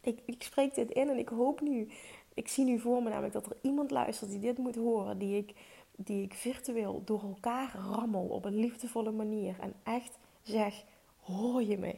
Ik, 0.00 0.20
ik 0.24 0.42
spreek 0.42 0.74
dit 0.74 0.90
in 0.90 1.08
en 1.08 1.18
ik 1.18 1.28
hoop 1.28 1.60
nu. 1.60 1.88
Ik 2.34 2.48
zie 2.48 2.64
nu 2.64 2.78
voor 2.78 3.02
me 3.02 3.08
namelijk 3.08 3.32
dat 3.32 3.46
er 3.46 3.56
iemand 3.62 3.90
luistert 3.90 4.30
die 4.30 4.40
dit 4.40 4.58
moet 4.58 4.74
horen. 4.74 5.18
Die 5.18 5.36
ik, 5.36 5.54
die 5.96 6.22
ik 6.22 6.34
virtueel 6.34 7.02
door 7.04 7.22
elkaar 7.22 7.74
rammel 7.74 8.26
op 8.26 8.44
een 8.44 8.56
liefdevolle 8.56 9.10
manier. 9.10 9.60
En 9.60 9.74
echt 9.82 10.18
zeg: 10.42 10.84
hoor 11.16 11.62
je 11.62 11.78
me? 11.78 11.96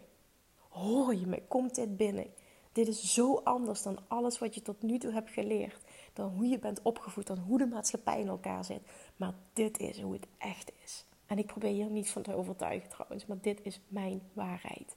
Hoor 0.68 1.14
je 1.14 1.26
me? 1.26 1.42
Komt 1.48 1.74
dit 1.74 1.96
binnen? 1.96 2.26
Dit 2.72 2.88
is 2.88 3.14
zo 3.14 3.34
anders 3.34 3.82
dan 3.82 3.98
alles 4.08 4.38
wat 4.38 4.54
je 4.54 4.62
tot 4.62 4.82
nu 4.82 4.98
toe 4.98 5.12
hebt 5.12 5.30
geleerd. 5.30 5.84
Dan 6.12 6.30
hoe 6.30 6.46
je 6.46 6.58
bent 6.58 6.82
opgevoed, 6.82 7.26
dan 7.26 7.38
hoe 7.38 7.58
de 7.58 7.66
maatschappij 7.66 8.20
in 8.20 8.28
elkaar 8.28 8.64
zit. 8.64 8.82
Maar 9.16 9.34
dit 9.52 9.78
is 9.78 10.00
hoe 10.00 10.12
het 10.12 10.26
echt 10.38 10.72
is. 10.84 11.04
En 11.30 11.38
ik 11.38 11.46
probeer 11.46 11.70
hier 11.72 11.90
niet 11.90 12.10
van 12.10 12.22
te 12.22 12.34
overtuigen 12.34 12.88
trouwens, 12.88 13.26
maar 13.26 13.40
dit 13.40 13.62
is 13.62 13.80
mijn 13.88 14.22
waarheid. 14.32 14.96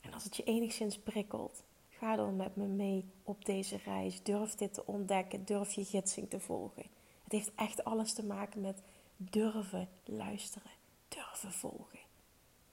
En 0.00 0.12
als 0.12 0.24
het 0.24 0.36
je 0.36 0.42
enigszins 0.42 0.98
prikkelt, 0.98 1.62
ga 1.88 2.16
dan 2.16 2.36
met 2.36 2.56
me 2.56 2.66
mee 2.66 3.04
op 3.22 3.44
deze 3.44 3.76
reis. 3.76 4.22
Durf 4.22 4.54
dit 4.54 4.74
te 4.74 4.86
ontdekken, 4.86 5.44
durf 5.44 5.72
je 5.72 5.84
gidsing 5.84 6.30
te 6.30 6.40
volgen. 6.40 6.82
Het 7.22 7.32
heeft 7.32 7.50
echt 7.54 7.84
alles 7.84 8.12
te 8.12 8.24
maken 8.24 8.60
met 8.60 8.82
durven 9.16 9.88
luisteren, 10.04 10.72
durven 11.08 11.52
volgen. 11.52 12.00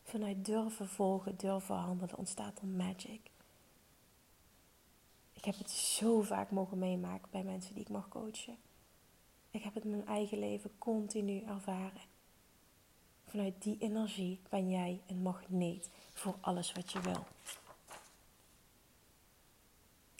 Vanuit 0.03 0.45
durven 0.45 0.87
volgen, 0.87 1.37
durven 1.37 1.75
handelen 1.75 2.17
ontstaat 2.17 2.59
er 2.59 2.67
magic. 2.67 3.21
Ik 5.33 5.45
heb 5.45 5.57
het 5.57 5.71
zo 5.71 6.21
vaak 6.21 6.51
mogen 6.51 6.77
meemaken 6.77 7.31
bij 7.31 7.43
mensen 7.43 7.73
die 7.73 7.83
ik 7.83 7.89
mag 7.89 8.09
coachen. 8.09 8.57
Ik 9.51 9.63
heb 9.63 9.73
het 9.73 9.83
in 9.83 9.89
mijn 9.89 10.07
eigen 10.07 10.39
leven 10.39 10.71
continu 10.77 11.43
ervaren. 11.43 12.01
Vanuit 13.25 13.61
die 13.61 13.77
energie 13.79 14.41
ben 14.49 14.69
jij 14.69 15.01
een 15.07 15.21
magneet 15.21 15.89
voor 16.13 16.35
alles 16.41 16.71
wat 16.71 16.91
je 16.91 17.01
wil. 17.01 17.25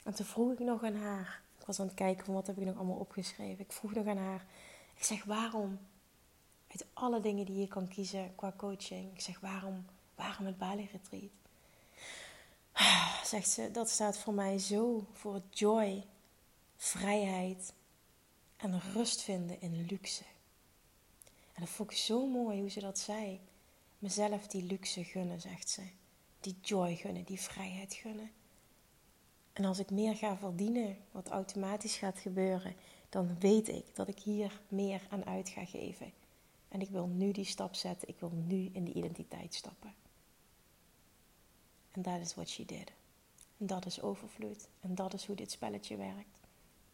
En 0.04 0.14
toen 0.14 0.26
vroeg 0.26 0.52
ik 0.52 0.58
nog 0.58 0.82
aan 0.82 0.94
haar. 0.94 1.42
Ik 1.58 1.66
was 1.66 1.80
aan 1.80 1.86
het 1.86 1.94
kijken 1.94 2.24
van 2.24 2.34
wat 2.34 2.46
heb 2.46 2.58
ik 2.58 2.64
nog 2.64 2.76
allemaal 2.76 2.96
opgeschreven. 2.96 3.64
Ik 3.64 3.72
vroeg 3.72 3.94
nog 3.94 4.06
aan 4.06 4.16
haar. 4.16 4.46
Ik 4.96 5.04
zeg 5.04 5.24
waarom? 5.24 5.78
Uit 6.68 6.86
alle 6.92 7.20
dingen 7.20 7.46
die 7.46 7.60
je 7.60 7.68
kan 7.68 7.88
kiezen 7.88 8.34
qua 8.34 8.52
coaching. 8.56 9.12
Ik 9.12 9.20
zeg 9.20 9.40
waarom? 9.40 9.84
Waarom 10.14 10.46
het 10.46 10.58
Bali 10.58 10.88
Retreat? 10.92 11.30
Zegt 13.24 13.48
ze, 13.48 13.70
dat 13.70 13.90
staat 13.90 14.18
voor 14.18 14.34
mij 14.34 14.58
zo 14.58 15.06
voor 15.12 15.42
joy, 15.50 16.04
vrijheid 16.76 17.72
en 18.60 18.80
rust 18.80 19.22
vinden 19.22 19.60
in 19.60 19.86
luxe. 19.86 20.24
En 21.52 21.60
dat 21.62 21.68
vond 21.68 21.90
ik 21.90 21.96
zo 21.96 22.26
mooi 22.26 22.60
hoe 22.60 22.70
ze 22.70 22.80
dat 22.80 22.98
zei. 22.98 23.40
Mezelf 23.98 24.46
die 24.46 24.62
luxe 24.62 25.04
gunnen, 25.04 25.40
zegt 25.40 25.68
ze. 25.68 25.82
Die 26.40 26.56
joy 26.60 26.96
gunnen, 26.96 27.24
die 27.24 27.40
vrijheid 27.40 27.94
gunnen. 27.94 28.30
En 29.52 29.64
als 29.64 29.78
ik 29.78 29.90
meer 29.90 30.16
ga 30.16 30.36
verdienen, 30.36 30.96
wat 31.10 31.28
automatisch 31.28 31.96
gaat 31.96 32.18
gebeuren, 32.18 32.74
dan 33.08 33.38
weet 33.38 33.68
ik 33.68 33.96
dat 33.96 34.08
ik 34.08 34.18
hier 34.18 34.60
meer 34.68 35.06
aan 35.10 35.24
uit 35.24 35.48
ga 35.48 35.64
geven. 35.64 36.12
En 36.68 36.80
ik 36.80 36.88
wil 36.88 37.06
nu 37.06 37.32
die 37.32 37.44
stap 37.44 37.74
zetten. 37.74 38.08
Ik 38.08 38.20
wil 38.20 38.30
nu 38.30 38.70
in 38.72 38.84
die 38.84 38.94
identiteit 38.94 39.54
stappen. 39.54 39.94
En 41.90 42.02
dat 42.02 42.20
is 42.20 42.34
what 42.34 42.48
she 42.48 42.64
did. 42.64 42.92
En 43.58 43.66
dat 43.66 43.86
is 43.86 44.00
overvloed. 44.00 44.68
En 44.80 44.94
dat 44.94 45.14
is 45.14 45.26
hoe 45.26 45.36
dit 45.36 45.50
spelletje 45.50 45.96
werkt. 45.96 46.39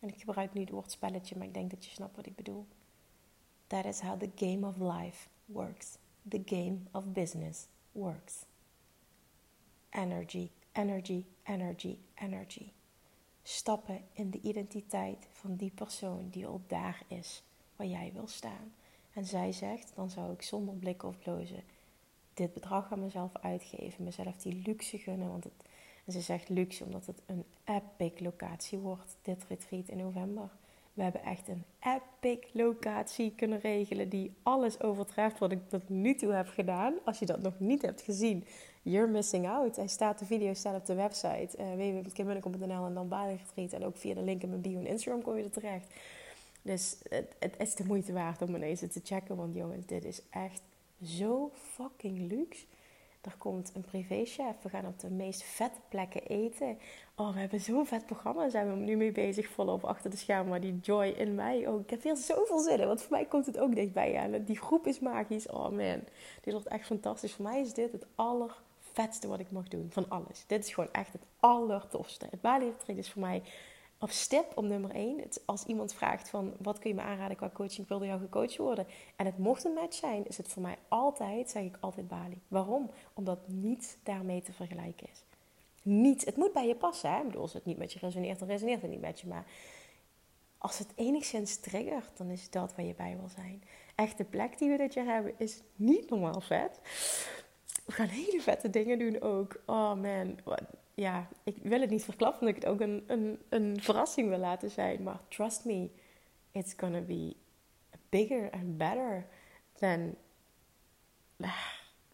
Ik 0.06 0.18
gebruik 0.18 0.54
nu 0.54 0.60
het 0.60 0.70
woord 0.70 0.90
spelletje, 0.90 1.36
maar 1.36 1.46
ik 1.46 1.54
denk 1.54 1.70
dat 1.70 1.84
je 1.84 1.90
snapt 1.90 2.16
wat 2.16 2.26
ik 2.26 2.36
bedoel. 2.36 2.66
That 3.66 3.84
is 3.84 4.00
how 4.00 4.20
the 4.20 4.30
game 4.34 4.66
of 4.66 4.76
life 4.76 5.28
works. 5.44 5.98
The 6.28 6.42
game 6.44 6.78
of 6.92 7.04
business 7.12 7.66
works. 7.92 8.44
Energy, 9.90 10.50
energy, 10.72 11.24
energy, 11.42 11.98
energy. 12.14 12.72
Stappen 13.42 14.04
in 14.12 14.30
de 14.30 14.40
identiteit 14.40 15.28
van 15.32 15.56
die 15.56 15.70
persoon 15.70 16.28
die 16.30 16.46
al 16.46 16.60
daar 16.66 17.02
is 17.08 17.42
waar 17.76 17.86
jij 17.86 18.10
wil 18.12 18.26
staan. 18.26 18.74
En 19.12 19.24
zij 19.24 19.52
zegt, 19.52 19.92
dan 19.94 20.10
zou 20.10 20.32
ik 20.32 20.42
zonder 20.42 20.74
blikken 20.74 21.08
of 21.08 21.18
blozen 21.18 21.62
dit 22.36 22.52
bedrag 22.52 22.92
aan 22.92 23.00
mezelf 23.00 23.36
uitgeven, 23.40 24.04
mezelf 24.04 24.36
die 24.36 24.62
luxe 24.64 24.98
gunnen. 24.98 25.28
Want 25.28 25.44
het, 25.44 25.64
en 26.06 26.12
ze 26.12 26.20
zegt 26.20 26.48
luxe 26.48 26.84
omdat 26.84 27.06
het 27.06 27.22
een 27.26 27.44
epic 27.64 28.20
locatie 28.20 28.78
wordt, 28.78 29.16
dit 29.22 29.44
retreat 29.48 29.88
in 29.88 29.96
november. 29.96 30.50
We 30.94 31.02
hebben 31.02 31.22
echt 31.22 31.48
een 31.48 31.64
epic 31.80 32.48
locatie 32.52 33.32
kunnen 33.36 33.60
regelen 33.60 34.08
die 34.08 34.32
alles 34.42 34.80
overtreft 34.80 35.38
wat 35.38 35.52
ik 35.52 35.68
tot 35.68 35.88
nu 35.88 36.14
toe 36.14 36.32
heb 36.32 36.48
gedaan. 36.48 36.94
Als 37.04 37.18
je 37.18 37.26
dat 37.26 37.42
nog 37.42 37.58
niet 37.58 37.82
hebt 37.82 38.02
gezien, 38.02 38.44
you're 38.82 39.10
missing 39.10 39.48
out. 39.48 39.76
Hij 39.76 39.86
staat, 39.86 40.18
de 40.18 40.24
video 40.24 40.54
staat 40.54 40.76
op 40.76 40.86
de 40.86 40.94
website 40.94 41.48
uh, 41.58 42.84
en 42.86 42.94
dan 42.94 43.08
Bali 43.08 43.36
Retreat. 43.36 43.72
En 43.72 43.84
ook 43.84 43.96
via 43.96 44.14
de 44.14 44.22
link 44.22 44.42
in 44.42 44.48
mijn 44.48 44.60
bio 44.60 44.78
en 44.78 44.86
Instagram 44.86 45.22
kom 45.22 45.36
je 45.36 45.44
er 45.44 45.50
terecht. 45.50 45.94
Dus 46.62 46.96
het, 47.08 47.34
het 47.38 47.54
is 47.58 47.74
de 47.74 47.84
moeite 47.84 48.12
waard 48.12 48.42
om 48.42 48.54
ineens 48.54 48.80
te 48.80 49.00
checken. 49.04 49.36
Want 49.36 49.54
jongens, 49.54 49.86
dit 49.86 50.04
is 50.04 50.22
echt 50.30 50.62
zo 51.02 51.50
fucking 51.54 52.32
luxe. 52.32 52.64
Er 53.26 53.34
komt 53.38 53.72
een 53.74 53.84
privéchef. 53.84 54.54
We 54.62 54.68
gaan 54.68 54.86
op 54.86 54.98
de 54.98 55.10
meest 55.10 55.42
vette 55.42 55.80
plekken 55.88 56.22
eten. 56.22 56.78
Oh, 57.16 57.32
we 57.32 57.38
hebben 57.38 57.60
zo'n 57.60 57.86
vet 57.86 58.06
programma. 58.06 58.48
Zijn 58.48 58.70
we 58.70 58.84
nu 58.84 58.96
mee 58.96 59.12
bezig, 59.12 59.48
volop 59.48 59.84
achter 59.84 60.10
de 60.10 60.16
schermen. 60.16 60.60
Die 60.60 60.78
joy 60.82 61.06
in 61.06 61.34
mij 61.34 61.68
ook. 61.68 61.80
Ik 61.80 61.90
heb 61.90 62.02
hier 62.02 62.16
zoveel 62.16 62.58
zin 62.58 62.80
in. 62.80 62.86
Want 62.86 63.02
voor 63.02 63.10
mij 63.10 63.24
komt 63.24 63.46
het 63.46 63.58
ook 63.58 63.74
dichtbij 63.74 64.16
aan. 64.16 64.44
Die 64.44 64.58
groep 64.58 64.86
is 64.86 64.98
magisch. 64.98 65.48
Oh 65.48 65.68
man, 65.68 66.00
dit 66.40 66.52
wordt 66.52 66.66
echt 66.66 66.86
fantastisch. 66.86 67.32
Voor 67.32 67.44
mij 67.44 67.60
is 67.60 67.74
dit 67.74 67.92
het 67.92 68.06
allervetste 68.14 69.28
wat 69.28 69.40
ik 69.40 69.50
mag 69.50 69.68
doen. 69.68 69.86
Van 69.90 70.08
alles. 70.08 70.44
Dit 70.46 70.64
is 70.64 70.74
gewoon 70.74 70.92
echt 70.92 71.12
het 71.12 71.22
allertofste. 71.40 72.26
Het 72.30 72.40
Bali 72.40 72.64
Retreat 72.64 72.98
is 72.98 73.10
voor 73.10 73.22
mij 73.22 73.42
op 73.98 74.10
step 74.10 74.52
op 74.54 74.64
nummer 74.64 74.90
1. 74.90 75.22
als 75.44 75.64
iemand 75.64 75.94
vraagt 75.94 76.28
van 76.28 76.54
wat 76.58 76.78
kun 76.78 76.90
je 76.90 76.96
me 76.96 77.02
aanraden 77.02 77.36
qua 77.36 77.50
coaching, 77.52 77.78
ik 77.78 77.88
wilde 77.88 78.06
jou 78.06 78.20
gecoacht 78.20 78.56
worden. 78.56 78.86
En 79.16 79.26
het 79.26 79.38
mocht 79.38 79.64
een 79.64 79.72
match 79.72 79.96
zijn, 79.96 80.26
is 80.26 80.36
het 80.36 80.48
voor 80.48 80.62
mij 80.62 80.78
altijd, 80.88 81.50
zeg 81.50 81.62
ik 81.62 81.76
altijd 81.80 82.08
Bali. 82.08 82.40
Waarom? 82.48 82.90
Omdat 83.14 83.38
niets 83.48 83.96
daarmee 84.02 84.42
te 84.42 84.52
vergelijken 84.52 85.06
is. 85.12 85.22
Niet, 85.82 86.24
het 86.24 86.36
moet 86.36 86.52
bij 86.52 86.66
je 86.66 86.74
passen. 86.74 87.10
Hè? 87.10 87.18
Ik 87.18 87.26
bedoel, 87.26 87.42
als 87.42 87.52
het 87.52 87.64
niet 87.64 87.78
met 87.78 87.92
je 87.92 87.98
resoneert, 87.98 88.38
dan 88.38 88.48
resoneert 88.48 88.82
het 88.82 88.90
niet 88.90 89.00
met 89.00 89.20
je. 89.20 89.26
Maar 89.26 89.46
als 90.58 90.78
het 90.78 90.92
enigszins 90.94 91.56
triggert, 91.56 92.16
dan 92.16 92.30
is 92.30 92.50
dat 92.50 92.74
waar 92.74 92.84
je 92.84 92.94
bij 92.94 93.16
wil 93.20 93.28
zijn. 93.28 93.62
Echt, 93.94 94.18
de 94.18 94.24
plek 94.24 94.58
die 94.58 94.70
we 94.70 94.76
dit 94.76 94.94
jaar 94.94 95.06
hebben 95.06 95.34
is 95.36 95.62
niet 95.76 96.10
normaal 96.10 96.40
vet. 96.40 96.80
We 97.84 97.92
gaan 97.92 98.06
hele 98.06 98.40
vette 98.40 98.70
dingen 98.70 98.98
doen 98.98 99.20
ook. 99.20 99.60
Oh 99.66 99.94
man, 99.94 100.38
ja, 100.96 101.28
ik 101.42 101.56
wil 101.62 101.80
het 101.80 101.90
niet 101.90 102.04
verklappen 102.04 102.40
omdat 102.40 102.56
ik 102.56 102.62
het 102.62 102.72
ook 102.72 102.80
een, 102.80 103.04
een, 103.06 103.38
een 103.48 103.80
verrassing 103.80 104.28
wil 104.28 104.38
laten 104.38 104.70
zijn. 104.70 105.02
Maar 105.02 105.20
trust 105.28 105.64
me, 105.64 105.88
it's 106.52 106.74
gonna 106.76 107.00
be 107.00 107.36
bigger 108.08 108.50
and 108.50 108.78
better 108.78 109.26
than... 109.78 110.14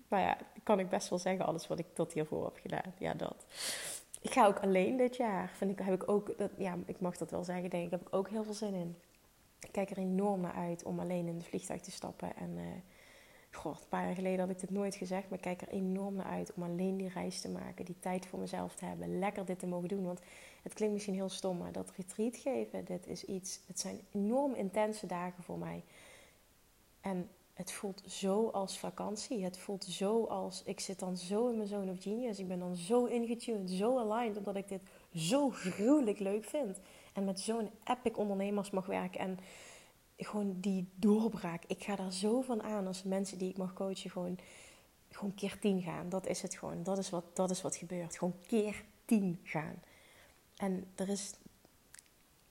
Nou 0.09 0.23
ja, 0.23 0.37
kan 0.63 0.79
ik 0.79 0.89
best 0.89 1.09
wel 1.09 1.19
zeggen, 1.19 1.47
alles 1.47 1.67
wat 1.67 1.79
ik 1.79 1.87
tot 1.95 2.13
hiervoor 2.13 2.45
heb 2.45 2.59
gedaan. 2.63 2.95
Ja, 2.99 3.15
dat. 3.15 3.45
Ik 4.21 4.33
ga 4.33 4.47
ook 4.47 4.59
alleen 4.59 4.97
dit 4.97 5.17
jaar. 5.17 5.51
Vind 5.57 5.71
ik, 5.71 5.79
heb 5.79 6.03
ik 6.03 6.09
ook, 6.09 6.39
dat, 6.39 6.51
ja, 6.59 6.79
ik 6.87 7.01
mag 7.01 7.17
dat 7.17 7.31
wel 7.31 7.45
zeggen, 7.45 7.71
denk 7.71 7.85
ik, 7.85 7.91
heb 7.91 8.01
ik 8.01 8.15
ook 8.15 8.29
heel 8.29 8.45
veel 8.45 8.55
zin 8.55 8.75
in. 8.75 8.97
Ik 9.61 9.73
kijk 9.73 9.91
er 9.91 9.99
enorm 9.99 10.41
naar 10.41 10.55
uit 10.55 10.83
om 10.83 11.01
alleen 11.01 11.27
in 11.27 11.37
het 11.37 11.47
vliegtuig 11.47 11.81
te 11.81 11.91
stappen 11.91 12.37
en... 12.37 12.51
Uh, 12.57 12.63
Goh, 13.53 13.73
een 13.73 13.89
paar 13.89 14.05
jaar 14.05 14.15
geleden 14.15 14.41
had 14.41 14.51
ik 14.51 14.61
dit 14.61 14.71
nooit 14.71 14.95
gezegd, 14.95 15.29
maar 15.29 15.39
ik 15.39 15.45
kijk 15.45 15.63
er 15.63 15.69
enorm 15.69 16.15
naar 16.15 16.27
uit 16.27 16.53
om 16.55 16.63
alleen 16.63 16.97
die 16.97 17.09
reis 17.09 17.41
te 17.41 17.49
maken, 17.49 17.85
die 17.85 17.99
tijd 18.01 18.27
voor 18.27 18.39
mezelf 18.39 18.75
te 18.75 18.85
hebben, 18.85 19.19
lekker 19.19 19.45
dit 19.45 19.59
te 19.59 19.67
mogen 19.67 19.89
doen. 19.89 20.05
Want 20.05 20.21
het 20.63 20.75
klinkt 20.75 20.95
misschien 20.95 21.15
heel 21.15 21.29
stom, 21.29 21.59
maar 21.59 21.73
dat 21.73 21.93
retreat 21.97 22.37
geven, 22.37 22.85
dit 22.85 23.07
is 23.07 23.25
iets, 23.25 23.61
het 23.67 23.81
zijn 23.81 24.01
enorm 24.13 24.55
intense 24.55 25.07
dagen 25.07 25.43
voor 25.43 25.59
mij. 25.59 25.83
En 27.01 27.29
het 27.53 27.73
voelt 27.73 28.03
zo 28.07 28.49
als 28.49 28.79
vakantie. 28.79 29.45
Het 29.45 29.59
voelt 29.59 29.85
zo 29.85 30.25
als, 30.25 30.63
ik 30.65 30.81
zit 30.81 30.99
dan 30.99 31.17
zo 31.17 31.49
in 31.49 31.57
mijn 31.57 31.69
zone 31.69 31.91
of 31.91 32.03
genius. 32.03 32.39
Ik 32.39 32.49
ben 32.49 32.59
dan 32.59 32.77
zo 32.77 33.05
ingetuned, 33.05 33.71
zo 33.71 33.99
aligned, 33.99 34.37
omdat 34.37 34.57
ik 34.57 34.69
dit 34.69 34.81
zo 35.15 35.51
gruwelijk 35.51 36.19
leuk 36.19 36.45
vind. 36.45 36.79
En 37.13 37.25
met 37.25 37.41
zo'n 37.41 37.71
epic 37.85 38.17
ondernemers 38.17 38.71
mag 38.71 38.87
werken. 38.87 39.21
En 39.21 39.39
gewoon 40.17 40.57
die 40.61 40.89
doorbraak. 40.95 41.65
Ik 41.67 41.85
ga 41.85 41.97
daar 41.97 42.13
zo 42.13 42.41
van 42.41 42.63
aan 42.63 42.87
als 42.87 43.03
mensen 43.03 43.39
die 43.39 43.51
ik 43.51 43.57
mag 43.57 43.73
coachen 43.73 44.11
gewoon, 44.11 44.39
gewoon 45.11 45.35
keer 45.35 45.59
tien 45.61 45.83
gaan. 45.83 46.09
Dat 46.09 46.27
is 46.27 46.43
het 46.43 46.55
gewoon. 46.55 46.83
Dat 46.83 46.99
is, 46.99 47.11
wat, 47.11 47.25
dat 47.37 47.51
is 47.51 47.63
wat 47.63 47.77
gebeurt. 47.77 48.19
Gewoon 48.19 48.35
keer 48.47 48.85
tien 49.05 49.41
gaan. 49.43 49.83
En 50.57 50.87
er 50.95 51.09
is 51.09 51.33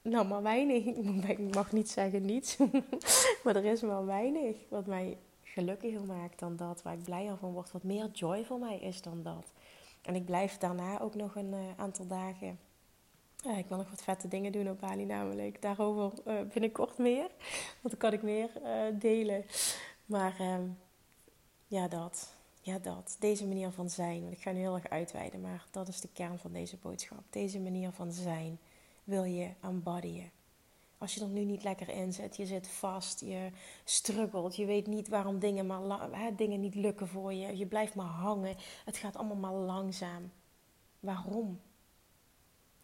nou 0.02 0.28
maar 0.28 0.41
weinig. 0.41 0.86
Ik 1.38 1.54
mag 1.54 1.71
niet 1.71 1.89
zeggen 1.89 2.26
niets. 2.26 2.58
maar 3.43 3.56
er 3.56 3.65
is 3.65 3.82
maar 3.82 4.06
weinig 4.06 4.58
wat 4.69 4.86
mij 4.86 5.17
gelukkiger 5.43 6.06
maakt 6.06 6.39
dan 6.39 6.56
dat. 6.56 6.82
Waar 6.82 6.93
ik 6.93 7.04
blijer 7.04 7.38
van 7.38 7.52
word. 7.52 7.71
Wat 7.71 7.84
meer 7.84 8.10
joy 8.12 8.45
voor 8.45 8.60
mij 8.60 8.80
is 8.80 9.02
dan 9.02 9.24
dat. 9.24 9.54
En 10.02 10.15
ik 10.15 10.26
blijf 10.26 10.58
daarna 10.58 11.00
ook 11.00 11.15
nog 11.15 11.36
een 11.36 11.54
uh, 11.54 11.60
aantal 11.78 12.08
dagen 12.08 12.60
ik 13.41 13.65
wil 13.67 13.77
nog 13.77 13.89
wat 13.89 14.04
vette 14.04 14.27
dingen 14.27 14.51
doen 14.51 14.69
op 14.69 14.80
Bali 14.80 15.06
namelijk. 15.06 15.62
Daarover 15.62 16.19
uh, 16.27 16.41
binnenkort 16.54 16.97
meer. 16.97 17.30
Want 17.82 17.89
dan 17.89 17.97
kan 17.97 18.13
ik 18.13 18.21
meer 18.21 18.49
uh, 18.63 18.99
delen. 18.99 19.45
Maar 20.06 20.36
uh, 20.41 20.58
ja, 21.67 21.88
dat. 21.88 22.34
Ja, 22.62 22.80
dat. 22.80 23.15
Deze 23.19 23.47
manier 23.47 23.71
van 23.71 23.89
zijn. 23.89 24.21
Want 24.21 24.34
ik 24.34 24.41
ga 24.41 24.51
nu 24.51 24.60
heel 24.60 24.75
erg 24.75 24.89
uitweiden. 24.89 25.41
Maar 25.41 25.65
dat 25.71 25.88
is 25.88 26.01
de 26.01 26.10
kern 26.13 26.39
van 26.39 26.51
deze 26.51 26.77
boodschap. 26.77 27.24
Deze 27.30 27.59
manier 27.59 27.91
van 27.91 28.11
zijn 28.11 28.59
wil 29.03 29.24
je 29.24 29.49
embodyen. 29.61 30.32
Als 30.97 31.13
je 31.13 31.22
er 31.22 31.28
nu 31.28 31.43
niet 31.43 31.63
lekker 31.63 31.89
in 31.89 32.13
zit, 32.13 32.36
je 32.36 32.45
zit 32.45 32.68
vast, 32.68 33.20
je 33.20 33.49
struggelt, 33.84 34.55
je 34.55 34.66
weet 34.66 34.88
niet 34.88 35.07
waarom 35.07 35.39
dingen, 35.39 35.66
maar 35.66 36.09
hè, 36.11 36.36
dingen 36.36 36.59
niet 36.59 36.76
lukken 36.76 37.07
voor 37.07 37.34
je. 37.34 37.57
Je 37.57 37.66
blijft 37.66 37.95
maar 37.95 38.05
hangen. 38.05 38.55
Het 38.86 38.97
gaat 38.97 39.16
allemaal 39.16 39.51
maar 39.51 39.53
langzaam. 39.53 40.32
Waarom? 40.99 41.59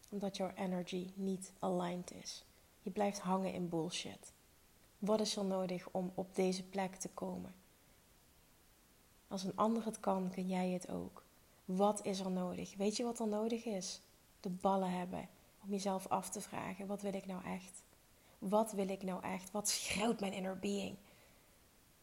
Omdat 0.10 0.38
jouw 0.38 0.52
energy 0.56 1.10
niet 1.16 1.52
aligned 1.60 2.12
is. 2.12 2.46
Je 2.82 2.90
blijft 2.90 3.20
hangen 3.20 3.54
in 3.54 3.70
bullshit. 3.70 4.34
Wat 5.00 5.20
is 5.20 5.36
er 5.36 5.46
nodig 5.46 5.88
om 5.92 6.12
op 6.16 6.36
deze 6.36 6.64
plek 6.64 6.96
te 6.96 7.10
komen? 7.10 7.56
Als 9.28 9.44
een 9.44 9.56
ander 9.56 9.86
het 9.86 10.00
kan, 10.00 10.30
kun 10.30 10.48
jij 10.48 10.70
het 10.70 10.90
ook. 10.90 11.24
Wat 11.66 12.06
is 12.06 12.20
er 12.20 12.32
nodig? 12.32 12.76
Weet 12.76 12.98
je 12.98 13.04
wat 13.04 13.20
er 13.20 13.28
nodig 13.28 13.66
is? 13.66 14.02
De 14.40 14.50
ballen 14.50 14.92
hebben 14.92 15.30
om 15.64 15.70
jezelf 15.72 16.08
af 16.08 16.30
te 16.30 16.42
vragen: 16.42 16.88
wat 16.88 17.02
wil 17.02 17.14
ik 17.14 17.26
nou 17.26 17.44
echt? 17.44 17.84
Wat 18.40 18.72
wil 18.72 18.90
ik 18.90 19.04
nou 19.04 19.24
echt? 19.24 19.52
Wat 19.52 19.70
schreeuwt 19.70 20.20
mijn 20.20 20.34
inner 20.34 20.60
being? 20.60 20.98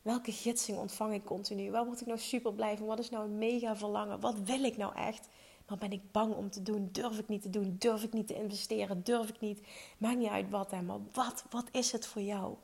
Welke 0.03 0.33
gidsing 0.33 0.79
ontvang 0.79 1.15
ik 1.15 1.25
continu? 1.25 1.71
Waar 1.71 1.85
word 1.85 2.01
ik 2.01 2.07
nou 2.07 2.19
super 2.19 2.53
blij 2.53 2.77
van? 2.77 2.87
Wat 2.87 2.99
is 2.99 3.11
nou 3.11 3.25
een 3.25 3.39
mega 3.39 3.77
verlangen? 3.77 4.21
Wat 4.21 4.39
wil 4.39 4.65
ik 4.65 4.77
nou 4.77 4.95
echt? 4.95 5.29
Maar 5.67 5.79
ben 5.79 5.93
ik 5.93 6.12
bang 6.12 6.35
om 6.35 6.51
te 6.51 6.62
doen? 6.62 6.89
Durf 6.93 7.19
ik 7.19 7.29
niet 7.29 7.43
te 7.43 7.51
doen? 7.51 7.77
Durf 7.79 8.03
ik 8.03 8.12
niet 8.12 8.27
te 8.27 8.35
investeren? 8.35 9.03
Durf 9.03 9.29
ik 9.29 9.41
niet? 9.41 9.67
Maakt 9.99 10.19
niet 10.19 10.29
uit 10.29 10.51
wat, 10.51 10.71
hè, 10.71 10.83
maar 10.83 11.01
wat, 11.12 11.45
wat 11.51 11.69
is 11.71 11.93
het 11.93 12.07
voor 12.07 12.23
jou? 12.23 12.57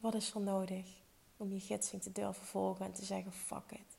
Wat 0.00 0.14
is 0.14 0.34
er 0.34 0.40
nodig 0.40 0.86
om 1.36 1.52
je 1.52 1.60
gidsing 1.60 2.02
te 2.02 2.12
durven 2.12 2.46
volgen 2.46 2.86
en 2.86 2.92
te 2.92 3.04
zeggen: 3.04 3.32
fuck 3.32 3.70
it. 3.70 3.96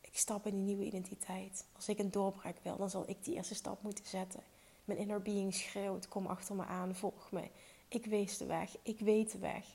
Ik 0.00 0.16
stap 0.16 0.46
in 0.46 0.54
die 0.54 0.64
nieuwe 0.64 0.84
identiteit. 0.84 1.64
Als 1.76 1.88
ik 1.88 1.98
een 1.98 2.10
doorbraak 2.10 2.56
wil, 2.62 2.76
dan 2.76 2.90
zal 2.90 3.08
ik 3.08 3.24
die 3.24 3.34
eerste 3.34 3.54
stap 3.54 3.82
moeten 3.82 4.06
zetten. 4.06 4.40
Mijn 4.84 4.98
inner 4.98 5.22
being 5.22 5.54
schreeuwt: 5.54 6.08
kom 6.08 6.26
achter 6.26 6.54
me 6.54 6.64
aan, 6.64 6.94
volg 6.94 7.32
me. 7.32 7.48
Ik 7.88 8.06
wees 8.06 8.38
de 8.38 8.46
weg, 8.46 8.76
ik 8.82 8.98
weet 8.98 9.32
de 9.32 9.38
weg. 9.38 9.66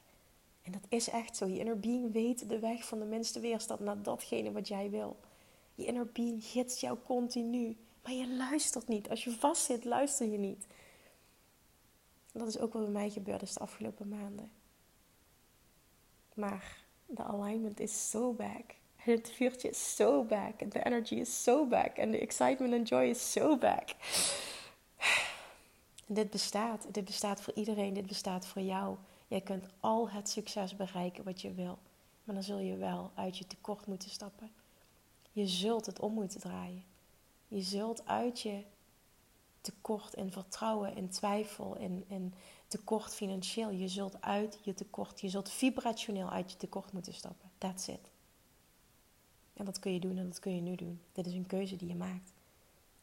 En 0.62 0.72
dat 0.72 0.82
is 0.90 1.10
echt 1.10 1.38
zo. 1.38 1.46
Je 1.46 1.60
inner 1.60 1.80
being 1.80 2.12
weet 2.12 2.50
de 2.50 2.60
weg 2.60 2.86
van 2.86 3.00
de 3.00 3.06
minste 3.06 3.40
weerstand 3.40 3.80
naar 3.80 4.02
datgene 4.02 4.52
wat 4.52 4.68
jij 4.68 4.90
wil. 4.90 5.18
Je 5.76 5.86
inner 5.86 6.08
being 6.08 6.44
gidst 6.44 6.80
jou 6.80 6.98
continu. 7.06 7.78
Maar 8.04 8.14
je 8.14 8.36
luistert 8.36 8.88
niet. 8.88 9.10
Als 9.10 9.24
je 9.24 9.32
vastzit, 9.32 9.86
luister 9.86 10.28
je 10.28 10.38
niet. 10.38 10.68
Dat 12.32 12.48
is 12.48 12.60
ook 12.60 12.74
wat 12.74 12.82
bij 12.82 12.92
mij 12.92 13.10
gebeurd 13.10 13.42
is 13.42 13.54
de 13.54 13.60
afgelopen 13.60 14.08
maanden. 14.08 14.52
Maar 16.34 16.84
de 17.06 17.24
alignment 17.24 17.80
is 17.80 18.10
so 18.10 18.34
back. 18.34 18.76
En 19.06 19.12
het 19.12 19.32
vuurtje 19.32 19.70
is 19.70 19.96
so 19.96 20.24
back. 20.24 20.72
De 20.72 20.84
energy 20.84 21.16
is 21.16 21.44
so 21.44 21.66
back. 21.68 21.98
En 21.98 22.12
de 22.12 22.20
excitement 22.20 22.74
en 22.74 22.84
joy 22.84 23.04
is 23.04 23.32
so 23.32 23.58
back. 23.58 23.90
En 26.08 26.14
dit 26.14 26.30
bestaat. 26.30 26.94
Dit 26.94 27.06
bestaat 27.06 27.42
voor 27.42 27.54
iedereen. 27.54 27.94
Dit 27.94 28.08
bestaat 28.08 28.46
voor 28.48 28.62
jou. 28.62 28.98
Jij 29.28 29.42
kunt 29.42 29.66
al 29.80 30.10
het 30.10 30.30
succes 30.30 30.76
bereiken 30.76 31.24
wat 31.24 31.42
je 31.42 31.54
wil. 31.54 31.78
Maar 32.24 32.36
dan 32.36 32.44
zul 32.44 32.60
je 32.60 32.78
wel 32.78 33.12
uit 33.16 33.38
je 33.38 33.48
tekort 33.48 33.86
moeten 33.86 34.10
stappen. 34.10 34.52
Je 35.34 35.48
zult 35.48 35.86
het 35.86 36.00
om 36.00 36.14
moeten 36.14 36.40
draaien. 36.40 36.84
Je 37.48 37.62
zult 37.62 38.06
uit 38.06 38.40
je 38.40 38.64
tekort 39.62 40.14
in 40.14 40.32
vertrouwen, 40.32 40.96
in 40.96 41.10
twijfel, 41.10 41.78
in 42.08 42.34
tekort 42.68 43.14
financieel. 43.14 43.70
Je 43.70 43.88
zult 43.88 44.22
uit 44.22 44.60
je 44.62 44.74
tekort, 44.74 45.22
je 45.22 45.30
zult 45.30 45.50
vibrationeel 45.50 46.30
uit 46.30 46.52
je 46.52 46.58
tekort 46.58 46.92
moeten 46.92 47.14
stappen. 47.14 47.50
That's 47.58 47.88
it. 47.88 48.12
En 49.54 49.66
dat 49.66 49.80
kun 49.80 49.94
je 49.94 50.00
doen 50.00 50.18
en 50.18 50.28
dat 50.28 50.40
kun 50.40 50.56
je 50.56 50.62
nu 50.62 50.76
doen. 50.76 51.02
Dit 51.12 51.28
is 51.28 51.34
een 51.34 51.46
keuze 51.46 51.76
die 51.76 51.88
je 51.88 51.96
maakt. 51.96 52.34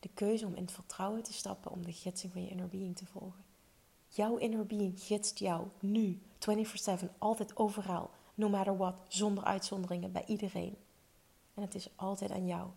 De 0.01 0.09
keuze 0.15 0.47
om 0.47 0.55
in 0.55 0.63
het 0.63 0.73
vertrouwen 0.73 1.23
te 1.23 1.33
stappen, 1.33 1.71
om 1.71 1.85
de 1.85 1.93
gidsing 1.93 2.33
van 2.33 2.43
je 2.43 2.51
inner 2.51 2.69
being 2.69 2.97
te 2.97 3.07
volgen. 3.07 3.45
Jouw 4.09 4.37
inner 4.37 4.67
being 4.67 5.01
gidst 5.01 5.39
jou 5.39 5.67
nu, 5.81 6.21
24/7, 6.39 7.11
altijd 7.19 7.57
overal, 7.57 8.11
no 8.35 8.49
matter 8.49 8.77
what, 8.77 8.95
zonder 9.09 9.45
uitzonderingen, 9.45 10.13
bij 10.13 10.25
iedereen. 10.27 10.77
En 11.55 11.63
het 11.63 11.75
is 11.75 11.89
altijd 11.97 12.31
aan 12.31 12.47
jou. 12.47 12.71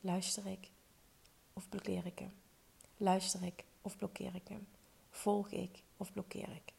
Luister 0.00 0.46
ik 0.46 0.70
of 1.52 1.68
blokkeer 1.68 2.06
ik 2.06 2.18
hem? 2.18 2.32
Luister 2.96 3.42
ik 3.42 3.64
of 3.82 3.96
blokkeer 3.96 4.34
ik 4.34 4.48
hem? 4.48 4.66
Volg 5.10 5.50
ik 5.50 5.82
of 5.96 6.12
blokkeer 6.12 6.48
ik? 6.48 6.72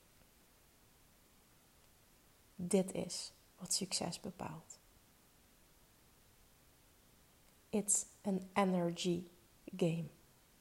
Dit 2.55 2.91
is 2.91 3.32
wat 3.57 3.74
succes 3.74 4.19
bepaalt. 4.19 4.80
It's 7.69 8.05
an 8.21 8.49
energy 8.53 9.24
game. 9.78 10.05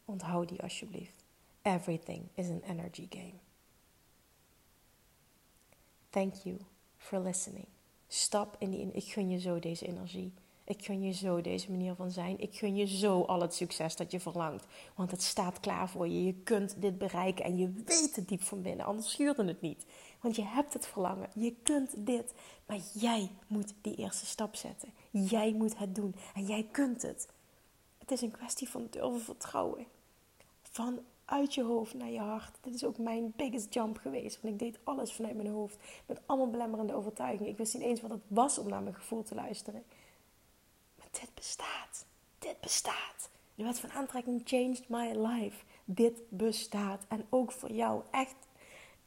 Onthoud 0.04 0.48
die 0.48 0.62
alsjeblieft. 0.62 1.24
Everything 1.62 2.28
is 2.34 2.48
an 2.48 2.62
energy 2.62 3.06
game. 3.10 3.40
Thank 6.10 6.34
you 6.34 6.58
for 6.96 7.18
listening. 7.18 7.66
Stap 8.08 8.56
in 8.58 8.70
die. 8.70 8.92
Ik 8.92 9.12
gun 9.12 9.30
je 9.30 9.40
zo 9.40 9.58
deze 9.58 9.86
energie. 9.86 10.32
Ik 10.64 10.84
gun 10.84 11.02
je 11.02 11.12
zo 11.12 11.40
deze 11.40 11.70
manier 11.70 11.94
van 11.94 12.10
zijn. 12.10 12.40
Ik 12.40 12.56
gun 12.56 12.76
je 12.76 12.86
zo 12.86 13.22
al 13.22 13.40
het 13.40 13.54
succes 13.54 13.96
dat 13.96 14.10
je 14.10 14.20
verlangt. 14.20 14.66
Want 14.94 15.10
het 15.10 15.22
staat 15.22 15.60
klaar 15.60 15.88
voor 15.88 16.08
je. 16.08 16.24
Je 16.24 16.34
kunt 16.34 16.74
dit 16.82 16.98
bereiken 16.98 17.44
en 17.44 17.56
je 17.56 17.72
weet 17.84 18.16
het 18.16 18.28
diep 18.28 18.42
van 18.42 18.62
binnen. 18.62 18.86
Anders 18.86 19.10
schuurde 19.10 19.44
het 19.44 19.60
niet. 19.60 19.86
Want 20.20 20.36
je 20.36 20.44
hebt 20.44 20.72
het 20.72 20.86
verlangen. 20.86 21.28
Je 21.34 21.54
kunt 21.62 21.94
dit. 21.96 22.34
Maar 22.66 22.78
jij 22.94 23.30
moet 23.46 23.74
die 23.80 23.94
eerste 23.94 24.26
stap 24.26 24.54
zetten. 24.54 24.92
Jij 25.10 25.52
moet 25.52 25.78
het 25.78 25.94
doen. 25.94 26.14
En 26.34 26.46
jij 26.46 26.66
kunt 26.70 27.02
het. 27.02 27.28
Het 27.98 28.10
is 28.10 28.20
een 28.20 28.30
kwestie 28.30 28.68
van 28.68 28.86
durven 28.90 29.20
vertrouwen. 29.20 29.86
Van 30.62 30.98
uit 31.24 31.54
je 31.54 31.62
hoofd 31.62 31.94
naar 31.94 32.10
je 32.10 32.20
hart. 32.20 32.58
Dit 32.60 32.74
is 32.74 32.84
ook 32.84 32.98
mijn 32.98 33.32
biggest 33.36 33.74
jump 33.74 33.98
geweest. 33.98 34.40
Want 34.40 34.54
ik 34.54 34.60
deed 34.60 34.78
alles 34.84 35.12
vanuit 35.12 35.34
mijn 35.34 35.48
hoofd. 35.48 35.76
Met 36.06 36.20
allemaal 36.26 36.50
belemmerende 36.50 36.94
overtuigingen. 36.94 37.52
Ik 37.52 37.58
wist 37.58 37.74
niet 37.74 37.82
eens 37.82 38.00
wat 38.00 38.10
het 38.10 38.22
was 38.28 38.58
om 38.58 38.68
naar 38.68 38.82
mijn 38.82 38.94
gevoel 38.94 39.22
te 39.22 39.34
luisteren 39.34 39.84
dit 41.20 41.34
bestaat. 41.34 42.06
Dit 42.38 42.60
bestaat. 42.60 43.30
De 43.54 43.64
wet 43.64 43.78
van 43.78 43.90
aantrekking 43.90 44.40
changed 44.44 44.88
my 44.88 45.26
life. 45.26 45.64
Dit 45.84 46.20
bestaat. 46.28 47.04
En 47.08 47.26
ook 47.28 47.52
voor 47.52 47.72
jou. 47.72 48.02
Echt. 48.10 48.34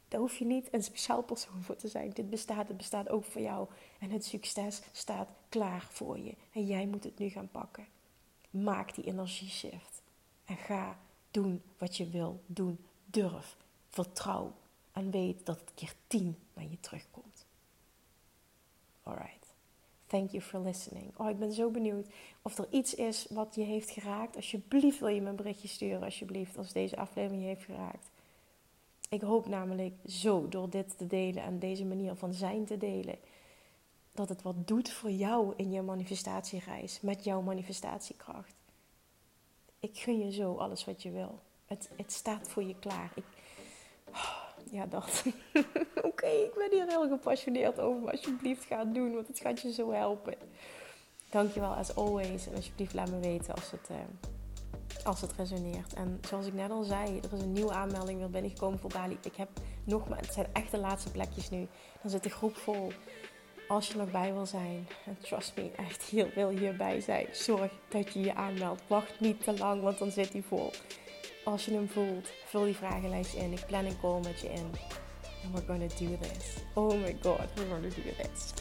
Daar 0.08 0.20
hoef 0.20 0.36
je 0.36 0.44
niet 0.44 0.68
een 0.72 0.82
speciaal 0.82 1.22
persoon 1.22 1.62
voor 1.62 1.76
te 1.76 1.88
zijn. 1.88 2.10
Dit 2.10 2.30
bestaat. 2.30 2.68
Het 2.68 2.76
bestaat 2.76 3.08
ook 3.08 3.24
voor 3.24 3.40
jou. 3.40 3.68
En 3.98 4.10
het 4.10 4.24
succes 4.24 4.82
staat 4.92 5.28
klaar 5.48 5.86
voor 5.90 6.18
je. 6.18 6.34
En 6.52 6.66
jij 6.66 6.86
moet 6.86 7.04
het 7.04 7.18
nu 7.18 7.28
gaan 7.28 7.50
pakken. 7.50 7.86
Maak 8.50 8.94
die 8.94 9.04
energieshift. 9.04 10.02
En 10.44 10.56
ga 10.56 10.98
doen 11.30 11.62
wat 11.78 11.96
je 11.96 12.08
wil 12.08 12.40
doen. 12.46 12.86
Durf. 13.04 13.56
Vertrouw. 13.88 14.52
En 14.92 15.10
weet 15.10 15.46
dat 15.46 15.60
het 15.60 15.70
keer 15.74 15.94
tien 16.06 16.38
naar 16.54 16.64
je 16.64 16.80
terugkomt. 16.80 17.46
Alright. 19.02 19.45
Thank 20.06 20.30
you 20.30 20.42
for 20.42 20.60
listening. 20.60 21.12
Oh, 21.16 21.28
ik 21.28 21.38
ben 21.38 21.52
zo 21.52 21.70
benieuwd 21.70 22.06
of 22.42 22.58
er 22.58 22.66
iets 22.70 22.94
is 22.94 23.26
wat 23.30 23.54
je 23.54 23.62
heeft 23.62 23.90
geraakt. 23.90 24.36
Alsjeblieft 24.36 24.98
wil 24.98 25.08
je 25.08 25.20
me 25.20 25.28
een 25.28 25.36
berichtje 25.36 25.68
sturen, 25.68 26.02
alsjeblieft, 26.02 26.58
als 26.58 26.72
deze 26.72 26.96
aflevering 26.96 27.42
je 27.42 27.48
heeft 27.48 27.64
geraakt. 27.64 28.10
Ik 29.08 29.20
hoop 29.20 29.48
namelijk 29.48 29.94
zo 30.06 30.48
door 30.48 30.70
dit 30.70 30.98
te 30.98 31.06
delen 31.06 31.42
en 31.42 31.58
deze 31.58 31.84
manier 31.84 32.14
van 32.14 32.34
zijn 32.34 32.64
te 32.64 32.76
delen, 32.76 33.18
dat 34.12 34.28
het 34.28 34.42
wat 34.42 34.68
doet 34.68 34.90
voor 34.90 35.10
jou 35.10 35.52
in 35.56 35.72
je 35.72 35.82
manifestatiereis, 35.82 37.00
met 37.00 37.24
jouw 37.24 37.40
manifestatiekracht. 37.40 38.54
Ik 39.80 39.98
gun 39.98 40.18
je 40.18 40.32
zo 40.32 40.54
alles 40.54 40.84
wat 40.84 41.02
je 41.02 41.10
wil. 41.10 41.38
Het, 41.66 41.90
het 41.96 42.12
staat 42.12 42.48
voor 42.48 42.62
je 42.62 42.78
klaar. 42.78 43.12
Ik, 43.14 43.24
ja, 44.70 44.86
dat. 44.86 45.24
Oké, 46.10 46.26
ik 46.26 46.54
ben 46.54 46.70
hier 46.70 46.86
heel 46.88 47.08
gepassioneerd 47.08 47.80
over. 47.80 48.10
Alsjeblieft, 48.10 48.64
ga 48.64 48.78
het 48.78 48.94
doen, 48.94 49.14
want 49.14 49.26
het 49.26 49.38
gaat 49.38 49.60
je 49.60 49.72
zo 49.72 49.92
helpen. 49.92 50.34
Dankjewel, 51.30 51.74
as 51.74 51.94
always. 51.94 52.46
En 52.46 52.54
alsjeblieft, 52.54 52.94
laat 52.94 53.10
me 53.10 53.18
weten 53.18 53.54
als 53.54 53.70
het, 53.70 53.88
uh, 53.90 53.96
als 55.04 55.20
het 55.20 55.32
resoneert. 55.32 55.94
En 55.94 56.20
zoals 56.28 56.46
ik 56.46 56.54
net 56.54 56.70
al 56.70 56.82
zei, 56.82 57.18
er 57.18 57.32
is 57.32 57.40
een 57.40 57.52
nieuwe 57.52 57.72
aanmelding 57.72 58.18
weer 58.18 58.30
binnengekomen 58.30 58.78
voor 58.78 58.90
Bali. 58.90 59.18
Ik 59.22 59.36
heb 59.36 59.48
nog 59.84 60.08
maar, 60.08 60.18
het 60.18 60.32
zijn 60.32 60.46
echt 60.52 60.70
de 60.70 60.78
laatste 60.78 61.10
plekjes 61.10 61.50
nu. 61.50 61.66
Dan 62.02 62.10
zit 62.10 62.22
de 62.22 62.30
groep 62.30 62.56
vol. 62.56 62.92
Als 63.68 63.88
je 63.88 63.96
nog 63.96 64.10
bij 64.10 64.32
wil 64.32 64.46
zijn, 64.46 64.88
trust 65.20 65.56
me, 65.56 65.70
echt 65.76 66.02
heel 66.02 66.28
wil 66.34 66.48
hierbij 66.48 67.00
zijn. 67.00 67.26
Zorg 67.32 67.72
dat 67.88 68.12
je 68.12 68.20
je 68.20 68.34
aanmeldt. 68.34 68.82
Wacht 68.86 69.20
niet 69.20 69.44
te 69.44 69.58
lang, 69.58 69.82
want 69.82 69.98
dan 69.98 70.10
zit 70.10 70.32
hij 70.32 70.42
vol. 70.42 70.70
Als 71.46 71.64
je 71.64 71.72
hem 71.72 71.88
voelt, 71.92 72.28
vul 72.44 72.64
die 72.64 72.76
vragenlijst 72.76 73.34
in. 73.34 73.52
Ik 73.52 73.66
plan 73.66 73.84
een 73.84 74.00
call 74.00 74.20
met 74.22 74.40
je 74.40 74.48
in. 74.48 74.70
And 75.44 75.54
we're 75.54 75.64
gonna 75.66 75.86
do 75.86 76.18
this. 76.20 76.46
Oh 76.74 77.00
my 77.00 77.16
god, 77.22 77.40
we're 77.54 77.68
gonna 77.68 77.88
do 77.88 78.02
this. 78.16 78.52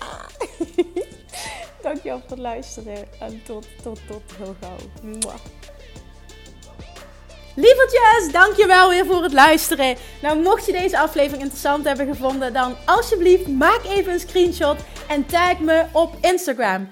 Dankjewel 1.82 2.20
voor 2.20 2.30
het 2.30 2.40
luisteren. 2.40 3.20
En 3.20 3.44
tot, 3.44 3.68
tot, 3.84 4.00
tot 4.08 4.22
heel 4.38 4.56
gauw. 4.62 4.76
Mwah. 5.02 5.36
Lievertjes, 7.56 8.32
dankjewel 8.32 8.90
weer 8.90 9.06
voor 9.06 9.24
het 9.24 9.34
luisteren. 9.34 9.96
Nou, 10.22 10.42
mocht 10.42 10.66
je 10.66 10.72
deze 10.72 11.00
aflevering 11.00 11.42
interessant 11.42 11.86
hebben 11.86 12.08
gevonden, 12.08 12.54
dan 12.54 12.76
alsjeblieft 12.86 13.48
maak 13.48 13.84
even 13.84 14.14
een 14.14 14.20
screenshot 14.20 14.80
en 15.08 15.26
tag 15.26 15.60
me 15.60 15.86
op 15.92 16.16
Instagram. 16.22 16.92